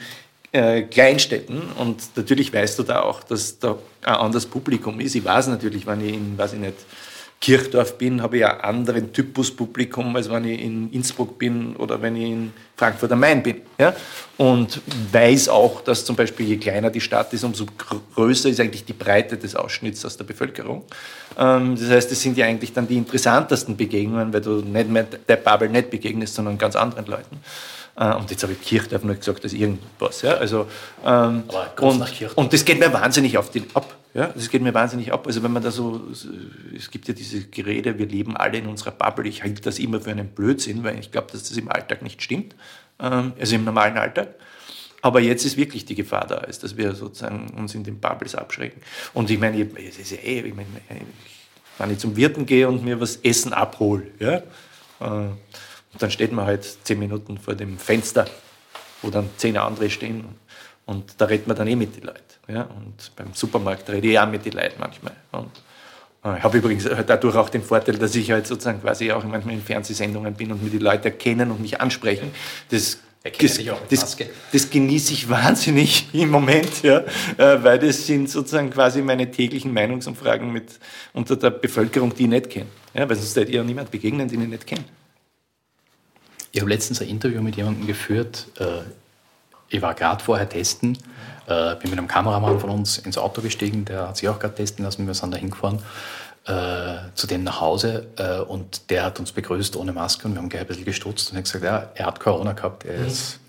äh, 0.51 0.83
Kleinstädten. 0.83 1.61
Und 1.77 2.15
natürlich 2.15 2.53
weißt 2.53 2.77
du 2.77 2.83
da 2.83 3.01
auch, 3.01 3.23
dass 3.23 3.57
da 3.57 3.77
ein 4.03 4.15
anderes 4.15 4.45
Publikum 4.45 4.99
ist. 4.99 5.15
Ich 5.15 5.23
weiß 5.23 5.47
natürlich, 5.47 5.87
wenn 5.87 6.05
ich 6.05 6.13
in, 6.13 6.37
weiß 6.37 6.53
ich 6.53 6.59
nicht, 6.59 6.75
Kirchdorf 7.41 7.97
bin, 7.97 8.21
habe 8.21 8.37
ich 8.37 8.45
einen 8.45 8.61
anderen 8.61 9.11
Typus 9.11 9.49
Publikum, 9.49 10.15
als 10.15 10.29
wenn 10.29 10.45
ich 10.45 10.61
in 10.61 10.91
Innsbruck 10.91 11.39
bin 11.39 11.75
oder 11.75 11.99
wenn 11.99 12.15
ich 12.15 12.29
in 12.29 12.53
Frankfurt 12.77 13.11
am 13.11 13.19
Main 13.19 13.41
bin. 13.41 13.61
Ja? 13.79 13.95
Und 14.37 14.79
weiß 15.11 15.49
auch, 15.49 15.81
dass 15.81 16.05
zum 16.05 16.15
Beispiel 16.15 16.45
je 16.45 16.57
kleiner 16.57 16.91
die 16.91 17.01
Stadt 17.01 17.33
ist, 17.33 17.43
umso 17.43 17.65
größer 18.15 18.47
ist 18.47 18.59
eigentlich 18.59 18.85
die 18.85 18.93
Breite 18.93 19.37
des 19.37 19.55
Ausschnitts 19.55 20.05
aus 20.05 20.17
der 20.17 20.23
Bevölkerung. 20.23 20.83
Ähm, 21.35 21.75
das 21.79 21.89
heißt, 21.89 22.11
es 22.11 22.21
sind 22.21 22.37
ja 22.37 22.45
eigentlich 22.45 22.73
dann 22.73 22.87
die 22.87 22.97
interessantesten 22.97 23.75
Begegnungen, 23.75 24.31
weil 24.31 24.41
du 24.41 24.61
nicht 24.61 24.89
mehr 24.89 25.03
der 25.03 25.37
Bubble 25.37 25.69
nicht 25.69 25.89
begegnest, 25.89 26.35
sondern 26.35 26.59
ganz 26.59 26.75
anderen 26.75 27.07
Leuten. 27.07 27.39
Äh, 28.01 28.15
und 28.15 28.31
jetzt 28.31 28.41
habe 28.41 28.53
ich 28.53 28.61
Kirchdorf 28.61 29.03
nur 29.03 29.15
gesagt, 29.15 29.43
das 29.43 29.53
ist 29.53 29.59
irgendwas. 29.59 30.23
Ja? 30.23 30.33
Also, 30.33 30.67
ähm, 31.05 31.43
und, 31.79 32.35
und 32.35 32.53
das 32.53 32.65
geht 32.65 32.79
mir 32.79 32.91
wahnsinnig 32.91 33.37
auf 33.37 33.51
den 33.51 33.65
ab. 33.75 33.95
Ja, 34.13 34.27
das 34.27 34.49
geht 34.49 34.61
mir 34.61 34.73
wahnsinnig 34.73 35.13
ab. 35.13 35.25
Also 35.25 35.41
wenn 35.41 35.53
man 35.53 35.63
da 35.63 35.71
so, 35.71 36.01
es 36.75 36.91
gibt 36.91 37.07
ja 37.07 37.13
diese 37.13 37.45
Gerede, 37.45 37.97
wir 37.97 38.07
leben 38.07 38.35
alle 38.35 38.57
in 38.57 38.67
unserer 38.67 38.91
Bubble. 38.91 39.25
Ich 39.29 39.41
halte 39.41 39.61
das 39.61 39.79
immer 39.79 40.01
für 40.01 40.11
einen 40.11 40.27
Blödsinn, 40.27 40.83
weil 40.83 40.99
ich 40.99 41.11
glaube, 41.11 41.31
dass 41.31 41.47
das 41.47 41.55
im 41.55 41.71
Alltag 41.71 42.01
nicht 42.01 42.21
stimmt. 42.21 42.53
Ähm, 42.99 43.31
also 43.39 43.55
im 43.55 43.63
normalen 43.63 43.97
Alltag. 43.97 44.35
Aber 45.01 45.21
jetzt 45.21 45.45
ist 45.45 45.55
wirklich 45.55 45.85
die 45.85 45.95
Gefahr 45.95 46.27
da, 46.27 46.39
ist, 46.39 46.63
dass 46.63 46.75
wir 46.75 46.93
sozusagen 46.93 47.51
uns 47.57 47.73
in 47.73 47.83
den 47.83 47.99
Bubbles 47.99 48.35
abschrecken. 48.35 48.81
Und 49.13 49.29
ich 49.29 49.39
meine, 49.39 49.65
es 49.87 49.97
ist 49.97 50.11
ja 50.11 50.17
eh, 50.17 50.41
ich 50.41 50.53
meine, 50.53 50.67
wenn 51.77 51.91
ich 51.91 51.97
zum 51.97 52.15
Wirten 52.15 52.45
gehe 52.45 52.67
und 52.67 52.83
mir 52.83 52.99
was 52.99 53.15
Essen 53.17 53.53
abhole, 53.53 54.07
ja, 54.19 54.43
äh, 54.99 55.29
dann 55.97 56.11
steht 56.11 56.31
man 56.31 56.45
halt 56.45 56.63
zehn 56.83 56.99
Minuten 56.99 57.37
vor 57.37 57.55
dem 57.55 57.77
Fenster, 57.77 58.25
wo 59.01 59.09
dann 59.09 59.29
zehn 59.37 59.57
andere 59.57 59.89
stehen. 59.89 60.25
Und 60.85 61.13
da 61.17 61.25
redet 61.25 61.47
man 61.47 61.57
dann 61.57 61.67
eh 61.67 61.75
mit 61.75 61.95
den 61.95 62.03
Leuten. 62.03 62.19
Ja? 62.47 62.63
Und 62.63 63.11
beim 63.15 63.33
Supermarkt 63.33 63.89
rede 63.89 64.07
ich 64.07 64.19
auch 64.19 64.27
mit 64.27 64.45
den 64.45 64.53
Leuten 64.53 64.79
manchmal. 64.79 65.13
Und 65.31 65.51
äh, 66.23 66.37
ich 66.37 66.43
habe 66.43 66.57
übrigens 66.57 66.87
dadurch 67.05 67.35
auch 67.35 67.49
den 67.49 67.63
Vorteil, 67.63 67.97
dass 67.97 68.15
ich 68.15 68.31
halt 68.31 68.47
sozusagen 68.47 68.81
quasi 68.81 69.11
auch 69.11 69.23
manchmal 69.23 69.55
in 69.55 69.61
Fernsehsendungen 69.61 70.33
bin 70.33 70.51
und 70.51 70.63
mir 70.63 70.69
die 70.69 70.79
Leute 70.79 71.05
erkennen 71.05 71.51
und 71.51 71.61
mich 71.61 71.79
ansprechen. 71.79 72.31
Das 72.69 72.99
das, 73.23 73.59
das, 73.87 74.17
das, 74.51 74.69
genieße 74.71 75.13
ich 75.13 75.29
wahnsinnig 75.29 76.07
im 76.11 76.29
Moment, 76.29 76.81
ja, 76.81 77.03
äh, 77.37 77.63
weil 77.63 77.77
das 77.77 78.07
sind 78.07 78.27
sozusagen 78.27 78.71
quasi 78.71 79.03
meine 79.03 79.29
täglichen 79.29 79.71
Meinungsumfragen 79.71 80.51
mit, 80.51 80.79
unter 81.13 81.35
der 81.35 81.51
Bevölkerung, 81.51 82.15
die 82.15 82.23
ich 82.23 82.29
nicht 82.29 82.49
kenne. 82.49 82.65
Ja, 82.95 83.07
weil 83.07 83.15
sonst 83.15 83.35
hätte 83.35 83.51
ich 83.51 83.55
ja 83.57 83.63
niemand 83.63 83.91
begegnen, 83.91 84.27
den 84.27 84.41
ich 84.41 84.47
nicht 84.47 84.65
kenne. 84.65 84.85
Ich 86.51 86.59
habe 86.59 86.69
letztens 86.69 87.01
ein 87.01 87.07
Interview 87.07 87.41
mit 87.41 87.55
jemandem 87.55 87.87
geführt. 87.87 88.47
Äh, 88.59 88.81
ich 89.69 89.81
war 89.81 89.93
gerade 89.93 90.23
vorher 90.23 90.47
testen, 90.49 90.97
äh, 91.47 91.75
bin 91.75 91.91
mit 91.91 91.99
einem 91.99 92.07
Kameramann 92.07 92.59
von 92.59 92.69
uns 92.69 92.97
ins 92.97 93.17
Auto 93.17 93.41
gestiegen, 93.41 93.85
der 93.85 94.09
hat 94.09 94.17
sich 94.17 94.27
auch 94.27 94.37
gerade 94.37 94.55
testen 94.55 94.83
lassen, 94.83 95.07
wir 95.07 95.13
sind 95.13 95.31
da 95.31 95.37
hingefahren. 95.37 95.81
Äh, 96.45 97.13
zu 97.13 97.27
dem 97.27 97.43
nach 97.43 97.61
Hause 97.61 98.07
äh, 98.17 98.39
und 98.39 98.89
der 98.89 99.05
hat 99.05 99.19
uns 99.19 99.31
begrüßt 99.31 99.75
ohne 99.75 99.93
Maske 99.93 100.27
und 100.27 100.33
wir 100.33 100.41
haben 100.41 100.49
gleich 100.49 100.61
ein 100.61 100.67
bisschen 100.67 100.85
gestutzt 100.85 101.29
und 101.29 101.37
hat 101.37 101.43
gesagt, 101.43 101.63
ja, 101.63 101.91
er 101.93 102.07
hat 102.07 102.19
Corona 102.19 102.53
gehabt, 102.53 102.83
er 102.83 103.05
ist, 103.05 103.39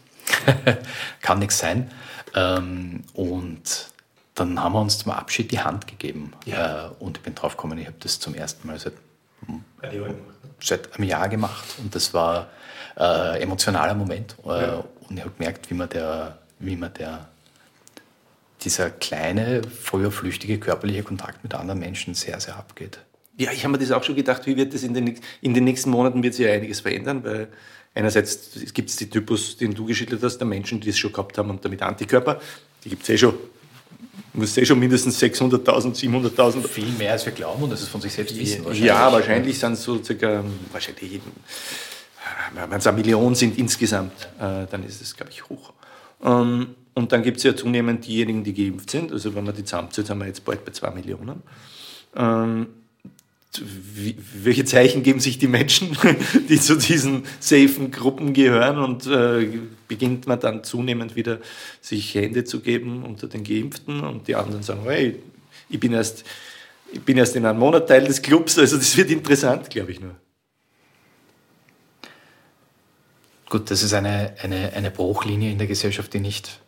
kann 1.23 1.38
nichts 1.38 1.59
sein. 1.59 1.91
Ähm, 2.35 3.03
und 3.15 3.88
dann 4.35 4.62
haben 4.62 4.75
wir 4.75 4.81
uns 4.83 4.99
zum 4.99 5.11
Abschied 5.12 5.51
die 5.53 5.61
Hand 5.61 5.87
gegeben 5.87 6.35
ja. 6.45 6.88
äh, 6.88 6.91
und 6.99 7.17
ich 7.17 7.23
bin 7.23 7.35
drauf 7.35 7.57
gekommen, 7.57 7.79
ich 7.79 7.87
habe 7.87 7.97
das 7.99 8.21
zum 8.21 8.35
ersten 8.35 8.67
Mal 8.67 8.79
seit, 8.79 8.93
seit 10.61 10.95
einem 10.95 11.09
Jahr 11.09 11.31
gemacht 11.31 11.65
und 11.79 11.95
das 11.95 12.12
war 12.12 12.49
äh, 12.99 13.43
emotionaler 13.43 13.95
Moment. 13.95 14.37
Äh, 14.45 14.49
ja. 14.49 14.85
Und 15.09 15.17
ich 15.17 15.21
habe 15.21 15.33
gemerkt, 15.37 15.71
wie 15.71 15.75
man 15.75 15.89
der, 15.89 16.39
wie 16.59 16.77
man 16.77 16.93
der, 16.95 17.29
dieser 18.63 18.91
kleine, 18.91 19.63
früher 19.63 20.11
flüchtige 20.11 20.59
körperliche 20.59 21.03
Kontakt 21.03 21.43
mit 21.43 21.55
anderen 21.55 21.81
Menschen 21.81 22.15
sehr, 22.15 22.39
sehr 22.41 22.57
abgeht. 22.57 22.99
Ja, 23.39 23.51
ich 23.51 23.65
habe 23.65 23.73
mir 23.73 23.79
das 23.79 23.91
auch 23.91 24.05
schon 24.05 24.15
gedacht, 24.15 24.47
wie 24.47 24.57
wird 24.57 24.75
das 24.75 24.83
in 24.83 24.95
den, 24.95 25.19
in 25.41 25.55
den 25.55 25.65
nächsten 25.65 25.91
Monaten 25.91 26.23
wird 26.23 26.35
sich 26.35 26.47
ja 26.47 26.53
einiges 26.53 26.81
verändern, 26.81 27.25
weil 27.25 27.49
einerseits 27.95 28.73
gibt 28.73 28.91
es 28.91 28.97
die 28.97 29.09
Typus, 29.09 29.57
den 29.57 29.75
du 29.75 29.87
geschildert 29.87 30.23
hast, 30.23 30.39
der 30.39 30.47
Menschen, 30.47 30.81
die 30.81 30.91
es 30.91 30.99
schon 30.99 31.13
gehabt 31.13 31.39
haben 31.39 31.51
und 31.51 31.65
damit 31.65 31.83
Antikörper, 31.83 32.41
die 32.85 32.91
gibt 32.91 33.03
es 33.03 33.09
eh 33.09 33.19
schon 33.19 33.35
muss 34.35 34.57
eh 34.57 34.65
schon 34.65 34.79
mindestens 34.79 35.23
600.000, 35.23 35.95
700.000. 35.95 36.67
Viel 36.67 36.87
mehr 36.99 37.13
als 37.13 37.27
wir 37.27 37.33
glauben 37.33 37.63
und 37.65 37.71
das 37.71 37.83
ist 37.83 37.89
von 37.89 38.01
sich 38.01 38.13
selbst 38.13 38.39
wissen. 38.39 38.65
Wahrscheinlich. 38.65 38.89
Ja, 38.89 39.13
wahrscheinlich 39.13 39.59
sind 39.59 39.73
es 39.75 39.83
so 39.83 40.03
circa, 40.03 40.43
wahrscheinlich 40.73 41.21
wenn 42.55 42.79
es 42.79 42.87
eine 42.87 42.97
Million 42.97 43.35
sind 43.35 43.59
insgesamt, 43.59 44.29
äh, 44.39 44.67
dann 44.71 44.85
ist 44.85 45.01
es, 45.01 45.17
glaube 45.17 45.33
ich, 45.33 45.49
hoch. 45.49 45.73
Ähm, 46.23 46.75
und 46.95 47.13
dann 47.13 47.23
gibt 47.23 47.39
es 47.39 47.43
ja 47.43 47.57
zunehmend 47.57 48.07
diejenigen, 48.07 48.45
die 48.45 48.53
geimpft 48.53 48.91
sind. 48.91 49.13
Also 49.13 49.35
wenn 49.35 49.45
man 49.45 49.55
die 49.55 49.65
zusammenzählt, 49.65 50.07
sind 50.07 50.19
wir 50.19 50.27
jetzt 50.27 50.45
bald 50.45 50.65
bei 50.65 50.73
zwei 50.73 50.91
Millionen. 50.91 51.43
Ähm, 52.15 52.67
wie, 53.61 54.17
welche 54.35 54.65
Zeichen 54.65 55.03
geben 55.03 55.21
sich 55.21 55.39
die 55.39 55.49
Menschen, 55.49 55.97
die 56.49 56.59
zu 56.59 56.77
diesen 56.77 57.25
safen 57.39 57.91
Gruppen 57.91 58.33
gehören 58.33 58.79
und 58.79 59.07
äh, 59.07 59.47
beginnt 59.89 60.27
man 60.27 60.41
dann 60.41 60.65
zunehmend 60.65 61.17
wieder 61.17 61.39
sich 61.81 62.15
Hände 62.15 62.45
zu 62.45 62.61
geben 62.61 63.05
unter 63.05 63.27
den 63.27 63.45
Geimpften 63.45 64.01
und 64.01 64.29
die 64.29 64.37
anderen 64.37 64.63
sagen, 64.63 64.83
hey, 64.85 65.17
ich 65.69 65.79
bin 65.79 65.93
erst, 65.93 66.25
ich 66.93 67.03
bin 67.03 67.19
erst 67.19 67.37
in 67.37 67.45
einem 67.45 67.59
Monat 67.59 67.89
Teil 67.89 68.05
des 68.05 68.23
Clubs, 68.23 68.59
also 68.59 68.77
das 68.79 68.97
wird 68.97 69.11
interessant, 69.11 69.69
glaube 69.69 69.93
ich 69.93 70.01
nur. 70.01 70.15
Gut, 73.53 73.71
das 73.71 73.83
ist 73.83 73.93
eine, 73.93 74.33
eine, 74.43 74.73
eine 74.73 74.91
Bruchlinie 74.91 75.53
in 75.53 75.59
der 75.59 75.67
Gesellschaft, 75.67 76.15
die 76.15 76.21
nicht 76.21 76.59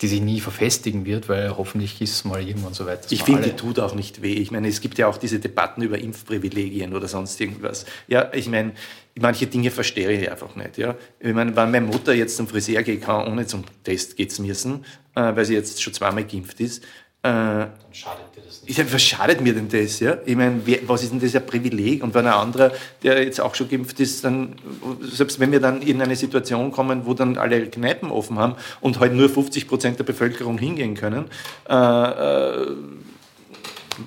die 0.00 0.08
sich 0.08 0.20
nie 0.22 0.40
verfestigen 0.40 1.04
wird, 1.04 1.28
weil 1.28 1.56
hoffentlich 1.56 2.00
ist 2.00 2.12
es 2.12 2.24
mal 2.24 2.46
irgendwann 2.46 2.72
so 2.72 2.86
weit. 2.86 3.10
Ich 3.10 3.22
finde, 3.22 3.42
die 3.42 3.56
tut 3.56 3.78
auch 3.78 3.94
nicht 3.94 4.22
weh. 4.22 4.34
Ich 4.34 4.50
meine, 4.50 4.68
es 4.68 4.80
gibt 4.80 4.96
ja 4.98 5.08
auch 5.08 5.16
diese 5.16 5.40
Debatten 5.40 5.82
über 5.82 5.98
Impfprivilegien 5.98 6.94
oder 6.94 7.08
sonst 7.08 7.38
irgendwas. 7.40 7.86
Ja, 8.08 8.30
ich 8.32 8.48
meine, 8.48 8.72
manche 9.18 9.46
Dinge 9.46 9.70
verstehe 9.70 10.10
ich 10.10 10.30
einfach 10.30 10.54
nicht. 10.54 10.78
Ja, 10.78 10.96
ich 11.18 11.34
meine, 11.34 11.54
wenn 11.54 11.70
meine 11.70 11.86
Mutter 11.86 12.14
jetzt 12.14 12.36
zum 12.36 12.46
Friseur 12.46 12.82
gehen 12.82 13.00
kann, 13.00 13.26
ohne 13.26 13.46
zum 13.46 13.64
Test 13.84 14.18
zu 14.30 14.42
müssen, 14.42 14.84
äh, 15.14 15.34
weil 15.34 15.44
sie 15.44 15.54
jetzt 15.54 15.82
schon 15.82 15.94
zweimal 15.94 16.24
geimpft 16.24 16.60
ist, 16.60 16.82
äh, 17.26 17.66
schadet 17.92 18.36
dir 18.36 18.42
das 18.46 18.62
nicht. 18.62 18.92
was 18.92 19.02
schadet 19.02 19.40
mir 19.40 19.52
denn 19.52 19.68
das? 19.68 20.00
Ja? 20.00 20.18
Ich 20.24 20.36
meine, 20.36 20.60
was 20.86 21.02
ist 21.02 21.12
denn 21.12 21.20
das 21.20 21.34
ein 21.34 21.44
Privileg? 21.44 22.02
Und 22.02 22.14
wenn 22.14 22.26
ein 22.26 22.32
anderer, 22.32 22.72
der 23.02 23.22
jetzt 23.24 23.40
auch 23.40 23.54
schon 23.54 23.68
geimpft 23.68 23.98
ist, 24.00 24.24
dann, 24.24 24.54
selbst 25.02 25.40
wenn 25.40 25.50
wir 25.50 25.60
dann 25.60 25.82
in 25.82 26.00
eine 26.00 26.14
Situation 26.14 26.70
kommen, 26.70 27.06
wo 27.06 27.14
dann 27.14 27.36
alle 27.36 27.66
Kneipen 27.66 28.10
offen 28.10 28.38
haben 28.38 28.54
und 28.80 29.00
halt 29.00 29.12
nur 29.12 29.28
50 29.28 29.66
Prozent 29.66 29.98
der 29.98 30.04
Bevölkerung 30.04 30.58
hingehen 30.58 30.94
können, 30.94 31.24
äh, 31.68 31.74
äh, 31.74 32.66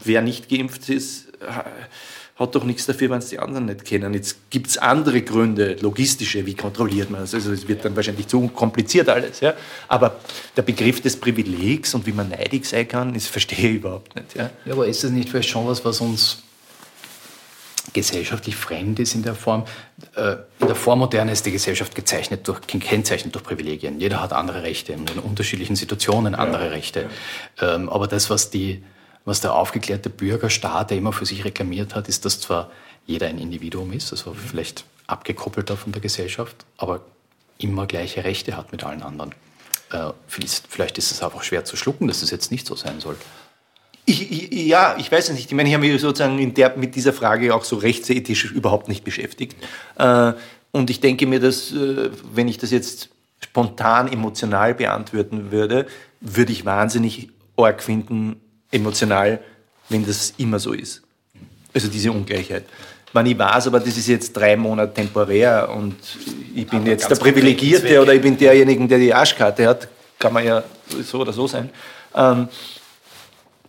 wer 0.03 0.21
nicht 0.21 0.49
geimpft 0.49 0.87
ist, 0.89 1.27
hat 2.39 2.55
doch 2.55 2.63
nichts 2.63 2.85
dafür, 2.85 3.09
wenn 3.09 3.19
es 3.19 3.27
die 3.27 3.37
anderen 3.37 3.65
nicht 3.65 3.83
kennen. 3.83 4.13
Jetzt 4.13 4.49
gibt 4.49 4.67
es 4.67 4.77
andere 4.77 5.21
Gründe, 5.21 5.75
logistische, 5.81 6.45
wie 6.45 6.55
kontrolliert 6.55 7.09
man 7.09 7.21
das? 7.21 7.33
Also 7.33 7.51
es 7.51 7.67
wird 7.67 7.83
dann 7.83 7.95
wahrscheinlich 7.95 8.27
zu 8.27 8.47
kompliziert 8.47 9.09
alles. 9.09 9.41
Ja? 9.41 9.53
Aber 9.89 10.15
der 10.55 10.61
Begriff 10.61 11.01
des 11.01 11.17
Privilegs 11.17 11.93
und 11.93 12.07
wie 12.07 12.13
man 12.13 12.29
neidig 12.29 12.65
sein 12.65 12.87
kann, 12.87 13.13
das 13.13 13.27
verstehe 13.27 13.69
ich 13.69 13.75
überhaupt 13.75 14.15
nicht. 14.15 14.35
Ja, 14.35 14.49
ja 14.65 14.73
aber 14.73 14.87
ist 14.87 15.03
das 15.03 15.11
nicht 15.11 15.29
vielleicht 15.29 15.49
schon 15.49 15.67
was, 15.67 15.83
was 15.83 15.99
uns 15.99 16.43
gesellschaftlich 17.91 18.55
fremd 18.55 18.99
ist 18.99 19.15
in 19.15 19.23
der 19.23 19.35
Form. 19.35 19.65
Äh, 20.15 20.37
in 20.59 20.67
der 20.67 20.75
Vormoderne 20.75 21.31
ist 21.31 21.45
die 21.45 21.51
Gesellschaft 21.51 21.95
gezeichnet 21.95 22.47
durch, 22.47 22.61
gekennzeichnet 22.61 23.33
durch 23.35 23.43
Privilegien. 23.43 23.99
Jeder 23.99 24.21
hat 24.21 24.31
andere 24.31 24.63
Rechte, 24.63 24.93
in 24.93 25.07
unterschiedlichen 25.19 25.75
Situationen 25.75 26.35
andere 26.35 26.65
ja, 26.65 26.71
Rechte. 26.71 27.09
Ja. 27.59 27.75
Ähm, 27.75 27.89
aber 27.89 28.07
das, 28.07 28.29
was 28.29 28.49
die 28.49 28.83
was 29.25 29.41
der 29.41 29.53
aufgeklärte 29.53 30.09
Bürgerstaat, 30.09 30.89
der 30.89 30.97
immer 30.97 31.13
für 31.13 31.25
sich 31.25 31.45
reklamiert 31.45 31.95
hat, 31.95 32.07
ist, 32.07 32.25
dass 32.25 32.39
zwar 32.39 32.71
jeder 33.05 33.27
ein 33.27 33.37
Individuum 33.37 33.93
ist, 33.93 34.11
also 34.11 34.33
vielleicht 34.33 34.85
abgekoppelter 35.07 35.77
von 35.77 35.91
der 35.91 36.01
Gesellschaft, 36.01 36.55
aber 36.77 37.01
immer 37.57 37.87
gleiche 37.87 38.23
Rechte 38.23 38.55
hat 38.55 38.71
mit 38.71 38.83
allen 38.83 39.01
anderen. 39.01 39.33
Äh, 39.91 40.11
vielleicht 40.27 40.97
ist 40.97 41.11
es 41.11 41.23
einfach 41.23 41.43
schwer 41.43 41.65
zu 41.65 41.75
schlucken, 41.75 42.07
dass 42.07 42.21
es 42.21 42.31
jetzt 42.31 42.51
nicht 42.51 42.67
so 42.67 42.75
sein 42.75 42.99
soll. 42.99 43.17
Ich, 44.05 44.31
ich, 44.31 44.67
ja, 44.67 44.95
ich 44.97 45.11
weiß 45.11 45.29
es 45.29 45.35
nicht. 45.35 45.47
Ich 45.47 45.55
meine, 45.55 45.69
ich 45.69 45.75
habe 45.75 45.85
mich 45.85 46.01
sozusagen 46.01 46.53
der, 46.53 46.77
mit 46.77 46.95
dieser 46.95 47.13
Frage 47.13 47.53
auch 47.53 47.63
so 47.63 47.75
rechtsethisch 47.75 48.45
überhaupt 48.45 48.87
nicht 48.87 49.03
beschäftigt. 49.03 49.55
Äh, 49.97 50.33
und 50.71 50.89
ich 50.89 50.99
denke 50.99 51.25
mir, 51.27 51.39
dass, 51.39 51.71
äh, 51.71 52.09
wenn 52.31 52.47
ich 52.47 52.57
das 52.57 52.71
jetzt 52.71 53.09
spontan 53.39 54.11
emotional 54.11 54.73
beantworten 54.73 55.51
würde, 55.51 55.87
würde 56.21 56.51
ich 56.51 56.65
wahnsinnig 56.65 57.29
arg 57.57 57.81
finden, 57.81 58.39
emotional, 58.71 59.39
wenn 59.89 60.05
das 60.05 60.33
immer 60.37 60.59
so 60.59 60.73
ist. 60.73 61.01
Also 61.73 61.87
diese 61.87 62.11
Ungleichheit. 62.11 62.65
Wenn 63.11 63.25
ich 63.25 63.37
weiß, 63.37 63.67
aber 63.67 63.79
das 63.79 63.97
ist 63.97 64.07
jetzt 64.07 64.33
drei 64.33 64.55
Monate 64.55 64.93
temporär 64.93 65.69
und 65.75 65.95
ich 66.55 66.67
bin 66.67 66.81
aber 66.81 66.89
jetzt 66.89 67.09
der 67.09 67.15
Privilegierte 67.15 68.01
oder 68.01 68.13
ich 68.13 68.21
bin 68.21 68.37
derjenige, 68.37 68.87
der 68.87 68.99
die 68.99 69.13
Arschkarte 69.13 69.67
hat, 69.67 69.87
kann 70.19 70.33
man 70.33 70.45
ja 70.45 70.63
so 71.01 71.19
oder 71.19 71.33
so 71.33 71.47
sein, 71.47 71.69
ähm, 72.13 72.49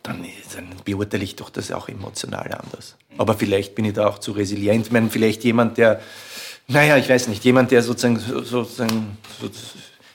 dann, 0.03 0.25
dann, 0.55 0.67
beurteile 0.85 1.25
ich 1.25 1.37
doch 1.37 1.51
das 1.51 1.71
auch 1.73 1.89
emotional 1.89 2.51
anders. 2.53 2.97
Aber 3.17 3.35
vielleicht 3.35 3.75
bin 3.75 3.85
ich 3.85 3.95
da 3.95 4.09
auch 4.09 4.19
zu 4.19 4.33
resilient. 4.33 4.87
Ich 4.87 4.93
meine, 4.93 5.11
vielleicht 5.11 5.45
jemand, 5.45 5.79
der, 5.79 6.01
naja, 6.69 6.97
ich 6.97 7.09
weiß 7.09 7.29
nicht, 7.29 7.45
jemand, 7.45 7.71
der 7.71 7.83
sozusagen, 7.83 8.19
sozusagen 8.19 9.19
so, 9.41 9.51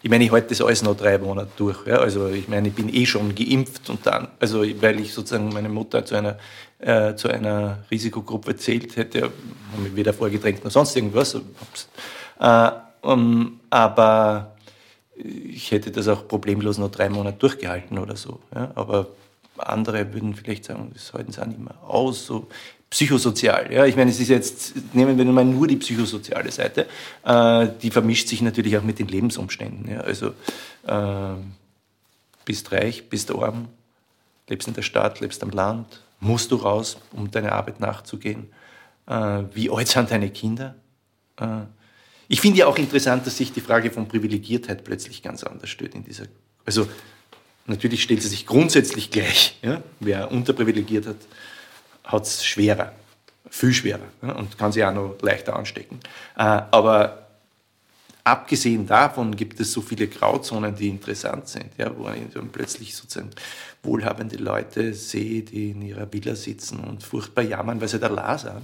ich 0.06 0.12
meine, 0.12 0.24
ich 0.24 0.32
halte 0.32 0.50
das 0.50 0.62
alles 0.62 0.84
noch 0.84 0.96
drei 0.96 1.18
Monate 1.18 1.50
durch. 1.58 1.88
Ja? 1.88 1.96
Also 1.96 2.28
ich 2.28 2.48
meine, 2.48 2.68
ich 2.68 2.76
bin 2.76 2.94
eh 2.94 3.08
schon 3.08 3.34
geimpft 3.34 3.90
und 3.90 4.06
dann, 4.06 4.28
also 4.40 4.64
weil 4.80 5.00
ich 5.00 5.12
sozusagen 5.12 5.50
meine 5.50 5.68
Mutter 5.68 6.06
zu 6.06 6.14
einer, 6.14 6.38
äh, 6.78 7.16
zu 7.16 7.28
einer 7.28 7.80
Risikogruppe 7.90 8.56
zählt 8.56 8.98
hätte, 8.98 9.24
habe 9.24 9.82
mich 9.82 9.96
weder 9.96 10.14
vorgedrängt 10.14 10.64
noch 10.64 10.70
sonst 10.70 10.96
irgendwas. 10.96 11.36
Äh, 12.40 12.72
um, 13.02 13.60
aber 13.72 14.56
ich 15.16 15.72
hätte 15.72 15.90
das 15.90 16.08
auch 16.08 16.28
problemlos 16.28 16.78
noch 16.78 16.92
drei 16.92 17.10
Monate 17.10 17.40
durchgehalten 17.40 17.98
oder 17.98 18.16
so. 18.16 18.42
Ja? 18.54 18.74
Aber 18.76 19.08
andere 19.58 20.14
würden 20.14 20.36
vielleicht 20.36 20.66
sagen, 20.66 20.92
das 20.94 21.14
halten 21.14 21.32
sie 21.32 21.42
auch 21.42 21.48
nicht 21.48 21.60
mehr 21.60 21.82
aus. 21.84 22.28
So 22.28 22.48
psychosozial. 22.90 23.72
Ja, 23.72 23.86
ich 23.86 23.96
meine, 23.96 24.12
es 24.12 24.20
ist 24.20 24.30
jetzt, 24.30 24.74
nehmen 24.94 25.18
wir 25.18 25.26
mal 25.26 25.46
nur 25.46 25.68
die 25.68 25.78
psychosoziale 25.78 26.52
Seite, 26.52 26.88
äh, 27.24 27.68
die 27.82 27.92
vermischt 27.92 28.28
sich 28.28 28.42
natürlich 28.42 28.78
auch 28.78 28.84
mit 28.84 29.00
den 29.00 29.08
Lebensumständen. 29.08 29.92
Ja, 29.92 30.02
also 30.02 30.34
äh, 30.88 31.36
bist 32.46 32.72
reich, 32.72 33.10
bist 33.10 33.34
arm, 33.34 33.68
lebst 34.48 34.68
in 34.68 34.74
der 34.74 34.84
Stadt, 34.84 35.20
lebst 35.20 35.44
am 35.44 35.50
Land, 35.50 36.02
musst 36.20 36.52
du 36.52 36.56
raus, 36.56 36.98
um 37.12 37.32
deiner 37.32 37.52
Arbeit 37.52 37.80
nachzugehen. 37.80 38.48
Äh, 39.08 39.44
wie 39.54 39.70
alt 39.70 39.88
sind 39.88 40.12
deine 40.12 40.30
Kinder? 40.30 40.76
Äh, 41.40 41.64
ich 42.28 42.42
finde 42.42 42.60
ja 42.60 42.68
auch 42.68 42.78
interessant, 42.78 43.26
dass 43.28 43.38
sich 43.38 43.52
die 43.52 43.62
Frage 43.62 43.92
von 43.92 44.08
Privilegiertheit 44.08 44.84
plötzlich 44.84 45.22
ganz 45.22 45.44
anders 45.44 45.70
stellt 45.70 45.94
in 45.94 46.04
dieser. 46.04 46.26
Also 46.66 46.88
natürlich 47.68 48.02
stellt 48.02 48.22
sie 48.22 48.30
sich 48.30 48.46
grundsätzlich 48.46 49.12
gleich. 49.12 49.58
Ja? 49.62 49.84
Wer 50.00 50.32
unterprivilegiert 50.32 51.06
hat, 51.06 51.18
hat 52.06 52.24
es 52.24 52.46
schwerer, 52.46 52.92
viel 53.50 53.74
schwerer 53.74 54.08
ja, 54.22 54.34
und 54.34 54.58
kann 54.58 54.72
sich 54.72 54.84
auch 54.84 54.94
noch 54.94 55.16
leichter 55.22 55.56
anstecken. 55.56 56.00
Äh, 56.38 56.42
aber 56.72 57.26
abgesehen 58.24 58.88
davon 58.88 59.36
gibt 59.36 59.60
es 59.60 59.72
so 59.72 59.82
viele 59.82 60.08
Grauzonen, 60.08 60.76
die 60.76 60.90
interessant 60.90 61.48
sind, 61.48 61.72
ja, 61.78 61.92
wo 61.96 62.10
ich 62.10 62.34
dann 62.34 62.50
plötzlich 62.50 62.96
sozusagen 62.96 63.32
wohlhabende 63.84 64.38
Leute 64.38 64.94
sehe, 64.94 65.44
die 65.44 65.72
in 65.72 65.82
ihrer 65.82 66.12
Villa 66.12 66.36
sitzen 66.36 66.80
und 66.80 67.04
furchtbar 67.04 67.44
jammern, 67.44 67.80
weil 67.80 67.88
sie 67.88 68.00
da 68.00 68.08
la 68.08 68.38
sind. 68.38 68.64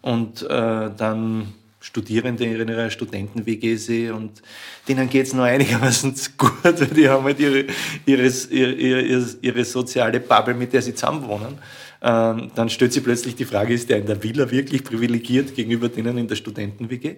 Und 0.00 0.42
äh, 0.42 0.90
dann 0.96 1.54
Studierende 1.80 2.44
in 2.44 2.66
ihrer 2.66 2.88
Studenten-WG 2.88 3.76
sehe 3.76 4.14
und 4.14 4.42
denen 4.88 5.10
geht 5.10 5.26
es 5.26 5.34
noch 5.34 5.44
einigermaßen 5.44 6.14
gut, 6.38 6.52
weil 6.62 6.72
die 6.72 7.08
haben 7.08 7.24
halt 7.24 7.38
ihre, 7.38 7.66
ihre, 8.06 8.26
ihre, 8.26 9.26
ihre, 9.42 9.64
soziale 9.66 10.18
Bubble, 10.20 10.54
mit 10.54 10.72
der 10.72 10.80
sie 10.80 10.94
zusammenwohnen. 10.94 11.58
Ähm, 12.06 12.50
dann 12.54 12.68
stellt 12.68 12.92
sich 12.92 13.02
plötzlich 13.02 13.34
die 13.34 13.46
Frage, 13.46 13.72
ist 13.72 13.88
der 13.88 13.96
in 13.96 14.04
der 14.04 14.22
Villa 14.22 14.50
wirklich 14.50 14.84
privilegiert 14.84 15.54
gegenüber 15.54 15.88
denen 15.88 16.18
in 16.18 16.28
der 16.28 16.36
Studenten-WG? 16.36 17.16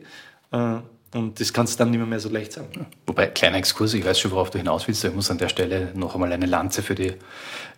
Äh, 0.53 0.77
und 1.13 1.41
das 1.41 1.53
kannst 1.53 1.75
du 1.75 1.79
dann 1.79 1.91
nicht 1.91 2.07
mehr, 2.07 2.21
so 2.21 2.29
leicht 2.29 2.53
sagen. 2.53 2.87
Wobei, 3.05 3.27
kleiner 3.27 3.57
Exkurs, 3.57 3.95
ich 3.95 4.05
weiß 4.05 4.21
schon, 4.21 4.31
worauf 4.31 4.51
du 4.51 4.59
hinaus 4.59 4.87
willst. 4.87 5.05
Ich 5.05 5.13
muss 5.13 5.29
an 5.29 5.39
der 5.39 5.49
Stelle 5.49 5.91
noch 5.95 6.15
einmal 6.15 6.33
eine 6.33 6.47
Lanze 6.47 6.83
für 6.83 6.95
die, 6.95 7.15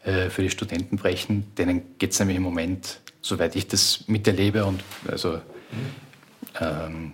äh, 0.04 0.28
für 0.28 0.42
die 0.42 0.50
Studenten 0.50 0.96
brechen. 0.96 1.46
Denen 1.56 1.98
geht 1.98 2.12
es 2.12 2.18
nämlich 2.18 2.36
im 2.36 2.42
Moment, 2.42 3.00
soweit 3.22 3.56
ich 3.56 3.66
das 3.66 4.04
miterlebe 4.06 4.66
und 4.66 4.82
also 5.10 5.40
ähm, 6.60 7.12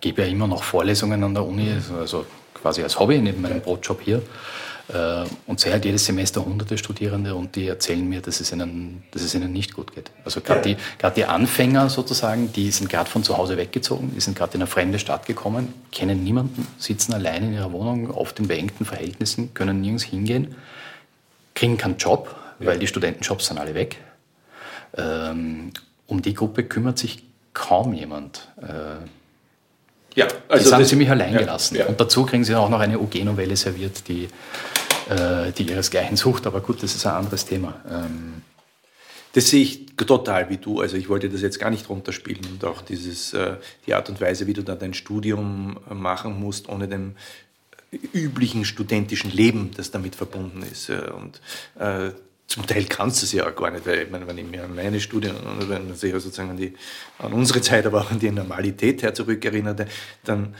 gebe 0.00 0.22
ja 0.22 0.28
immer 0.28 0.46
noch 0.46 0.62
Vorlesungen 0.62 1.22
an 1.22 1.34
der 1.34 1.44
Uni, 1.44 1.70
also 1.98 2.24
quasi 2.54 2.82
als 2.82 2.98
Hobby 2.98 3.18
neben 3.18 3.42
meinem 3.42 3.60
Brotjob 3.60 4.00
hier. 4.00 4.22
Äh, 4.88 5.24
und 5.46 5.60
sehe 5.60 5.72
halt 5.72 5.84
jedes 5.84 6.04
Semester 6.04 6.44
hunderte 6.44 6.76
Studierende 6.76 7.34
und 7.34 7.56
die 7.56 7.68
erzählen 7.68 8.06
mir, 8.06 8.20
dass 8.20 8.40
es 8.40 8.52
ihnen, 8.52 9.02
dass 9.12 9.22
es 9.22 9.34
ihnen 9.34 9.52
nicht 9.52 9.74
gut 9.74 9.94
geht. 9.94 10.10
Also 10.24 10.40
gerade 10.42 10.60
die, 10.60 10.76
gerade 10.98 11.14
die 11.14 11.24
Anfänger 11.24 11.88
sozusagen, 11.88 12.52
die 12.52 12.70
sind 12.70 12.90
gerade 12.90 13.08
von 13.08 13.24
zu 13.24 13.38
Hause 13.38 13.56
weggezogen, 13.56 14.12
die 14.14 14.20
sind 14.20 14.36
gerade 14.36 14.54
in 14.54 14.60
eine 14.60 14.66
fremde 14.66 14.98
Stadt 14.98 15.24
gekommen, 15.24 15.72
kennen 15.90 16.22
niemanden, 16.22 16.66
sitzen 16.78 17.14
allein 17.14 17.44
in 17.44 17.54
ihrer 17.54 17.72
Wohnung, 17.72 18.10
oft 18.10 18.38
in 18.38 18.48
beengten 18.48 18.84
Verhältnissen, 18.84 19.54
können 19.54 19.80
nirgends 19.80 20.04
hingehen, 20.04 20.54
kriegen 21.54 21.78
keinen 21.78 21.96
Job, 21.96 22.34
weil 22.58 22.78
die 22.78 22.86
Studentenjobs 22.86 23.46
sind 23.46 23.58
alle 23.58 23.74
weg. 23.74 23.96
Ähm, 24.96 25.72
um 26.06 26.20
die 26.20 26.34
Gruppe 26.34 26.64
kümmert 26.64 26.98
sich 26.98 27.22
kaum 27.54 27.94
jemand. 27.94 28.48
Äh, 30.14 30.20
ja, 30.20 30.26
also 30.48 30.70
die 30.70 30.76
sind 30.76 30.86
ziemlich 30.86 31.10
allein 31.10 31.36
gelassen. 31.36 31.76
Ja, 31.76 31.82
ja. 31.82 31.88
Und 31.88 32.00
dazu 32.00 32.24
kriegen 32.24 32.44
sie 32.44 32.54
auch 32.54 32.68
noch 32.68 32.80
eine 32.80 32.98
UG-Novelle 32.98 33.56
serviert, 33.56 34.08
die, 34.08 34.28
äh, 35.08 35.52
die 35.56 35.64
ihresgleichen 35.64 36.16
sucht. 36.16 36.46
Aber 36.46 36.60
gut, 36.60 36.82
das 36.82 36.94
ist 36.94 37.06
ein 37.06 37.14
anderes 37.14 37.44
Thema. 37.44 37.80
Ähm 37.90 38.42
das 39.34 39.50
sehe 39.50 39.62
ich 39.62 39.96
total 39.96 40.48
wie 40.48 40.58
du. 40.58 40.80
Also 40.80 40.96
ich 40.96 41.08
wollte 41.08 41.28
das 41.28 41.42
jetzt 41.42 41.58
gar 41.58 41.70
nicht 41.70 41.88
runterspielen 41.88 42.46
und 42.52 42.64
auch 42.64 42.82
dieses, 42.82 43.32
äh, 43.34 43.56
die 43.86 43.94
Art 43.94 44.08
und 44.08 44.20
Weise, 44.20 44.46
wie 44.46 44.52
du 44.52 44.62
dann 44.62 44.78
dein 44.78 44.94
Studium 44.94 45.78
äh, 45.90 45.94
machen 45.94 46.38
musst, 46.38 46.68
ohne 46.68 46.86
dem 46.86 47.16
üblichen 48.12 48.64
studentischen 48.64 49.32
Leben, 49.32 49.72
das 49.76 49.90
damit 49.90 50.14
verbunden 50.14 50.62
ist. 50.62 50.90
Und 50.90 51.40
äh, 51.78 52.10
zum 52.46 52.66
Teil 52.66 52.84
kannst 52.84 53.22
du 53.22 53.26
es 53.26 53.32
ja 53.32 53.48
auch 53.48 53.56
gar 53.56 53.70
nicht, 53.70 53.86
weil 53.86 54.02
ich 54.02 54.10
meine, 54.10 54.26
wenn 54.26 54.38
ich 54.38 54.46
mir 54.46 54.64
an 54.64 54.74
meine 54.74 55.00
Studien, 55.00 55.34
wenn 55.60 55.88
man 55.88 55.96
sich 55.96 56.12
sozusagen 56.12 56.50
an, 56.50 56.56
die, 56.56 56.74
an 57.18 57.32
unsere 57.32 57.60
Zeit, 57.60 57.86
aber 57.86 58.02
auch 58.02 58.10
an 58.10 58.18
die 58.18 58.30
Normalität 58.30 59.02
her 59.02 59.14
zurückerinnerte, 59.14 59.86
dann 60.24 60.54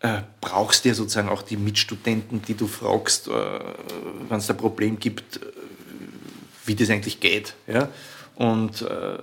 äh, 0.00 0.22
brauchst 0.40 0.84
du 0.84 0.90
ja 0.90 0.94
sozusagen 0.94 1.28
auch 1.28 1.42
die 1.42 1.56
Mitstudenten, 1.56 2.42
die 2.42 2.54
du 2.54 2.66
fragst, 2.66 3.28
äh, 3.28 3.60
wenn 4.28 4.38
es 4.38 4.46
da 4.46 4.54
ein 4.54 4.58
Problem 4.58 4.98
gibt, 4.98 5.38
äh, 5.38 5.40
wie 6.66 6.74
das 6.74 6.90
eigentlich 6.90 7.20
geht. 7.20 7.54
Ja? 7.66 7.88
Und 8.34 8.82
äh, 8.82 9.18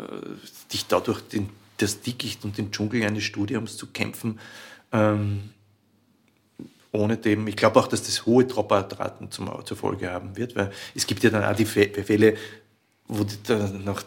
dich 0.71 0.85
dadurch 0.87 1.21
den, 1.21 1.49
das 1.77 2.01
Dickicht 2.01 2.43
und 2.43 2.57
den 2.57 2.71
Dschungel 2.71 3.03
eines 3.03 3.23
Studiums 3.23 3.77
zu 3.77 3.87
kämpfen, 3.87 4.39
ähm, 4.91 5.49
ohne 6.91 7.17
dem, 7.17 7.47
ich 7.47 7.55
glaube 7.55 7.79
auch, 7.79 7.87
dass 7.87 8.03
das 8.03 8.25
hohe 8.25 8.45
Dropout-Raten 8.45 9.29
zur 9.31 9.77
Folge 9.77 10.11
haben 10.11 10.35
wird, 10.37 10.55
weil 10.55 10.71
es 10.95 11.05
gibt 11.05 11.23
ja 11.23 11.29
dann 11.29 11.43
auch 11.43 11.55
die 11.55 11.65
Fälle, 11.65 12.35
wo 13.07 13.25
nach, 13.83 14.03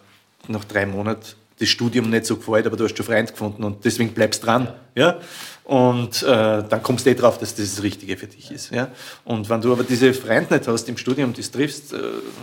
nach 0.49 0.64
drei 0.64 0.87
Monaten 0.87 1.37
das 1.61 1.68
Studium 1.68 2.09
nicht 2.09 2.24
so 2.24 2.37
gefällt, 2.37 2.66
aber 2.66 2.76
du 2.76 2.85
hast 2.85 2.97
schon 2.97 3.05
Freund 3.05 3.31
gefunden 3.31 3.62
und 3.64 3.85
deswegen 3.85 4.12
bleibst 4.12 4.45
dran. 4.45 4.72
Ja? 4.95 5.20
Und 5.64 6.22
äh, 6.22 6.64
dann 6.66 6.83
kommst 6.83 7.05
du 7.05 7.11
eh 7.11 7.14
drauf, 7.14 7.39
dass 7.39 7.55
das 7.55 7.74
das 7.74 7.83
Richtige 7.83 8.16
für 8.16 8.26
dich 8.26 8.51
ist. 8.51 8.70
Ja? 8.70 8.91
Und 9.24 9.49
wenn 9.51 9.61
du 9.61 9.70
aber 9.70 9.85
diese 9.85 10.14
Freund 10.14 10.51
nicht 10.51 10.66
hast 10.66 10.89
im 10.89 10.97
Studium, 10.97 11.35
das 11.35 11.51
triffst, 11.51 11.93
äh, 11.93 11.99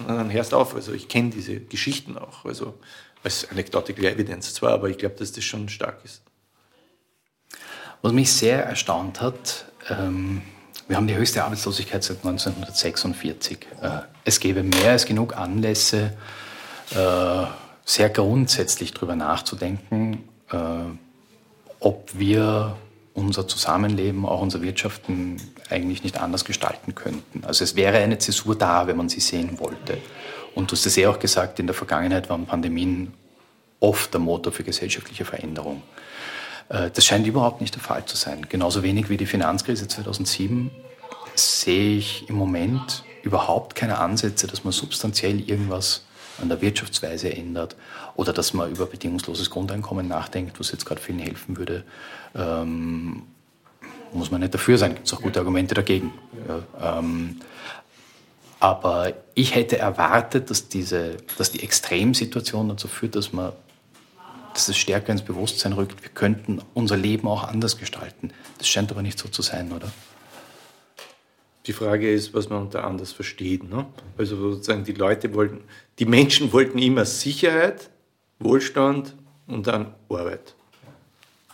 dann 0.07 0.31
hörst 0.31 0.51
du 0.51 0.57
auf. 0.57 0.75
Also 0.75 0.93
ich 0.93 1.07
kenne 1.07 1.31
diese 1.31 1.59
Geschichten 1.59 2.15
auch. 2.15 2.45
Also 2.45 2.75
als 3.23 3.49
Anecdotal 3.49 3.95
Evidence 4.05 4.53
zwar, 4.53 4.73
aber 4.73 4.89
ich 4.89 4.99
glaube, 4.99 5.15
dass 5.15 5.31
das 5.31 5.43
schon 5.43 5.67
stark 5.67 5.97
ist. 6.05 6.21
Was 8.03 8.13
mich 8.13 8.31
sehr 8.31 8.63
erstaunt 8.63 9.19
hat, 9.19 9.65
ähm, 9.89 10.41
wir 10.87 10.95
haben 10.95 11.07
die 11.07 11.15
höchste 11.15 11.43
Arbeitslosigkeit 11.43 12.03
seit 12.03 12.17
1946. 12.17 13.67
Äh, 13.81 13.89
es 14.23 14.39
gäbe 14.39 14.63
mehr 14.63 14.91
als 14.91 15.05
genug 15.05 15.35
Anlässe, 15.35 16.13
äh, 16.91 17.45
sehr 17.85 18.09
grundsätzlich 18.09 18.93
darüber 18.93 19.15
nachzudenken, 19.15 20.27
äh, 20.51 20.57
ob 21.79 22.17
wir 22.17 22.77
unser 23.13 23.47
Zusammenleben, 23.47 24.25
auch 24.25 24.41
unser 24.41 24.61
Wirtschaften 24.61 25.41
eigentlich 25.69 26.03
nicht 26.03 26.19
anders 26.19 26.45
gestalten 26.45 26.95
könnten. 26.95 27.43
Also 27.45 27.63
es 27.63 27.75
wäre 27.75 27.97
eine 27.97 28.19
Zäsur 28.19 28.55
da, 28.55 28.87
wenn 28.87 28.95
man 28.95 29.09
sie 29.09 29.19
sehen 29.19 29.59
wollte. 29.59 29.97
Und 30.53 30.71
du 30.71 30.75
hast 30.75 30.85
es 30.85 30.95
ja 30.95 31.09
auch 31.09 31.19
gesagt, 31.19 31.59
in 31.59 31.67
der 31.67 31.73
Vergangenheit 31.73 32.29
waren 32.29 32.45
Pandemien 32.45 33.13
oft 33.79 34.13
der 34.13 34.21
Motor 34.21 34.53
für 34.53 34.63
gesellschaftliche 34.63 35.25
Veränderung. 35.25 35.81
Äh, 36.69 36.91
das 36.91 37.05
scheint 37.05 37.27
überhaupt 37.27 37.61
nicht 37.61 37.75
der 37.75 37.81
Fall 37.81 38.05
zu 38.05 38.17
sein. 38.17 38.47
Genauso 38.49 38.83
wenig 38.83 39.09
wie 39.09 39.17
die 39.17 39.25
Finanzkrise 39.25 39.87
2007 39.87 40.71
sehe 41.35 41.97
ich 41.97 42.29
im 42.29 42.35
Moment 42.35 43.03
überhaupt 43.23 43.75
keine 43.75 43.99
Ansätze, 43.99 44.47
dass 44.47 44.63
man 44.63 44.73
substanziell 44.73 45.41
irgendwas 45.49 46.03
an 46.41 46.49
der 46.49 46.61
Wirtschaftsweise 46.61 47.33
ändert 47.33 47.75
oder 48.15 48.33
dass 48.33 48.53
man 48.53 48.71
über 48.71 48.85
bedingungsloses 48.85 49.49
Grundeinkommen 49.49 50.07
nachdenkt, 50.07 50.59
was 50.59 50.71
jetzt 50.71 50.85
gerade 50.85 51.01
vielen 51.01 51.19
helfen 51.19 51.57
würde. 51.57 51.83
Ähm, 52.35 53.23
muss 54.13 54.31
man 54.31 54.41
nicht 54.41 54.53
dafür 54.53 54.77
sein, 54.77 54.95
gibt 54.95 55.07
es 55.07 55.13
auch 55.13 55.21
gute 55.21 55.39
Argumente 55.39 55.75
dagegen. 55.75 56.13
Ja, 56.47 56.99
ähm, 56.99 57.41
aber 58.59 59.13
ich 59.35 59.53
hätte 59.53 59.77
erwartet, 59.77 60.49
dass, 60.49 60.67
diese, 60.67 61.17
dass 61.37 61.51
die 61.51 61.61
Extremsituation 61.61 62.69
dazu 62.69 62.87
führt, 62.87 63.15
dass 63.15 63.33
man 63.33 63.51
dass 64.57 64.69
es 64.69 64.77
stärker 64.77 65.11
ins 65.11 65.21
Bewusstsein 65.21 65.73
rückt, 65.73 66.01
wir 66.01 66.09
könnten 66.09 66.63
unser 66.73 66.97
Leben 66.97 67.27
auch 67.27 67.43
anders 67.43 67.77
gestalten. 67.77 68.31
Das 68.57 68.67
scheint 68.67 68.89
aber 68.89 69.03
nicht 69.03 69.19
so 69.19 69.29
zu 69.29 69.43
sein, 69.43 69.71
oder? 69.71 69.91
Die 71.67 71.73
Frage 71.73 72.11
ist, 72.11 72.33
was 72.33 72.49
man 72.49 72.63
unter 72.63 72.83
anders 72.83 73.11
versteht. 73.11 73.69
Ne? 73.69 73.85
Also 74.17 74.35
sozusagen 74.53 74.83
die 74.83 74.93
Leute 74.93 75.35
wollten, 75.35 75.63
die 75.99 76.05
Menschen 76.05 76.51
wollten 76.53 76.79
immer 76.79 77.05
Sicherheit 77.05 77.91
Wohlstand 78.39 79.15
und 79.45 79.67
dann 79.67 79.93
Arbeit. 80.09 80.55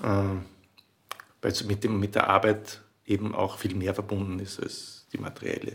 Ähm, 0.02 0.46
weil 1.42 1.54
mit, 1.68 1.84
dem, 1.84 2.00
mit 2.00 2.16
der 2.16 2.30
Arbeit 2.30 2.80
eben 3.06 3.36
auch 3.36 3.58
viel 3.58 3.76
mehr 3.76 3.94
verbunden 3.94 4.40
ist 4.40 4.62
als 4.62 5.08
die 5.12 5.18
materielle 5.18 5.74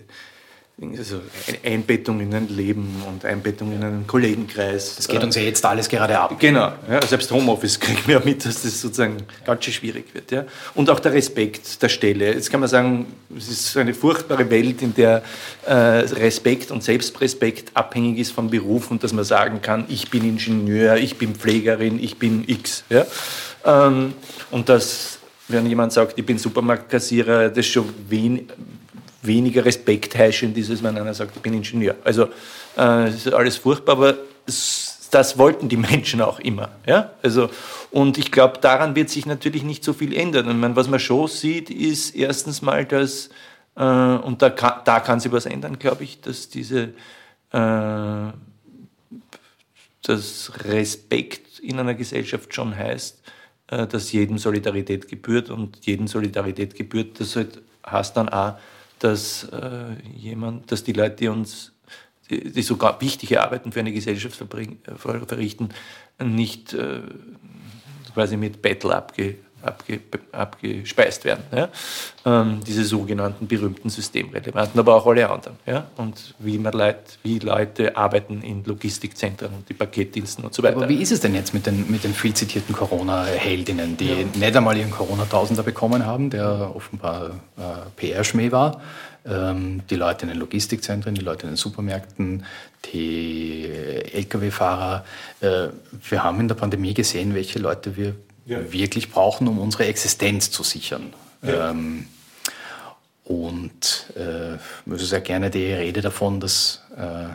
also 0.97 1.21
Einbettung 1.65 2.21
in 2.21 2.33
ein 2.33 2.49
Leben 2.49 3.03
und 3.09 3.25
Einbettung 3.25 3.73
in 3.73 3.83
einen 3.83 4.07
Kollegenkreis. 4.07 4.95
Das 4.95 5.09
geht 5.09 5.23
uns 5.25 5.35
ja 5.35 5.43
jetzt 5.43 5.65
alles 5.65 5.89
gerade 5.89 6.17
ab. 6.17 6.39
Genau, 6.39 6.73
ja, 6.89 7.05
selbst 7.05 7.33
Homeoffice 7.33 7.81
kriegen 7.81 7.99
wir 8.07 8.21
mit, 8.25 8.45
dass 8.45 8.63
das 8.63 8.81
sozusagen 8.81 9.17
ganz 9.45 9.65
schön 9.65 9.75
schwierig 9.75 10.15
wird. 10.15 10.31
Ja. 10.31 10.45
Und 10.77 10.89
auch 10.89 11.01
der 11.01 11.15
Respekt 11.15 11.83
der 11.83 11.89
Stelle. 11.89 12.33
Jetzt 12.33 12.51
kann 12.51 12.61
man 12.61 12.69
sagen, 12.69 13.07
es 13.37 13.49
ist 13.49 13.77
eine 13.77 13.93
furchtbare 13.93 14.49
Welt, 14.51 14.81
in 14.83 14.95
der 14.95 15.25
äh, 15.67 15.73
Respekt 15.73 16.71
und 16.71 16.85
Selbstrespekt 16.85 17.73
abhängig 17.75 18.19
ist 18.19 18.31
vom 18.31 18.49
Beruf 18.49 18.93
und 18.93 19.03
dass 19.03 19.13
man 19.13 19.25
sagen 19.25 19.61
kann, 19.61 19.85
ich 19.89 20.11
bin 20.11 20.25
Ingenieur, 20.25 20.97
ich 20.97 21.19
bin 21.19 21.35
Pflegerin, 21.35 22.03
ich 22.03 22.19
bin 22.19 22.45
X. 22.47 22.85
Ja. 22.89 23.05
Ähm, 23.65 24.15
und 24.53 24.69
dass, 24.69 25.19
wenn 25.49 25.67
jemand 25.67 25.93
sagt, 25.93 26.17
ich 26.17 26.25
bin 26.25 26.39
Supermarktkassierer, 26.39 27.49
das 27.49 27.67
schon 27.67 27.93
wen, 28.09 28.49
weniger 29.23 29.65
Respekt 29.65 30.17
heischend 30.17 30.57
ist, 30.57 30.71
als 30.71 30.83
wenn 30.83 30.97
einer 30.97 31.15
sagt, 31.15 31.37
ich 31.37 31.43
bin 31.43 31.55
Ingenieur. 31.55 31.97
Also 32.05 32.29
äh, 32.77 33.09
ist 33.09 33.33
alles 33.33 33.57
furchtbar, 33.57 33.97
aber 33.97 34.15
das, 34.47 35.09
das 35.11 35.39
wollten 35.39 35.69
die 35.69 35.77
Menschen 35.91 36.21
auch 36.21 36.39
immer. 36.41 36.71
Ja? 36.87 37.13
Also, 37.23 37.51
und 37.91 38.19
ich 38.19 38.31
glaube, 38.31 38.59
daran 38.61 38.95
wird 38.95 39.11
sich 39.11 39.27
natürlich 39.27 39.63
nicht 39.63 39.83
so 39.83 39.93
viel 39.93 40.15
ändern. 40.15 40.49
Und 40.49 40.61
meine, 40.61 40.77
was 40.77 40.89
man 40.89 41.01
schon 41.01 41.29
sieht, 41.29 41.71
ist 41.71 42.15
erstens 42.15 42.63
mal, 42.63 42.85
dass, 42.85 43.31
äh, 43.77 43.83
und 43.83 44.43
da 44.43 44.51
kann, 44.51 44.83
da 44.85 45.19
sich 45.19 45.33
was 45.33 45.47
ändern, 45.47 45.79
glaube 45.79 46.05
ich, 46.05 46.21
dass 46.21 46.49
diese 46.49 46.91
äh, 47.53 48.33
dass 50.03 50.53
Respekt 50.65 51.59
in 51.59 51.79
einer 51.79 51.95
Gesellschaft 51.95 52.55
schon 52.55 52.77
heißt, 52.77 53.23
äh, 53.69 53.87
dass 53.87 54.13
jedem 54.13 54.39
Solidarität 54.39 55.09
gebührt 55.09 55.51
und 55.51 55.85
jedem 55.85 56.07
Solidarität 56.07 56.75
gebührt, 56.75 57.21
das 57.21 57.37
halt 57.37 57.61
heißt 57.87 58.17
dann 58.17 58.29
auch, 58.29 58.55
dass 58.99 59.45
äh, 59.45 59.95
jemand, 60.15 60.71
dass 60.71 60.85
die 60.85 60.93
Leute, 60.93 61.17
die 61.17 61.29
uns, 61.29 61.73
die, 62.31 62.53
die 62.53 62.63
sogar 62.63 63.01
wichtige 63.01 63.43
Arbeiten 63.43 63.73
für 63.73 63.81
eine 63.81 63.93
Gesellschaft 63.93 64.43
verrichten, 64.97 65.69
nicht 66.23 66.75
äh, 66.75 67.03
quasi 68.15 68.37
mit 68.37 68.61
Battle 68.63 68.95
abge, 68.95 69.37
abge, 69.69 70.01
abgespeist 70.33 71.25
werden. 71.25 71.45
Ja? 71.55 71.69
Ähm, 72.27 72.61
diese 72.67 72.85
sogenannten 72.85 73.47
berühmten 73.47 73.89
Systemrelevanten, 73.89 74.79
aber 74.79 74.97
auch 74.97 75.07
alle 75.07 75.29
anderen. 75.29 75.57
Ja? 75.67 75.87
Und 75.97 76.35
wie, 76.39 76.59
man 76.59 76.73
Leute, 76.73 76.99
wie 77.23 77.39
Leute 77.39 77.97
arbeiten 77.97 78.43
in 78.43 78.65
Logistikzentren 78.65 79.53
und 79.53 79.69
die 79.69 79.75
Paketdiensten 79.75 80.45
und 80.45 80.55
so 80.55 80.63
weiter. 80.63 80.77
Aber 80.77 80.89
wie 80.89 81.01
ist 81.01 81.13
es 81.13 81.21
denn 81.21 81.35
jetzt 81.35 81.55
mit 81.55 81.67
den, 81.67 81.91
mit 81.91 82.05
den 82.05 82.15
viel 82.15 82.35
zitierten 82.35 82.75
Corona-Heldinnen, 82.75 83.97
die 83.97 84.09
ja. 84.09 84.17
nicht 84.35 84.57
einmal 84.57 84.77
ihren 84.77 84.91
Corona-Tausender 84.91 85.63
bekommen 85.63 86.05
haben, 86.05 86.31
der 86.31 86.75
offenbar 86.75 87.31
äh, 87.57 87.63
PR-Schmäh 87.97 88.51
war? 88.53 88.81
Ähm, 89.27 89.83
die 89.91 89.97
Leute 89.97 90.23
in 90.23 90.29
den 90.29 90.39
Logistikzentren, 90.39 91.15
die 91.15 91.21
Leute 91.21 91.43
in 91.43 91.51
den 91.51 91.57
Supermärkten, 91.57 92.45
die 92.93 93.69
Lkw-Fahrer. 94.13 95.05
Äh, 95.41 95.69
wir 96.09 96.25
haben 96.25 96.41
in 96.41 96.49
der 96.49 96.55
Pandemie 96.55 96.95
gesehen, 96.95 97.35
welche 97.35 97.59
Leute 97.59 97.97
wir 97.97 98.15
ja. 98.49 98.73
wirklich 98.73 99.11
brauchen, 99.11 99.47
um 99.47 99.59
unsere 99.59 99.87
Existenz 99.87 100.51
zu 100.51 100.63
sichern. 100.63 101.13
Ja. 101.43 101.71
Ähm, 101.71 102.07
und 103.25 104.07
äh, 104.17 104.55
es 104.91 105.03
ist 105.03 105.13
ja 105.13 105.21
gerne 105.21 105.51
die 105.51 105.73
Rede 105.73 106.01
davon, 106.01 106.41
dass, 106.41 106.83
äh, 106.97 107.29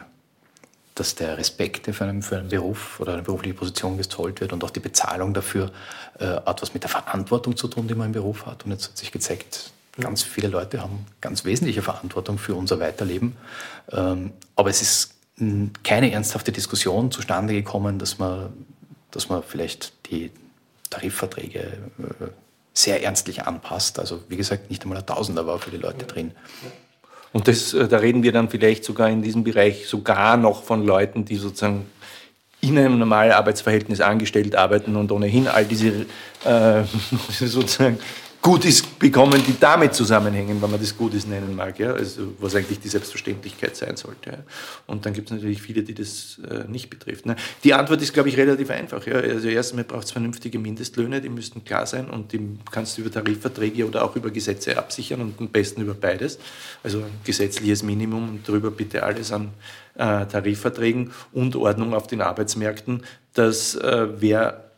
dass 0.95 1.13
der 1.13 1.37
Respekt 1.37 1.85
für 1.95 2.03
einen, 2.03 2.23
für 2.23 2.37
einen 2.37 2.49
Beruf 2.49 2.99
oder 2.99 3.13
eine 3.13 3.21
berufliche 3.21 3.53
Position 3.53 3.97
gezollt 3.97 4.41
wird 4.41 4.53
und 4.53 4.63
auch 4.63 4.71
die 4.71 4.79
Bezahlung 4.79 5.35
dafür 5.35 5.71
äh, 6.19 6.25
hat 6.25 6.61
was 6.63 6.73
mit 6.73 6.81
der 6.81 6.89
Verantwortung 6.89 7.55
zu 7.55 7.67
tun, 7.67 7.87
die 7.87 7.93
man 7.93 8.07
im 8.07 8.11
Beruf 8.13 8.47
hat. 8.47 8.65
Und 8.65 8.71
jetzt 8.71 8.89
hat 8.89 8.97
sich 8.97 9.11
gezeigt, 9.11 9.71
ganz 9.99 10.23
viele 10.23 10.47
Leute 10.47 10.81
haben 10.81 11.05
ganz 11.21 11.45
wesentliche 11.45 11.83
Verantwortung 11.83 12.39
für 12.39 12.55
unser 12.55 12.79
Weiterleben. 12.79 13.37
Ähm, 13.91 14.31
aber 14.55 14.71
es 14.71 14.81
ist 14.81 15.13
keine 15.83 16.11
ernsthafte 16.11 16.51
Diskussion 16.51 17.11
zustande 17.11 17.53
gekommen, 17.53 17.99
dass 17.99 18.17
man, 18.17 18.53
dass 19.11 19.29
man 19.29 19.43
vielleicht 19.43 19.93
die 20.09 20.31
Tarifverträge 20.93 21.59
äh, 21.59 22.25
sehr 22.73 23.03
ernstlich 23.03 23.43
anpasst. 23.43 23.99
Also 23.99 24.21
wie 24.29 24.37
gesagt, 24.37 24.69
nicht 24.69 24.83
einmal 24.83 24.97
ein 24.97 25.05
Tausender 25.05 25.45
war 25.45 25.59
für 25.59 25.71
die 25.71 25.77
Leute 25.77 26.05
drin. 26.05 26.31
Und 27.31 27.47
das, 27.47 27.73
äh, 27.73 27.87
da 27.87 27.97
reden 27.97 28.23
wir 28.23 28.31
dann 28.31 28.49
vielleicht 28.49 28.83
sogar 28.83 29.09
in 29.09 29.21
diesem 29.21 29.43
Bereich 29.43 29.87
sogar 29.87 30.37
noch 30.37 30.63
von 30.63 30.85
Leuten, 30.85 31.25
die 31.25 31.35
sozusagen 31.35 31.85
in 32.61 32.77
einem 32.77 32.97
normalen 32.97 33.33
Arbeitsverhältnis 33.33 33.99
angestellt 33.99 34.55
arbeiten 34.55 34.95
und 34.95 35.11
ohnehin 35.11 35.47
all 35.47 35.65
diese 35.65 36.05
äh, 36.45 36.83
sozusagen 37.29 37.99
Gutes 38.43 38.81
bekommen, 38.81 39.41
die 39.47 39.57
damit 39.57 39.93
zusammenhängen, 39.93 40.61
wenn 40.61 40.69
man 40.69 40.79
das 40.79 40.97
Gutes 40.97 41.25
nennen 41.25 41.55
mag, 41.55 41.79
ja? 41.79 41.93
also 41.93 42.33
was 42.39 42.53
eigentlich 42.55 42.77
die 42.77 42.89
Selbstverständlichkeit 42.89 43.73
sein 43.77 43.95
sollte. 43.95 44.31
Ja? 44.31 44.37
Und 44.85 45.05
dann 45.05 45.13
gibt 45.13 45.29
es 45.29 45.33
natürlich 45.33 45.61
viele, 45.61 45.81
die 45.81 45.93
das 45.93 46.41
äh, 46.49 46.69
nicht 46.69 46.89
betrifft. 46.89 47.25
Ne? 47.25 47.37
Die 47.63 47.73
Antwort 47.73 48.01
ist, 48.01 48.13
glaube 48.13 48.27
ich, 48.27 48.35
relativ 48.35 48.69
einfach. 48.69 49.07
Ja? 49.07 49.13
Also 49.13 49.47
erstens 49.47 49.85
braucht 49.85 50.11
vernünftige 50.11 50.59
Mindestlöhne, 50.59 51.21
die 51.21 51.29
müssten 51.29 51.63
klar 51.63 51.85
sein 51.85 52.09
und 52.09 52.33
die 52.33 52.57
kannst 52.69 52.97
du 52.97 53.03
über 53.03 53.11
Tarifverträge 53.11 53.87
oder 53.87 54.03
auch 54.03 54.17
über 54.17 54.29
Gesetze 54.29 54.77
absichern 54.77 55.21
und 55.21 55.39
am 55.39 55.47
besten 55.47 55.81
über 55.81 55.93
beides. 55.93 56.37
Also 56.83 56.97
ein 56.97 57.21
gesetzliches 57.23 57.81
Minimum 57.81 58.27
und 58.27 58.49
darüber 58.49 58.71
bitte 58.71 59.03
alles 59.03 59.31
an 59.31 59.53
äh, 59.95 60.25
Tarifverträgen 60.25 61.13
und 61.31 61.55
Ordnung 61.55 61.93
auf 61.93 62.07
den 62.07 62.19
Arbeitsmärkten, 62.19 63.05
dass 63.35 63.75
äh, 63.75 64.07
wer 64.19 64.69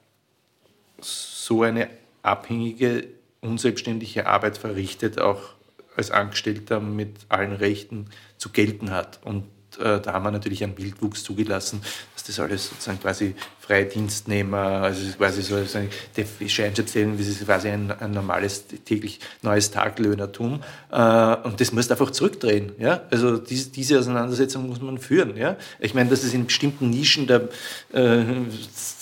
so 1.01 1.63
eine 1.63 1.89
abhängige 2.21 3.14
unselbstständige 3.45 4.27
Arbeit 4.27 4.57
verrichtet, 4.57 5.19
auch 5.19 5.41
als 5.95 6.11
Angestellter 6.11 6.79
mit 6.79 7.17
allen 7.29 7.53
Rechten 7.53 8.07
zu 8.37 8.49
gelten 8.49 8.91
hat. 8.91 9.19
Und 9.23 9.45
äh, 9.79 9.99
da 10.01 10.13
haben 10.13 10.23
wir 10.23 10.31
natürlich 10.31 10.63
einen 10.63 10.77
Wildwuchs 10.77 11.23
zugelassen, 11.23 11.81
dass 12.13 12.23
das 12.23 12.39
alles 12.39 12.69
sozusagen 12.69 12.99
quasi 12.99 13.35
Freidienstnehmer, 13.65 14.57
also 14.57 15.01
quasi 15.17 15.41
so, 15.41 15.63
so 15.65 15.79
eine 15.79 16.49
Scheinstellung, 16.49 17.17
wie 17.17 17.23
es 17.23 17.43
quasi 17.43 17.69
ein, 17.69 17.91
ein, 17.99 18.11
normales 18.11 18.65
täglich 18.85 19.19
neues 19.41 19.71
Taglöhnertum. 19.71 20.61
Äh, 20.91 21.35
und 21.43 21.59
das 21.59 21.71
muss 21.71 21.89
einfach 21.89 22.11
zurückdrehen. 22.11 22.73
Ja? 22.77 23.01
Also 23.09 23.37
diese, 23.37 23.71
diese 23.71 23.97
Auseinandersetzung 23.97 24.67
muss 24.67 24.81
man 24.81 24.99
führen. 24.99 25.35
Ja? 25.35 25.57
Ich 25.79 25.95
meine, 25.95 26.11
dass 26.11 26.23
es 26.23 26.33
in 26.33 26.45
bestimmten 26.45 26.91
Nischen 26.91 27.25
der, 27.25 27.49
äh, 27.91 28.23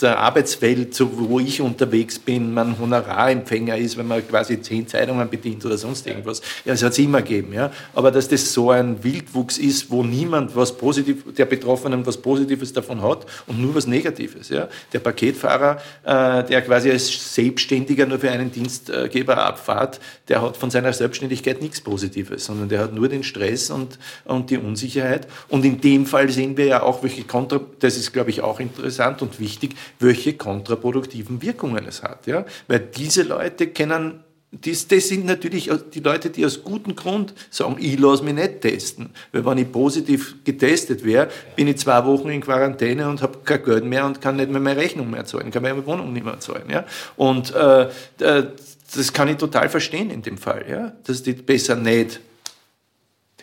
der 0.02 0.20
Arbeitswelt, 0.20 0.96
so, 0.96 1.10
wo 1.12 1.40
ich 1.42 1.60
unterwegs 1.60 2.18
bin, 2.18 2.54
man 2.54 2.80
Honorarempfänger 2.80 3.78
ist, 3.78 3.98
wenn 3.98 4.08
man 4.08 4.26
quasi 4.26 4.62
zehn 4.62 4.88
Zeitungen 4.88 5.30
bedient 5.30 5.66
oder 5.66 5.78
sonst 5.78 6.08
irgendwas. 6.08 6.42
Ja, 6.64 6.72
das 6.72 6.84
hat 6.84 6.94
es 6.94 7.00
immer 7.00 7.22
gegeben. 7.22 7.52
Ja? 7.52 7.70
Aber 7.94 8.12
dass 8.12 8.30
das 8.30 8.54
so 8.54 8.72
ein 8.72 9.04
Wildwuchs 9.04 9.58
ist, 9.58 9.92
wo 9.92 10.04
niemand 10.04 10.56
was 10.56 10.78
positiv, 10.78 11.34
der 11.36 11.46
Betroffenen 11.46 12.06
was 12.06 12.16
Positives 12.16 12.72
davon 12.72 13.02
hat 13.02 13.26
und 13.48 13.62
nur 13.62 13.76
was 13.76 13.88
Negatives. 13.88 14.53
Ja? 14.54 14.70
Der 14.94 15.00
Paketfahrer, 15.00 15.82
äh, 16.04 16.44
der 16.44 16.62
quasi 16.62 16.92
als 16.92 17.34
Selbstständiger 17.34 18.06
nur 18.06 18.20
für 18.20 18.32
einen 18.32 18.52
Dienstgeber 18.52 19.38
abfahrt, 19.38 20.00
der 20.28 20.42
hat 20.42 20.58
von 20.58 20.72
seiner 20.72 20.94
Selbstständigkeit 20.94 21.62
nichts 21.62 21.82
Positives, 21.82 22.46
sondern 22.46 22.70
der 22.70 22.80
hat 22.80 22.94
nur 22.94 23.10
den 23.10 23.24
Stress 23.24 23.70
und, 23.70 24.00
und 24.26 24.50
die 24.50 24.58
Unsicherheit. 24.58 25.28
Und 25.50 25.66
in 25.66 25.82
dem 25.82 26.06
Fall 26.06 26.30
sehen 26.30 26.58
wir 26.58 26.66
ja 26.66 26.84
auch, 26.84 27.04
welche 27.04 27.24
kontra, 27.24 27.60
das 27.80 27.98
ist 27.98 28.14
glaube 28.14 28.30
ich 28.30 28.42
auch 28.42 28.60
interessant 28.60 29.22
und 29.22 29.40
wichtig, 29.40 29.76
welche 30.00 30.34
kontraproduktiven 30.34 31.42
Wirkungen 31.42 31.86
es 31.88 32.04
hat. 32.04 32.28
Ja? 32.28 32.46
Weil 32.68 32.80
diese 32.80 33.24
Leute 33.24 33.68
kennen 33.68 34.24
das, 34.62 34.88
das 34.88 35.08
sind 35.08 35.26
natürlich 35.26 35.70
die 35.94 36.00
Leute, 36.00 36.30
die 36.30 36.46
aus 36.46 36.64
gutem 36.64 36.96
Grund 36.96 37.34
sagen, 37.50 37.78
ich 37.80 38.00
lasse 38.00 38.24
mich 38.24 38.36
nicht 38.36 38.62
testen. 38.62 39.10
Weil 39.32 39.46
wenn 39.46 39.58
ich 39.58 39.72
positiv 39.72 40.44
getestet 40.44 41.04
wäre, 41.04 41.30
bin 41.56 41.68
ich 41.68 41.78
zwei 41.78 42.06
Wochen 42.06 42.30
in 42.30 42.42
Quarantäne 42.42 43.10
und 43.10 43.22
habe 43.22 43.40
kein 43.44 43.64
Geld 43.64 43.86
mehr 43.86 44.06
und 44.06 44.22
kann 44.22 44.36
nicht 44.36 44.52
mehr 44.52 44.62
meine 44.62 44.80
Rechnung 44.80 45.10
mehr 45.10 45.26
zahlen, 45.26 45.50
kann 45.50 45.64
meine 45.64 45.86
Wohnung 45.86 46.14
nicht 46.14 46.26
mehr 46.26 46.40
zahlen. 46.40 46.70
Ja? 46.70 46.86
Und 47.16 47.54
äh, 47.56 47.90
das 48.18 49.14
kann 49.14 49.28
ich 49.28 49.38
total 49.38 49.70
verstehen 49.70 50.12
in 50.12 50.22
dem 50.22 50.38
Fall, 50.38 50.66
ja? 50.70 50.94
dass 51.04 51.24
die 51.24 51.34
besser 51.34 51.76
nicht 51.76 52.20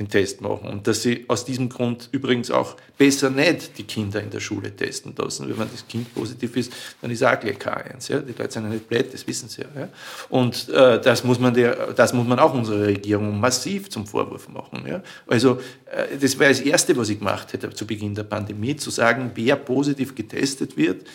den 0.01 0.09
Test 0.09 0.41
machen. 0.41 0.69
Und 0.69 0.87
dass 0.87 1.03
sie 1.03 1.27
aus 1.29 1.45
diesem 1.45 1.69
Grund 1.69 2.09
übrigens 2.11 2.51
auch 2.51 2.77
besser 2.97 3.31
nicht 3.31 3.77
die 3.79 3.85
Kinder 3.85 4.21
in 4.21 4.31
der 4.31 4.41
Schule 4.41 4.75
testen 4.75 5.15
lassen. 5.17 5.49
Wenn 5.49 5.71
das 5.71 5.87
Kind 5.87 6.13
positiv 6.15 6.57
ist, 6.57 6.73
dann 7.01 7.11
ist 7.11 7.23
auch 7.23 7.39
gleich 7.39 7.59
K1. 7.59 8.11
Ja? 8.11 8.21
Die 8.21 8.33
Leute 8.33 8.51
sind 8.51 8.65
ja 8.65 8.71
nicht 8.71 8.89
blöd, 8.89 9.13
das 9.13 9.27
wissen 9.27 9.49
sie 9.49 9.63
ja. 9.63 9.69
ja? 9.77 9.89
Und 10.31 10.69
äh, 10.71 11.01
das, 11.01 11.23
muss 11.23 11.39
man 11.39 11.55
der, 11.55 11.93
das 11.93 12.13
muss 12.13 12.27
man 12.27 12.39
auch 12.39 12.55
unserer 12.55 12.87
Regierung 12.87 13.39
massiv 13.39 13.91
zum 13.91 14.07
Vorwurf 14.07 14.49
machen. 14.49 14.85
Ja? 14.89 15.03
Also 15.27 15.61
äh, 15.87 16.17
das 16.19 16.39
wäre 16.39 16.51
das 16.51 16.61
Erste, 16.61 16.97
was 16.97 17.11
ich 17.11 17.19
gemacht 17.19 17.53
hätte 17.53 17.71
zu 17.71 17.87
Beginn 17.87 18.15
der 18.15 18.25
Pandemie, 18.25 18.77
zu 18.77 18.91
sagen, 18.91 19.33
wer 19.35 19.57
positiv 19.57 20.15
getestet 20.15 20.77
wird, 20.77 21.07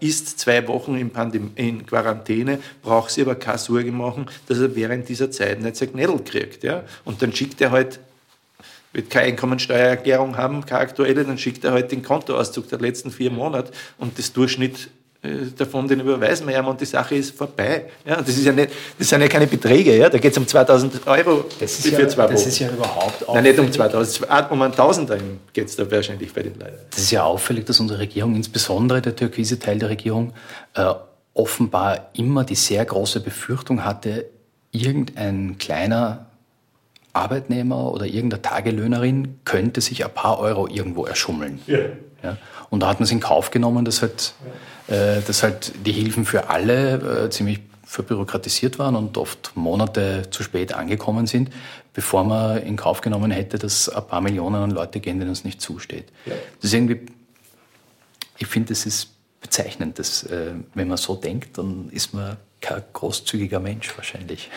ist 0.00 0.38
zwei 0.40 0.66
Wochen 0.66 0.96
in, 0.96 1.10
Pandem 1.10 1.52
in 1.54 1.86
Quarantäne, 1.86 2.58
braucht 2.82 3.10
sich 3.10 3.24
aber 3.24 3.36
keine 3.36 3.58
Sorge 3.58 3.92
machen, 3.92 4.26
dass 4.46 4.58
er 4.58 4.74
während 4.74 5.08
dieser 5.08 5.30
Zeit 5.30 5.60
nicht 5.60 5.76
sein 5.76 5.92
Knädel 5.92 6.18
kriegt. 6.24 6.64
Ja? 6.64 6.82
Und 7.04 7.22
dann 7.22 7.32
schickt 7.32 7.60
er 7.60 7.70
halt 7.70 8.00
wird 8.94 9.10
keine 9.10 9.26
Einkommensteuererklärung 9.26 10.36
haben, 10.36 10.64
keine 10.64 10.80
aktuelle, 10.82 11.24
dann 11.24 11.36
schickt 11.36 11.64
er 11.64 11.72
halt 11.72 11.90
den 11.90 12.02
Kontoauszug 12.02 12.68
der 12.68 12.78
letzten 12.78 13.10
vier 13.10 13.30
Monate 13.30 13.72
und 13.98 14.18
das 14.18 14.32
Durchschnitt 14.32 14.76
äh, 14.78 15.03
davon, 15.56 15.88
den 15.88 16.00
überweisen 16.00 16.46
wir 16.46 16.58
ihm 16.58 16.66
und 16.66 16.80
die 16.80 16.84
Sache 16.84 17.14
ist 17.14 17.36
vorbei. 17.36 17.86
Ja, 18.04 18.16
das, 18.16 18.30
ist 18.30 18.44
ja 18.44 18.52
nicht, 18.52 18.70
das 18.98 19.08
sind 19.08 19.20
ja 19.20 19.28
keine 19.28 19.46
Beträge, 19.46 19.96
ja, 19.96 20.08
da 20.08 20.18
geht 20.18 20.32
es 20.32 20.38
um 20.38 20.46
2000 20.46 21.06
Euro 21.06 21.44
das 21.58 21.78
ist 21.78 21.88
für 21.88 22.02
ja, 22.02 22.08
zwei 22.08 22.24
Wochen. 22.24 22.32
Das 22.32 22.46
ist 22.46 22.58
ja 22.58 22.68
überhaupt 22.68 23.24
Nein, 23.32 23.42
nicht 23.44 23.58
um 23.58 23.70
2000, 23.70 24.26
um 24.50 24.62
einen 24.62 24.74
Tausender 24.74 25.18
geht 25.52 25.68
es 25.68 25.76
da 25.76 25.90
wahrscheinlich 25.90 26.32
bei 26.32 26.42
den 26.42 26.58
Leuten. 26.58 26.78
Das 26.90 27.00
ist 27.00 27.10
ja 27.10 27.24
auffällig, 27.24 27.64
dass 27.66 27.80
unsere 27.80 28.00
Regierung, 28.00 28.34
insbesondere 28.34 29.00
der 29.00 29.16
türkise 29.16 29.58
Teil 29.58 29.78
der 29.78 29.88
Regierung, 29.88 30.32
äh, 30.74 30.92
offenbar 31.34 32.10
immer 32.14 32.44
die 32.44 32.54
sehr 32.54 32.84
große 32.84 33.20
Befürchtung 33.20 33.84
hatte, 33.84 34.26
irgendein 34.70 35.56
kleiner 35.58 36.26
Arbeitnehmer 37.12 37.92
oder 37.92 38.06
irgendeine 38.06 38.42
Tagelöhnerin 38.42 39.38
könnte 39.44 39.80
sich 39.80 40.04
ein 40.04 40.12
paar 40.12 40.38
Euro 40.40 40.68
irgendwo 40.68 41.06
erschummeln. 41.06 41.60
Ja. 41.66 41.78
Ja? 42.24 42.36
Und 42.70 42.80
da 42.80 42.88
hat 42.88 42.98
man 42.98 43.04
es 43.04 43.12
in 43.12 43.20
Kauf 43.20 43.50
genommen, 43.50 43.84
dass 43.84 44.02
halt, 44.02 44.34
äh, 44.88 45.20
dass 45.26 45.42
halt 45.42 45.72
die 45.86 45.92
Hilfen 45.92 46.24
für 46.24 46.48
alle 46.48 47.26
äh, 47.26 47.30
ziemlich 47.30 47.60
verbürokratisiert 47.84 48.78
waren 48.78 48.96
und 48.96 49.16
oft 49.18 49.52
Monate 49.54 50.22
zu 50.30 50.42
spät 50.42 50.72
angekommen 50.72 51.26
sind, 51.26 51.50
bevor 51.92 52.24
man 52.24 52.60
in 52.62 52.76
Kauf 52.76 53.00
genommen 53.00 53.30
hätte, 53.30 53.58
dass 53.58 53.88
ein 53.88 54.06
paar 54.06 54.20
Millionen 54.20 54.56
an 54.56 54.70
Leute 54.70 55.00
gehen, 55.00 55.20
denen 55.20 55.30
es 55.30 55.44
nicht 55.44 55.60
zusteht. 55.60 56.06
Ja. 56.26 56.32
Das 56.56 56.64
ist 56.64 56.74
irgendwie, 56.74 57.00
ich 58.38 58.46
finde, 58.46 58.70
das 58.70 58.86
ist 58.86 59.10
bezeichnend, 59.40 59.98
dass, 59.98 60.24
äh, 60.24 60.52
wenn 60.74 60.88
man 60.88 60.96
so 60.96 61.14
denkt, 61.14 61.58
dann 61.58 61.90
ist 61.90 62.14
man 62.14 62.36
kein 62.60 62.82
großzügiger 62.92 63.60
Mensch 63.60 63.96
wahrscheinlich. 63.96 64.50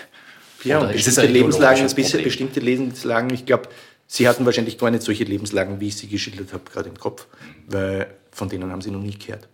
Ja, 0.63 0.79
und 0.79 0.91
bestimmte 0.91 1.27
Lebenslagen, 1.27 1.93
bestimmte 1.93 2.59
Lebenslagen, 2.59 3.29
ich 3.31 3.45
glaube, 3.45 3.69
Sie 4.07 4.27
hatten 4.27 4.45
wahrscheinlich 4.45 4.77
gar 4.77 4.89
nicht 4.89 5.03
solche 5.03 5.25
Lebenslagen, 5.25 5.81
wie 5.81 5.89
ich 5.89 5.97
sie 5.97 6.07
geschildert 6.07 6.53
habe, 6.53 6.63
gerade 6.71 6.87
im 6.87 6.97
Kopf, 6.97 7.27
weil 7.67 8.07
von 8.31 8.47
denen 8.47 8.71
haben 8.71 8.81
Sie 8.81 8.89
noch 8.89 9.01
nie 9.01 9.17
gehört. 9.17 9.49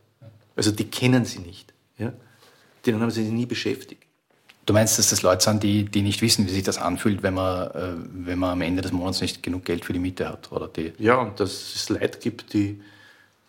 Also 0.55 0.71
die 0.71 0.85
kennen 0.85 1.25
Sie 1.25 1.39
nicht. 1.39 1.73
Ja? 1.97 2.13
Denen 2.85 3.01
haben 3.01 3.09
Sie 3.09 3.23
sich 3.23 3.33
nie 3.33 3.47
beschäftigt. 3.47 4.03
Du 4.65 4.71
meinst, 4.73 4.97
dass 4.97 5.09
das 5.09 5.23
Leute 5.23 5.43
sind, 5.43 5.63
die, 5.63 5.85
die 5.85 6.01
nicht 6.01 6.21
wissen, 6.21 6.45
wie 6.45 6.51
sich 6.51 6.63
das 6.63 6.77
anfühlt, 6.77 7.21
wenn 7.21 7.33
man, 7.33 7.71
äh, 7.71 7.95
wenn 8.13 8.39
man 8.39 8.51
am 8.51 8.61
Ende 8.61 8.81
des 8.81 8.93
Monats 8.93 9.19
nicht 9.19 9.43
genug 9.43 9.65
Geld 9.65 9.83
für 9.83 9.91
die 9.91 9.99
Miete 9.99 10.29
hat? 10.29 10.51
Oder 10.51 10.67
die 10.69 10.93
ja, 10.99 11.15
und 11.15 11.39
dass 11.39 11.75
es 11.75 11.89
Leute 11.89 12.19
gibt, 12.19 12.53
die, 12.53 12.81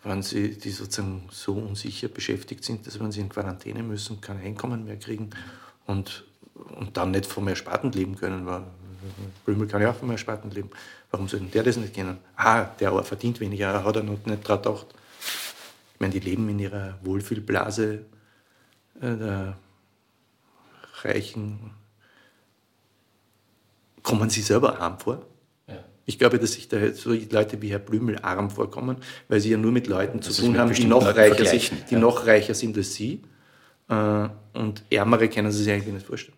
wenn 0.03 0.21
sie, 0.23 0.57
die 0.57 0.71
sozusagen 0.71 1.23
so 1.31 1.53
unsicher 1.53 2.09
beschäftigt 2.09 2.65
sind, 2.65 2.85
dass 2.85 2.99
wenn 2.99 3.11
sie 3.13 3.21
in 3.21 3.29
Quarantäne 3.29 3.81
müssen, 3.81 4.19
kein 4.19 4.41
Einkommen 4.41 4.83
mehr 4.83 4.97
kriegen 4.97 5.29
und, 5.85 6.25
und 6.77 6.97
dann 6.97 7.11
nicht 7.11 7.27
vom 7.27 7.47
Ersparten 7.47 7.93
leben 7.93 8.17
können, 8.17 8.45
weil 8.45 8.63
Blümel 9.45 9.67
kann 9.67 9.81
ja 9.81 9.91
auch 9.91 9.95
vom 9.95 10.11
Ersparten 10.11 10.51
leben. 10.51 10.69
Warum 11.11 11.27
soll 11.27 11.39
denn 11.39 11.51
der 11.51 11.63
das 11.63 11.77
nicht 11.77 11.93
kennen? 11.93 12.17
Ah, 12.35 12.65
der 12.79 13.03
verdient 13.03 13.39
weniger, 13.39 13.83
hat 13.83 13.95
er 13.95 14.03
noch 14.03 14.25
nicht 14.25 14.47
dran 14.47 14.61
gedacht. 14.61 14.87
Ich 15.93 15.99
meine, 15.99 16.13
die 16.13 16.19
leben 16.19 16.49
in 16.49 16.59
ihrer 16.59 16.99
Wohlfühlblase 17.03 18.05
äh, 19.01 19.15
der 19.15 19.57
Reichen. 21.01 21.71
Kommen 24.03 24.29
sie 24.29 24.41
selber 24.41 24.79
arm 24.79 24.99
vor? 24.99 25.25
Ja. 25.67 25.83
Ich 26.05 26.19
glaube, 26.19 26.37
dass 26.37 26.53
sich 26.53 26.67
da 26.67 26.93
so 26.93 27.11
Leute 27.11 27.61
wie 27.61 27.69
Herr 27.69 27.79
Blümel 27.79 28.19
arm 28.19 28.49
vorkommen, 28.49 28.97
weil 29.29 29.39
sie 29.39 29.51
ja 29.51 29.57
nur 29.57 29.71
mit 29.71 29.87
Leuten 29.87 30.19
das 30.19 30.35
zu 30.35 30.43
tun 30.43 30.57
haben, 30.57 30.73
die, 30.73 30.85
noch 30.85 31.15
reicher, 31.15 31.45
sind, 31.45 31.89
die 31.89 31.95
ja. 31.95 31.99
noch 31.99 32.27
reicher 32.27 32.53
sind 32.53 32.77
als 32.77 32.93
sie. 32.93 33.23
Äh, 33.87 34.27
und 34.53 34.83
Ärmere 34.89 35.29
können 35.29 35.51
sie 35.51 35.63
sich 35.63 35.73
eigentlich 35.73 35.93
nicht 35.93 36.05
vorstellen 36.05 36.37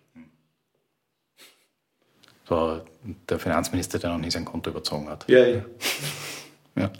war 2.50 2.82
der 3.28 3.38
Finanzminister, 3.38 3.98
der 3.98 4.10
noch 4.10 4.18
nie 4.18 4.30
sein 4.30 4.44
Konto 4.44 4.70
überzogen 4.70 5.08
hat. 5.08 5.24
Ja, 5.28 5.44
ja. 5.46 5.62
ja. 6.76 6.90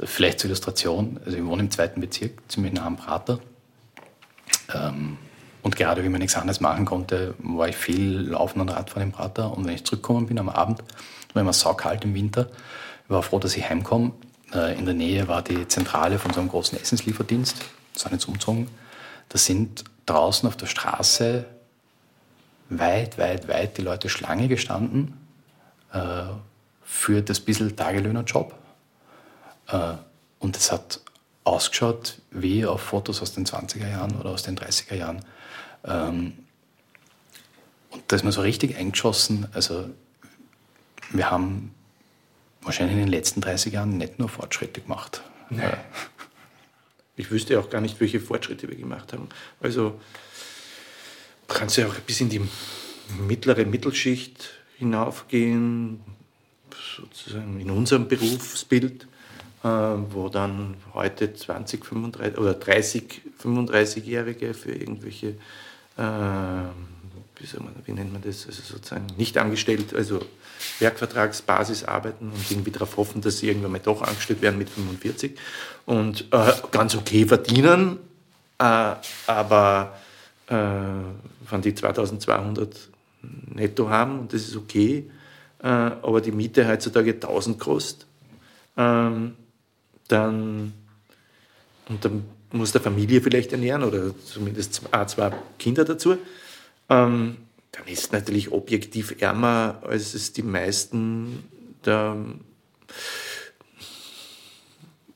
Vielleicht 0.00 0.40
zur 0.40 0.48
Illustration, 0.48 1.20
also 1.24 1.36
ich 1.36 1.44
wohne 1.44 1.62
im 1.62 1.70
zweiten 1.70 2.00
Bezirk, 2.00 2.32
ziemlich 2.48 2.72
nah 2.72 2.86
am 2.86 2.96
Prater. 2.96 3.38
Ähm, 4.74 5.18
und 5.62 5.76
gerade 5.76 6.04
wie 6.04 6.08
man 6.08 6.20
nichts 6.20 6.36
anderes 6.36 6.60
machen 6.60 6.84
konnte, 6.84 7.34
war 7.38 7.68
ich 7.68 7.76
viel 7.76 8.20
laufen 8.20 8.60
und 8.60 8.68
Radfahren 8.68 9.04
im 9.04 9.12
Prater. 9.12 9.56
Und 9.56 9.66
wenn 9.66 9.74
ich 9.74 9.84
zurückgekommen 9.84 10.26
bin 10.26 10.38
am 10.38 10.48
Abend, 10.48 10.82
war 11.32 11.42
immer 11.42 11.52
saukalt 11.52 12.04
im 12.04 12.14
Winter, 12.14 12.48
ich 13.04 13.10
war 13.10 13.22
froh, 13.22 13.38
dass 13.38 13.56
ich 13.56 13.68
heimkomme. 13.68 14.12
Äh, 14.52 14.78
in 14.78 14.84
der 14.84 14.94
Nähe 14.94 15.28
war 15.28 15.42
die 15.42 15.68
Zentrale 15.68 16.18
von 16.18 16.32
so 16.32 16.40
einem 16.40 16.48
großen 16.48 16.78
Essenslieferdienst, 16.78 17.56
sind 17.94 18.12
jetzt 18.12 18.26
umgezogen. 18.26 18.68
Da 19.28 19.38
sind 19.38 19.84
draußen 20.06 20.48
auf 20.48 20.56
der 20.56 20.66
Straße 20.66 21.46
weit, 22.78 23.18
weit, 23.18 23.48
weit 23.48 23.78
die 23.78 23.82
Leute 23.82 24.08
Schlange 24.08 24.48
gestanden 24.48 25.14
äh, 25.92 26.24
für 26.82 27.22
das 27.22 27.40
bisschen 27.40 27.74
Tagelöhnerjob. 27.76 28.54
Äh, 29.68 29.94
und 30.38 30.56
es 30.56 30.70
hat 30.70 31.00
ausgeschaut 31.44 32.20
wie 32.30 32.66
auf 32.66 32.80
Fotos 32.80 33.22
aus 33.22 33.34
den 33.34 33.46
20er 33.46 33.88
Jahren 33.88 34.18
oder 34.18 34.30
aus 34.30 34.42
den 34.42 34.56
30er 34.56 34.94
Jahren. 34.94 35.24
Ähm, 35.84 36.38
und 37.90 38.02
da 38.08 38.16
ist 38.16 38.24
man 38.24 38.32
so 38.32 38.40
richtig 38.40 38.76
eingeschossen. 38.76 39.46
Also 39.52 39.88
wir 41.10 41.30
haben 41.30 41.74
wahrscheinlich 42.62 42.96
in 42.96 43.04
den 43.04 43.10
letzten 43.10 43.40
30 43.40 43.72
Jahren 43.72 43.98
nicht 43.98 44.18
nur 44.18 44.28
Fortschritte 44.28 44.80
gemacht. 44.80 45.22
Nee. 45.50 45.62
Ich 47.16 47.30
wüsste 47.30 47.60
auch 47.60 47.70
gar 47.70 47.80
nicht, 47.80 48.00
welche 48.00 48.18
Fortschritte 48.18 48.68
wir 48.68 48.76
gemacht 48.76 49.12
haben. 49.12 49.28
Also 49.60 50.00
kannst 51.64 51.78
ja 51.78 51.86
auch 51.86 51.94
bis 51.94 52.20
in 52.20 52.28
die 52.28 52.42
mittlere 53.26 53.64
Mittelschicht 53.64 54.50
hinaufgehen, 54.76 55.98
sozusagen 56.98 57.58
in 57.58 57.70
unserem 57.70 58.06
Berufsbild, 58.06 59.06
äh, 59.62 59.68
wo 60.10 60.28
dann 60.28 60.76
heute 60.92 61.32
20, 61.32 61.86
35 61.86 62.38
oder 62.38 62.52
30, 62.52 63.22
35-Jährige 63.42 64.52
für 64.52 64.72
irgendwelche, 64.72 65.28
äh, 65.28 65.32
wie, 65.96 67.56
man, 67.56 67.74
wie, 67.86 67.92
nennt 67.92 68.12
man 68.12 68.20
das, 68.20 68.46
also 68.46 68.60
sozusagen 68.60 69.06
nicht 69.16 69.38
angestellt, 69.38 69.94
also 69.94 70.20
Werkvertragsbasis 70.80 71.84
arbeiten 71.84 72.30
und 72.30 72.50
irgendwie 72.50 72.72
darauf 72.72 72.98
hoffen, 72.98 73.22
dass 73.22 73.38
sie 73.38 73.48
irgendwann 73.48 73.72
mal 73.72 73.80
doch 73.82 74.02
angestellt 74.02 74.42
werden 74.42 74.58
mit 74.58 74.68
45 74.68 75.32
und 75.86 76.26
äh, 76.30 76.52
ganz 76.72 76.94
okay 76.94 77.24
verdienen, 77.24 78.00
äh, 78.58 78.96
aber 79.26 79.96
äh, 80.48 80.54
wenn 81.50 81.62
die 81.62 81.74
2200 81.74 82.90
netto 83.54 83.88
haben 83.88 84.20
und 84.20 84.32
das 84.32 84.42
ist 84.42 84.56
okay, 84.56 85.10
äh, 85.62 85.66
aber 85.66 86.20
die 86.20 86.32
Miete 86.32 86.66
heutzutage 86.68 87.12
1000 87.14 87.58
kostet, 87.58 88.06
ähm, 88.76 89.34
dann, 90.08 90.72
und 91.88 92.04
dann 92.04 92.24
muss 92.52 92.72
der 92.72 92.80
Familie 92.80 93.20
vielleicht 93.20 93.52
ernähren 93.52 93.82
oder 93.82 94.14
zumindest 94.18 94.82
zwei 95.06 95.32
Kinder 95.58 95.84
dazu, 95.84 96.18
ähm, 96.88 97.36
dann 97.72 97.86
ist 97.86 98.12
natürlich 98.12 98.52
objektiv 98.52 99.20
ärmer, 99.20 99.80
als 99.82 100.14
es 100.14 100.32
die 100.32 100.42
meisten 100.42 101.44
der 101.84 102.16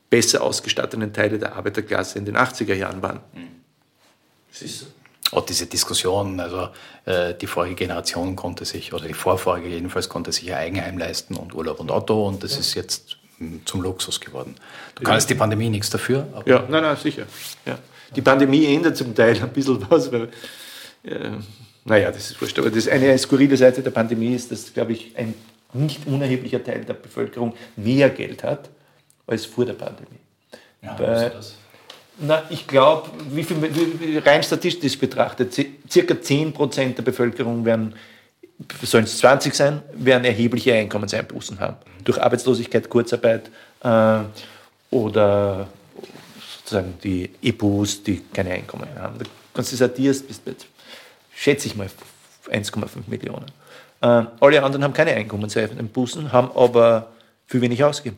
besser 0.09 0.41
ausgestatteten 0.43 1.13
Teile 1.13 1.39
der 1.39 1.55
Arbeiterklasse 1.55 2.17
in 2.17 2.25
den 2.25 2.35
80er 2.35 2.73
Jahren 2.73 3.01
waren. 3.01 3.21
Das 4.51 4.61
ist 4.61 4.79
so 4.79 4.85
auch 5.31 5.45
diese 5.45 5.67
Diskussion, 5.67 6.39
also 6.39 6.69
äh, 7.05 7.33
die 7.33 7.47
vorige 7.47 7.75
Generation 7.75 8.35
konnte 8.35 8.65
sich, 8.65 8.93
oder 8.93 9.07
die 9.07 9.13
vorvorige 9.13 9.67
jedenfalls, 9.67 10.09
konnte 10.09 10.31
sich 10.31 10.51
ein 10.51 10.57
Eigenheim 10.57 10.97
leisten 10.97 11.35
und 11.35 11.53
Urlaub 11.53 11.79
und 11.79 11.91
Auto 11.91 12.27
und 12.27 12.43
das 12.43 12.53
ja. 12.53 12.59
ist 12.59 12.73
jetzt 12.73 13.17
hm, 13.37 13.61
zum 13.65 13.81
Luxus 13.81 14.19
geworden. 14.19 14.55
Du 14.95 15.03
kannst 15.03 15.29
ja. 15.29 15.35
die 15.35 15.39
Pandemie 15.39 15.69
nichts 15.69 15.89
dafür. 15.89 16.27
ja, 16.45 16.65
nein, 16.69 16.83
nein, 16.83 16.97
sicher. 16.97 17.23
Ja. 17.65 17.77
Die 18.15 18.21
Pandemie 18.21 18.65
ändert 18.65 18.97
zum 18.97 19.13
Teil 19.13 19.41
ein 19.41 19.49
bisschen 19.49 19.85
was, 19.89 20.11
weil, 20.11 20.29
äh, 21.03 21.31
naja, 21.85 22.11
das 22.11 22.31
ist 22.31 22.41
wurscht. 22.41 22.57
Aber 22.59 22.69
das 22.69 22.87
eine 22.87 23.17
skurrile 23.17 23.55
Seite 23.55 23.81
der 23.81 23.91
Pandemie 23.91 24.33
ist, 24.33 24.51
dass, 24.51 24.73
glaube 24.73 24.93
ich, 24.93 25.15
ein 25.15 25.33
nicht 25.73 26.07
unerheblicher 26.07 26.63
Teil 26.63 26.83
der 26.83 26.93
Bevölkerung 26.93 27.53
mehr 27.75 28.09
Geld 28.09 28.43
hat 28.43 28.69
als 29.27 29.45
vor 29.45 29.65
der 29.65 29.73
Pandemie. 29.73 30.19
Ja, 30.81 30.97
weil, 30.97 31.29
das? 31.29 31.55
Na, 32.21 32.43
ich 32.49 32.67
glaube, 32.67 33.09
wie 33.31 33.43
viel, 33.43 33.61
wie, 33.61 34.17
rein 34.17 34.43
statistisch 34.43 34.97
betrachtet, 34.99 35.53
circa 35.89 36.13
10% 36.13 36.95
der 36.95 37.01
Bevölkerung 37.01 37.63
werden, 37.63 37.95
sollen 38.83 39.05
es 39.05 39.17
20 39.19 39.53
sein, 39.53 39.81
werden 39.93 40.25
erhebliche 40.25 40.73
Einkommenseinbußen 40.73 41.59
haben. 41.59 41.77
Durch 42.03 42.21
Arbeitslosigkeit, 42.21 42.89
Kurzarbeit 42.89 43.49
äh, 43.83 44.19
oder 44.91 45.69
sozusagen 46.57 46.95
die 47.01 47.29
EPUs, 47.41 48.03
die 48.03 48.21
keine 48.33 48.51
Einkommen 48.51 48.89
haben. 48.97 49.17
Da 49.19 49.25
kannst 49.53 49.71
du 49.71 49.77
das 49.77 49.89
addierst, 49.89 50.27
bist 50.27 50.43
bei, 50.43 50.51
schätze 51.33 51.67
ich 51.67 51.75
mal, 51.77 51.89
1,5 52.51 52.87
Millionen. 53.07 53.45
Äh, 54.01 54.23
alle 54.41 54.63
anderen 54.63 54.83
haben 54.83 54.93
keine 54.93 55.11
Einkommenseinbußen, 55.11 56.33
haben 56.33 56.51
aber 56.53 57.11
viel 57.47 57.61
wenig 57.61 57.81
ausgeben 57.81 58.17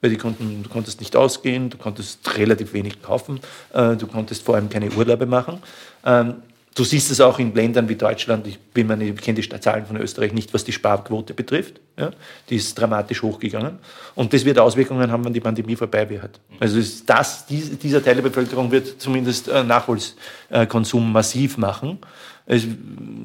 weil 0.00 0.10
die 0.10 0.16
konnten, 0.16 0.62
du 0.62 0.68
konntest 0.68 1.00
nicht 1.00 1.16
ausgehen, 1.16 1.70
du 1.70 1.78
konntest 1.78 2.36
relativ 2.36 2.72
wenig 2.72 3.02
kaufen, 3.02 3.40
äh, 3.72 3.96
du 3.96 4.06
konntest 4.06 4.42
vor 4.42 4.54
allem 4.54 4.68
keine 4.68 4.90
Urlaube 4.90 5.26
machen. 5.26 5.60
Ähm, 6.04 6.42
Du 6.78 6.84
siehst 6.84 7.10
es 7.10 7.20
auch 7.20 7.40
in 7.40 7.52
Ländern 7.56 7.88
wie 7.88 7.96
Deutschland, 7.96 8.46
ich, 8.46 8.56
ich 8.72 9.16
kenne 9.16 9.40
die 9.40 9.48
Zahlen 9.48 9.84
von 9.84 9.96
Österreich 9.96 10.32
nicht, 10.32 10.54
was 10.54 10.62
die 10.62 10.70
Sparquote 10.70 11.34
betrifft. 11.34 11.80
Ja, 11.98 12.10
die 12.48 12.54
ist 12.54 12.78
dramatisch 12.78 13.20
hochgegangen. 13.20 13.80
Und 14.14 14.32
das 14.32 14.44
wird 14.44 14.60
Auswirkungen 14.60 15.10
haben, 15.10 15.24
wenn 15.24 15.32
die 15.32 15.40
Pandemie 15.40 15.74
vorbei 15.74 16.08
wird. 16.08 16.38
Also 16.60 16.80
das, 17.04 17.46
dieser 17.46 18.04
Teil 18.04 18.14
der 18.14 18.22
Bevölkerung 18.22 18.70
wird 18.70 19.00
zumindest 19.00 19.48
äh, 19.48 19.64
Nachholskonsum 19.64 21.10
massiv 21.10 21.58
machen. 21.58 21.98
Es 22.48 22.64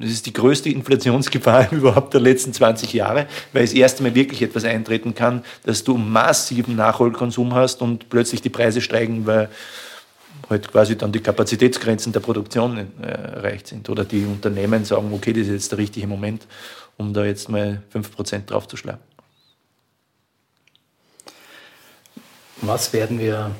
ist 0.01 0.25
die 0.25 0.33
größte 0.33 0.69
Inflationsgefahr 0.69 1.67
überhaupt 1.71 2.13
der 2.13 2.19
letzten 2.19 2.51
20 2.51 2.91
Jahre, 2.91 3.27
weil 3.53 3.63
es 3.63 3.73
erst 3.73 3.99
einmal 3.99 4.15
wirklich 4.15 4.41
etwas 4.41 4.65
eintreten 4.65 5.15
kann, 5.15 5.43
dass 5.63 5.85
du 5.85 5.97
massiven 5.97 6.75
Nachholkonsum 6.75 7.53
hast 7.53 7.81
und 7.81 8.09
plötzlich 8.09 8.41
die 8.41 8.49
Preise 8.49 8.81
steigen, 8.81 9.25
weil 9.25 9.49
halt 10.49 10.69
quasi 10.69 10.97
dann 10.97 11.13
die 11.13 11.21
Kapazitätsgrenzen 11.21 12.11
der 12.11 12.19
Produktion 12.19 12.77
äh, 13.01 13.05
erreicht 13.07 13.67
sind. 13.67 13.89
Oder 13.89 14.03
die 14.03 14.25
Unternehmen 14.25 14.83
sagen, 14.83 15.13
okay, 15.13 15.31
das 15.31 15.43
ist 15.43 15.53
jetzt 15.53 15.71
der 15.71 15.77
richtige 15.79 16.05
Moment, 16.05 16.45
um 16.97 17.13
da 17.13 17.23
jetzt 17.23 17.47
mal 17.47 17.81
5% 17.93 18.45
draufzuschlagen. 18.45 19.01
Was 22.61 22.91
werden 22.91 23.19
wir, 23.19 23.51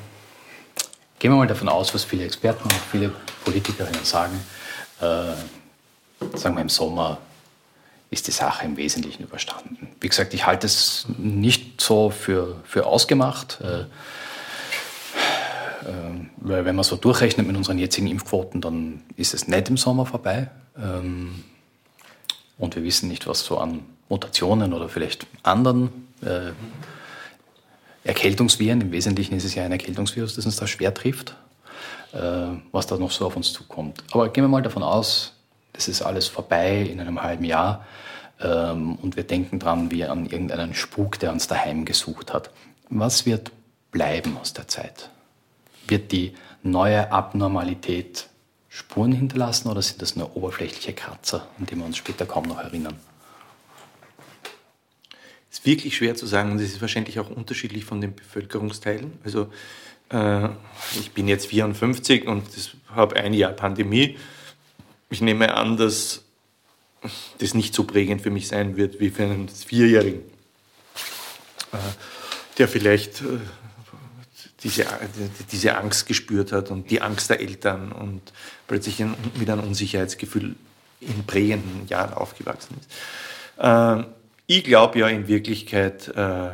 gehen 1.18 1.30
wir 1.30 1.36
mal 1.36 1.46
davon 1.46 1.68
aus, 1.68 1.94
was 1.94 2.04
viele 2.04 2.24
Experten 2.24 2.64
und 2.64 2.74
viele 2.90 3.12
Politikerinnen 3.44 4.04
sagen, 4.04 4.38
äh, 5.04 6.36
sagen 6.36 6.56
wir 6.56 6.62
im 6.62 6.68
Sommer 6.68 7.18
ist 8.10 8.26
die 8.28 8.32
Sache 8.32 8.64
im 8.64 8.76
Wesentlichen 8.76 9.24
überstanden. 9.24 9.88
Wie 10.00 10.08
gesagt, 10.08 10.34
ich 10.34 10.46
halte 10.46 10.66
es 10.66 11.06
nicht 11.18 11.80
so 11.80 12.10
für, 12.10 12.56
für 12.64 12.86
ausgemacht. 12.86 13.60
Äh, 13.60 13.84
ähm, 15.88 16.30
weil 16.36 16.64
wenn 16.64 16.76
man 16.76 16.84
so 16.84 16.96
durchrechnet 16.96 17.46
mit 17.46 17.56
unseren 17.56 17.78
jetzigen 17.78 18.06
Impfquoten, 18.06 18.60
dann 18.60 19.02
ist 19.16 19.34
es 19.34 19.48
nicht 19.48 19.68
im 19.68 19.76
Sommer 19.76 20.06
vorbei. 20.06 20.48
Ähm, 20.78 21.44
und 22.56 22.76
wir 22.76 22.84
wissen 22.84 23.08
nicht, 23.08 23.26
was 23.26 23.44
so 23.44 23.58
an 23.58 23.80
Mutationen 24.08 24.72
oder 24.72 24.88
vielleicht 24.88 25.26
anderen 25.42 25.90
äh, 26.22 26.52
Erkältungsviren, 28.04 28.80
im 28.80 28.92
Wesentlichen 28.92 29.34
ist 29.34 29.44
es 29.44 29.54
ja 29.54 29.64
ein 29.64 29.72
Erkältungsvirus, 29.72 30.36
das 30.36 30.46
uns 30.46 30.56
da 30.56 30.66
schwer 30.66 30.94
trifft, 30.94 31.30
äh, 31.30 31.34
was 32.72 32.86
da 32.86 32.96
noch 32.96 33.10
so 33.10 33.26
auf 33.26 33.36
uns 33.36 33.52
zukommt. 33.52 34.04
Aber 34.12 34.28
gehen 34.28 34.44
wir 34.44 34.48
mal 34.48 34.62
davon 34.62 34.82
aus, 34.82 35.32
das 35.72 35.88
ist 35.88 36.02
alles 36.02 36.28
vorbei 36.28 36.82
in 36.82 37.00
einem 37.00 37.22
halben 37.22 37.44
Jahr 37.44 37.84
ähm, 38.40 38.96
und 38.96 39.16
wir 39.16 39.24
denken 39.24 39.58
dran 39.58 39.90
wie 39.90 40.04
an 40.04 40.26
irgendeinen 40.26 40.74
Spuk, 40.74 41.18
der 41.18 41.32
uns 41.32 41.46
daheim 41.48 41.84
gesucht 41.84 42.32
hat. 42.32 42.50
Was 42.88 43.26
wird 43.26 43.50
bleiben 43.90 44.36
aus 44.40 44.52
der 44.52 44.68
Zeit? 44.68 45.10
Wird 45.88 46.12
die 46.12 46.34
neue 46.62 47.10
Abnormalität 47.12 48.28
Spuren 48.68 49.12
hinterlassen 49.12 49.68
oder 49.68 49.82
sind 49.82 50.02
das 50.02 50.16
nur 50.16 50.36
oberflächliche 50.36 50.94
Kratzer, 50.94 51.46
an 51.58 51.66
die 51.66 51.76
wir 51.76 51.84
uns 51.84 51.96
später 51.96 52.26
kaum 52.26 52.44
noch 52.44 52.58
erinnern? 52.58 52.98
Ist 55.50 55.64
wirklich 55.64 55.96
schwer 55.96 56.16
zu 56.16 56.26
sagen 56.26 56.52
und 56.52 56.58
es 56.58 56.72
ist 56.72 56.80
wahrscheinlich 56.80 57.20
auch 57.20 57.30
unterschiedlich 57.30 57.84
von 57.84 58.00
den 58.00 58.16
Bevölkerungsteilen. 58.16 59.12
Also 59.24 59.52
äh, 60.14 60.48
ich 60.98 61.10
bin 61.12 61.28
jetzt 61.28 61.46
54 61.46 62.26
und 62.26 62.44
habe 62.94 63.16
ein 63.16 63.34
Jahr 63.34 63.52
Pandemie. 63.52 64.16
Ich 65.10 65.20
nehme 65.20 65.54
an, 65.54 65.76
dass 65.76 66.22
das 67.38 67.54
nicht 67.54 67.74
so 67.74 67.84
prägend 67.84 68.22
für 68.22 68.30
mich 68.30 68.48
sein 68.48 68.76
wird 68.76 69.00
wie 69.00 69.10
für 69.10 69.24
einen 69.24 69.48
Vierjährigen, 69.48 70.20
äh, 71.72 71.76
der 72.58 72.68
vielleicht 72.68 73.20
äh, 73.20 73.38
diese, 74.62 74.86
diese 75.52 75.76
Angst 75.76 76.06
gespürt 76.06 76.52
hat 76.52 76.70
und 76.70 76.90
die 76.90 77.02
Angst 77.02 77.28
der 77.28 77.40
Eltern 77.40 77.92
und 77.92 78.22
plötzlich 78.66 79.04
mit 79.38 79.50
einem 79.50 79.64
Unsicherheitsgefühl 79.64 80.54
in 81.00 81.24
prägenden 81.26 81.86
Jahren 81.88 82.14
aufgewachsen 82.14 82.76
ist. 82.80 82.90
Ähm, 83.58 84.06
ich 84.46 84.64
glaube 84.64 85.00
ja 85.00 85.08
in 85.08 85.28
Wirklichkeit, 85.28 86.08
äh, 86.08 86.50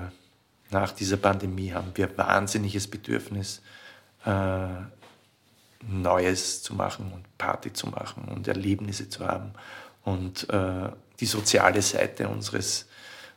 nach 0.71 0.93
dieser 0.93 1.17
Pandemie 1.17 1.73
haben 1.73 1.93
wir 1.95 2.17
wahnsinniges 2.17 2.87
Bedürfnis, 2.87 3.63
äh, 4.25 4.67
Neues 5.83 6.63
zu 6.63 6.75
machen 6.75 7.11
und 7.13 7.39
Party 7.39 7.73
zu 7.73 7.89
machen 7.89 8.25
und 8.25 8.47
Erlebnisse 8.49 9.09
zu 9.09 9.27
haben. 9.27 9.53
Und 10.05 10.49
äh, 10.51 10.91
die 11.19 11.27
soziale 11.27 11.83
Seite 11.83 12.29
unseres 12.29 12.87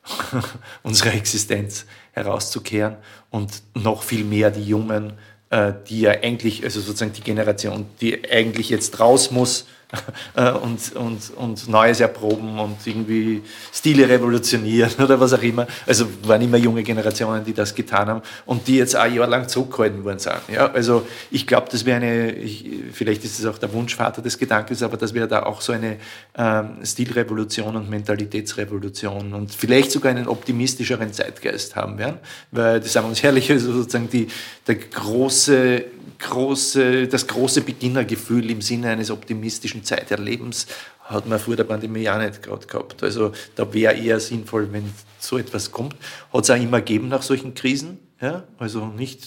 unserer 0.84 1.14
Existenz 1.14 1.86
herauszukehren 2.12 2.98
und 3.30 3.64
noch 3.74 4.04
viel 4.04 4.26
mehr 4.26 4.52
die 4.52 4.66
Jungen, 4.66 5.14
äh, 5.50 5.74
die 5.88 6.02
ja 6.02 6.12
eigentlich, 6.12 6.64
also 6.64 6.82
sozusagen 6.82 7.14
die 7.14 7.22
Generation, 7.22 7.86
die 8.02 8.30
eigentlich 8.30 8.70
jetzt 8.70 9.00
raus 9.00 9.32
muss 9.32 9.66
und, 10.64 10.96
und, 10.96 11.32
und 11.36 11.68
Neues 11.68 12.00
erproben 12.00 12.60
und 12.60 12.78
irgendwie 12.86 13.42
Stile 13.72 14.08
revolutionieren 14.10 14.92
oder 15.04 15.20
was 15.20 15.34
auch 15.34 15.42
immer. 15.42 15.68
Also 15.86 16.08
waren 16.24 16.42
immer 16.42 16.58
junge 16.58 16.84
Generationen, 16.84 17.44
die 17.46 17.54
das 17.54 17.74
getan 17.76 18.08
haben 18.08 18.22
und 18.46 18.68
die 18.68 18.78
jetzt 18.78 18.96
ein 18.96 19.14
Jahr 19.14 19.28
lang 19.28 19.48
zurückgehalten 19.48 20.04
worden 20.04 20.20
sind. 20.20 20.36
Ja, 20.52 20.72
also 20.72 21.06
ich 21.32 21.46
glaube, 21.46 21.68
das 21.72 21.86
wäre 21.86 21.98
eine, 21.98 22.32
ich, 22.32 22.66
vielleicht 22.92 23.24
ist 23.24 23.40
es 23.40 23.46
auch 23.46 23.58
der 23.58 23.72
Wunschvater 23.74 24.22
des 24.22 24.38
Gedankens, 24.38 24.82
aber 24.84 24.98
das 24.98 25.14
wäre 25.14 25.28
da 25.28 25.44
auch 25.44 25.62
so 25.62 25.74
eine 25.74 25.98
ähm, 26.38 26.78
Stilrevolution 26.84 27.76
und 27.76 27.90
Mentalitätsrevolution 27.90 29.34
und 29.34 29.54
vielleicht 29.54 29.92
sogar 29.92 30.12
einen 30.12 30.28
optimistischeren 30.28 31.14
Zeitgeist 31.14 31.76
haben 31.76 31.98
werden, 31.98 32.18
weil 32.52 32.80
das 32.80 32.94
sagen 32.94 33.06
wir 33.08 33.10
uns 33.10 33.24
herrlich, 33.24 33.52
also 33.52 33.74
sozusagen 33.74 34.10
die, 34.10 34.28
der 34.68 34.76
große 34.76 35.86
große, 36.24 37.08
das 37.08 37.28
große 37.28 37.62
Beginnergefühl 37.62 38.50
im 38.50 38.62
Sinne 38.62 38.90
eines 38.90 39.12
optimistischen 39.12 39.83
Zeiterlebens 39.84 40.68
hat 41.02 41.28
man 41.28 41.40
vor 41.40 41.56
der 41.56 41.66
Pandemie 41.66 42.10
auch 42.10 42.18
nicht 42.18 42.42
gerade 42.42 42.66
gehabt. 42.66 43.04
Also 43.04 43.34
da 43.56 43.72
wäre 43.74 43.94
eher 43.94 44.20
sinnvoll, 44.20 44.72
wenn 44.72 44.94
so 45.20 45.38
etwas 45.38 45.72
kommt. 45.72 45.96
Hat 46.32 46.44
es 46.44 46.50
auch 46.50 46.56
immer 46.56 46.80
gegeben 46.80 47.10
nach 47.10 47.22
solchen 47.22 47.54
Krisen. 47.54 48.00
Ja? 48.22 48.44
Also 48.58 48.88
nicht 48.88 49.22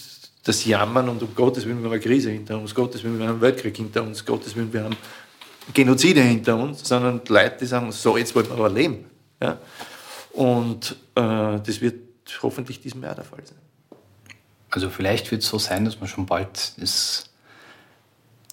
das 0.44 0.64
Jammern 0.64 1.09
und 1.09 1.22
um 1.22 1.34
Gottes 1.34 1.66
Willen, 1.66 1.78
wir 1.78 1.86
haben 1.86 1.92
eine 1.92 2.00
Krise 2.00 2.30
hinter 2.30 2.59
uns, 2.59 2.74
Gottes 2.74 3.02
Willen, 3.02 3.18
wir 3.18 3.26
haben 3.26 3.34
einen 3.34 3.40
Weltkrieg 3.40 3.76
hinter 3.76 4.02
uns, 4.02 4.24
Gottes 4.24 4.54
Willen, 4.54 4.72
wir 4.72 4.84
haben 4.84 4.96
Genozide 5.74 6.20
hinter 6.20 6.57
uns, 6.57 6.86
sondern 6.86 7.20
Leute, 7.26 7.57
die 7.61 7.66
sagen, 7.66 7.90
so, 7.90 8.16
jetzt 8.16 8.34
wollen 8.34 8.46
wir 8.46 8.54
aber 8.54 8.70
leben. 8.70 9.07
Ja? 9.42 9.59
Und 10.32 10.92
äh, 11.14 11.59
das 11.61 11.80
wird 11.80 12.00
hoffentlich 12.42 12.80
diesem 12.80 13.02
Jahr 13.02 13.16
der 13.16 13.24
Fall 13.24 13.44
sein. 13.44 13.59
Also 14.70 14.90
vielleicht 14.90 15.30
wird 15.30 15.42
es 15.42 15.48
so 15.48 15.59
sein, 15.59 15.84
dass 15.84 16.00
wir 16.00 16.07
schon 16.07 16.26
bald 16.26 16.74
es, 16.80 17.30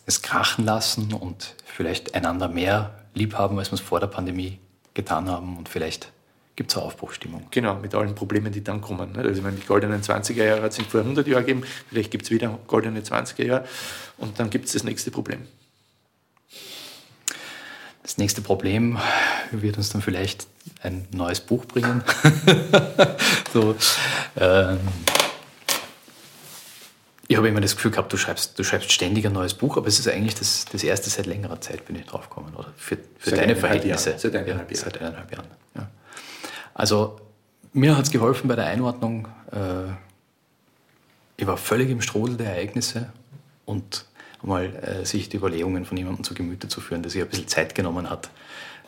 es 0.05 0.21
krachen 0.21 0.65
lassen 0.65 1.13
und 1.13 1.55
vielleicht 1.73 2.15
einander 2.15 2.47
mehr 2.47 2.93
lieb 3.13 3.35
haben, 3.35 3.57
als 3.59 3.71
wir 3.71 3.75
es 3.75 3.81
vor 3.81 3.99
der 3.99 4.07
Pandemie 4.07 4.59
getan 4.93 5.29
haben 5.29 5.57
und 5.57 5.69
vielleicht 5.69 6.11
gibt 6.55 6.69
es 6.69 6.77
eine 6.77 6.85
Aufbruchstimmung. 6.85 7.47
Genau, 7.49 7.75
mit 7.75 7.95
allen 7.95 8.13
Problemen, 8.13 8.51
die 8.51 8.63
dann 8.63 8.79
kommen. 8.79 9.13
Ne? 9.13 9.19
Also 9.19 9.43
wenn 9.43 9.55
die 9.55 9.65
goldenen 9.65 10.01
20er 10.01 10.43
Jahre 10.43 10.61
hat 10.61 10.77
es 10.77 10.85
vor 10.85 11.01
100 11.01 11.27
Jahren 11.27 11.45
gegeben, 11.45 11.63
vielleicht 11.89 12.11
gibt 12.11 12.25
es 12.25 12.31
wieder 12.31 12.59
goldene 12.67 13.01
20er 13.01 13.43
Jahre 13.43 13.65
und 14.17 14.39
dann 14.39 14.49
gibt 14.51 14.65
es 14.65 14.73
das 14.73 14.83
nächste 14.83 15.09
Problem. 15.09 15.47
Das 18.03 18.17
nächste 18.17 18.41
Problem 18.41 18.99
wird 19.51 19.77
uns 19.77 19.89
dann 19.89 20.01
vielleicht 20.01 20.45
ein 20.81 21.07
neues 21.11 21.39
Buch 21.39 21.65
bringen. 21.65 22.03
so, 23.53 23.75
ähm, 24.35 24.79
ich 27.27 27.37
habe 27.37 27.47
immer 27.47 27.61
das 27.61 27.75
Gefühl 27.75 27.91
gehabt, 27.91 28.11
du 28.11 28.17
schreibst, 28.17 28.59
du 28.59 28.63
schreibst 28.63 28.91
ständig 28.91 29.25
ein 29.25 29.33
neues 29.33 29.53
Buch, 29.53 29.77
aber 29.77 29.87
es 29.87 29.97
ist 29.97 30.07
eigentlich 30.07 30.35
das, 30.35 30.65
das 30.65 30.83
erste 30.83 31.09
seit 31.09 31.25
längerer 31.25 31.61
Zeit, 31.61 31.85
bin 31.85 31.95
ich 31.95 32.05
drauf 32.05 32.29
gekommen, 32.29 32.53
oder? 32.55 32.73
Für, 32.75 32.97
für 33.17 33.31
deine 33.31 33.55
Verhältnisse. 33.55 34.11
Jahr. 34.11 34.19
Seit 34.19 34.35
eineinhalb 34.35 34.69
Jahren. 34.69 34.83
Seit 34.83 35.01
eineinhalb 35.01 35.31
Jahren. 35.31 35.47
Ja. 35.75 35.89
Also, 36.73 37.19
mir 37.71 37.95
hat 37.97 38.05
es 38.05 38.11
geholfen 38.11 38.47
bei 38.47 38.55
der 38.55 38.65
Einordnung. 38.65 39.29
Äh, 39.51 39.93
ich 41.37 41.47
war 41.47 41.57
völlig 41.57 41.89
im 41.89 42.01
Strudel 42.01 42.35
der 42.37 42.55
Ereignisse 42.55 43.11
und 43.65 44.05
mal 44.41 44.75
äh, 44.75 45.05
sich 45.05 45.29
die 45.29 45.37
Überlegungen 45.37 45.85
von 45.85 45.97
jemandem 45.97 46.25
zu 46.25 46.33
Gemüte 46.33 46.67
zu 46.67 46.81
führen, 46.81 47.03
der 47.03 47.09
sich 47.09 47.21
ein 47.21 47.29
bisschen 47.29 47.47
Zeit 47.47 47.73
genommen 47.73 48.09
hat, 48.09 48.29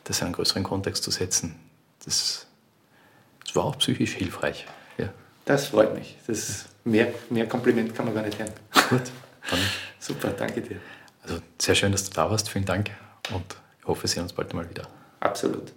das 0.04 0.20
in 0.20 0.26
einen 0.26 0.34
größeren 0.34 0.64
Kontext 0.64 1.04
zu 1.04 1.12
setzen. 1.12 1.56
Das, 2.04 2.46
das 3.46 3.56
war 3.56 3.64
auch 3.64 3.78
psychisch 3.78 4.14
hilfreich. 4.14 4.66
Ja. 4.98 5.10
Das 5.46 5.68
freut 5.68 5.96
mich. 5.96 6.18
Das 6.28 6.66
mehr, 6.86 7.14
mehr 7.30 7.48
Kompliment 7.48 7.94
kann 7.94 8.06
man 8.06 8.16
gar 8.16 8.24
nicht 8.24 8.40
hören. 8.40 8.52
Gut. 8.90 9.12
Dann 9.50 9.60
Super, 10.00 10.30
danke 10.30 10.62
dir. 10.62 10.78
Also 11.24 11.40
sehr 11.60 11.76
schön, 11.76 11.92
dass 11.92 12.06
du 12.06 12.14
da 12.14 12.30
warst. 12.30 12.50
Vielen 12.50 12.66
Dank 12.66 12.92
und 13.34 13.58
ich 13.80 13.86
hoffe, 13.86 14.04
wir 14.04 14.10
sehen 14.10 14.24
uns 14.24 14.34
bald 14.34 14.54
mal 14.54 14.70
wieder. 14.70 14.88
Absolut. 15.20 15.74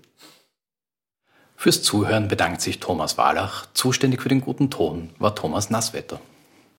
Fürs 1.57 1.83
Zuhören 1.83 2.29
bedankt 2.29 2.61
sich 2.61 2.79
Thomas 2.79 3.19
Wallach. 3.19 3.67
Zuständig 3.73 4.23
für 4.23 4.29
den 4.29 4.41
guten 4.41 4.71
Ton 4.71 5.11
war 5.19 5.35
Thomas 5.35 5.71
Nasswetter. 5.71 6.21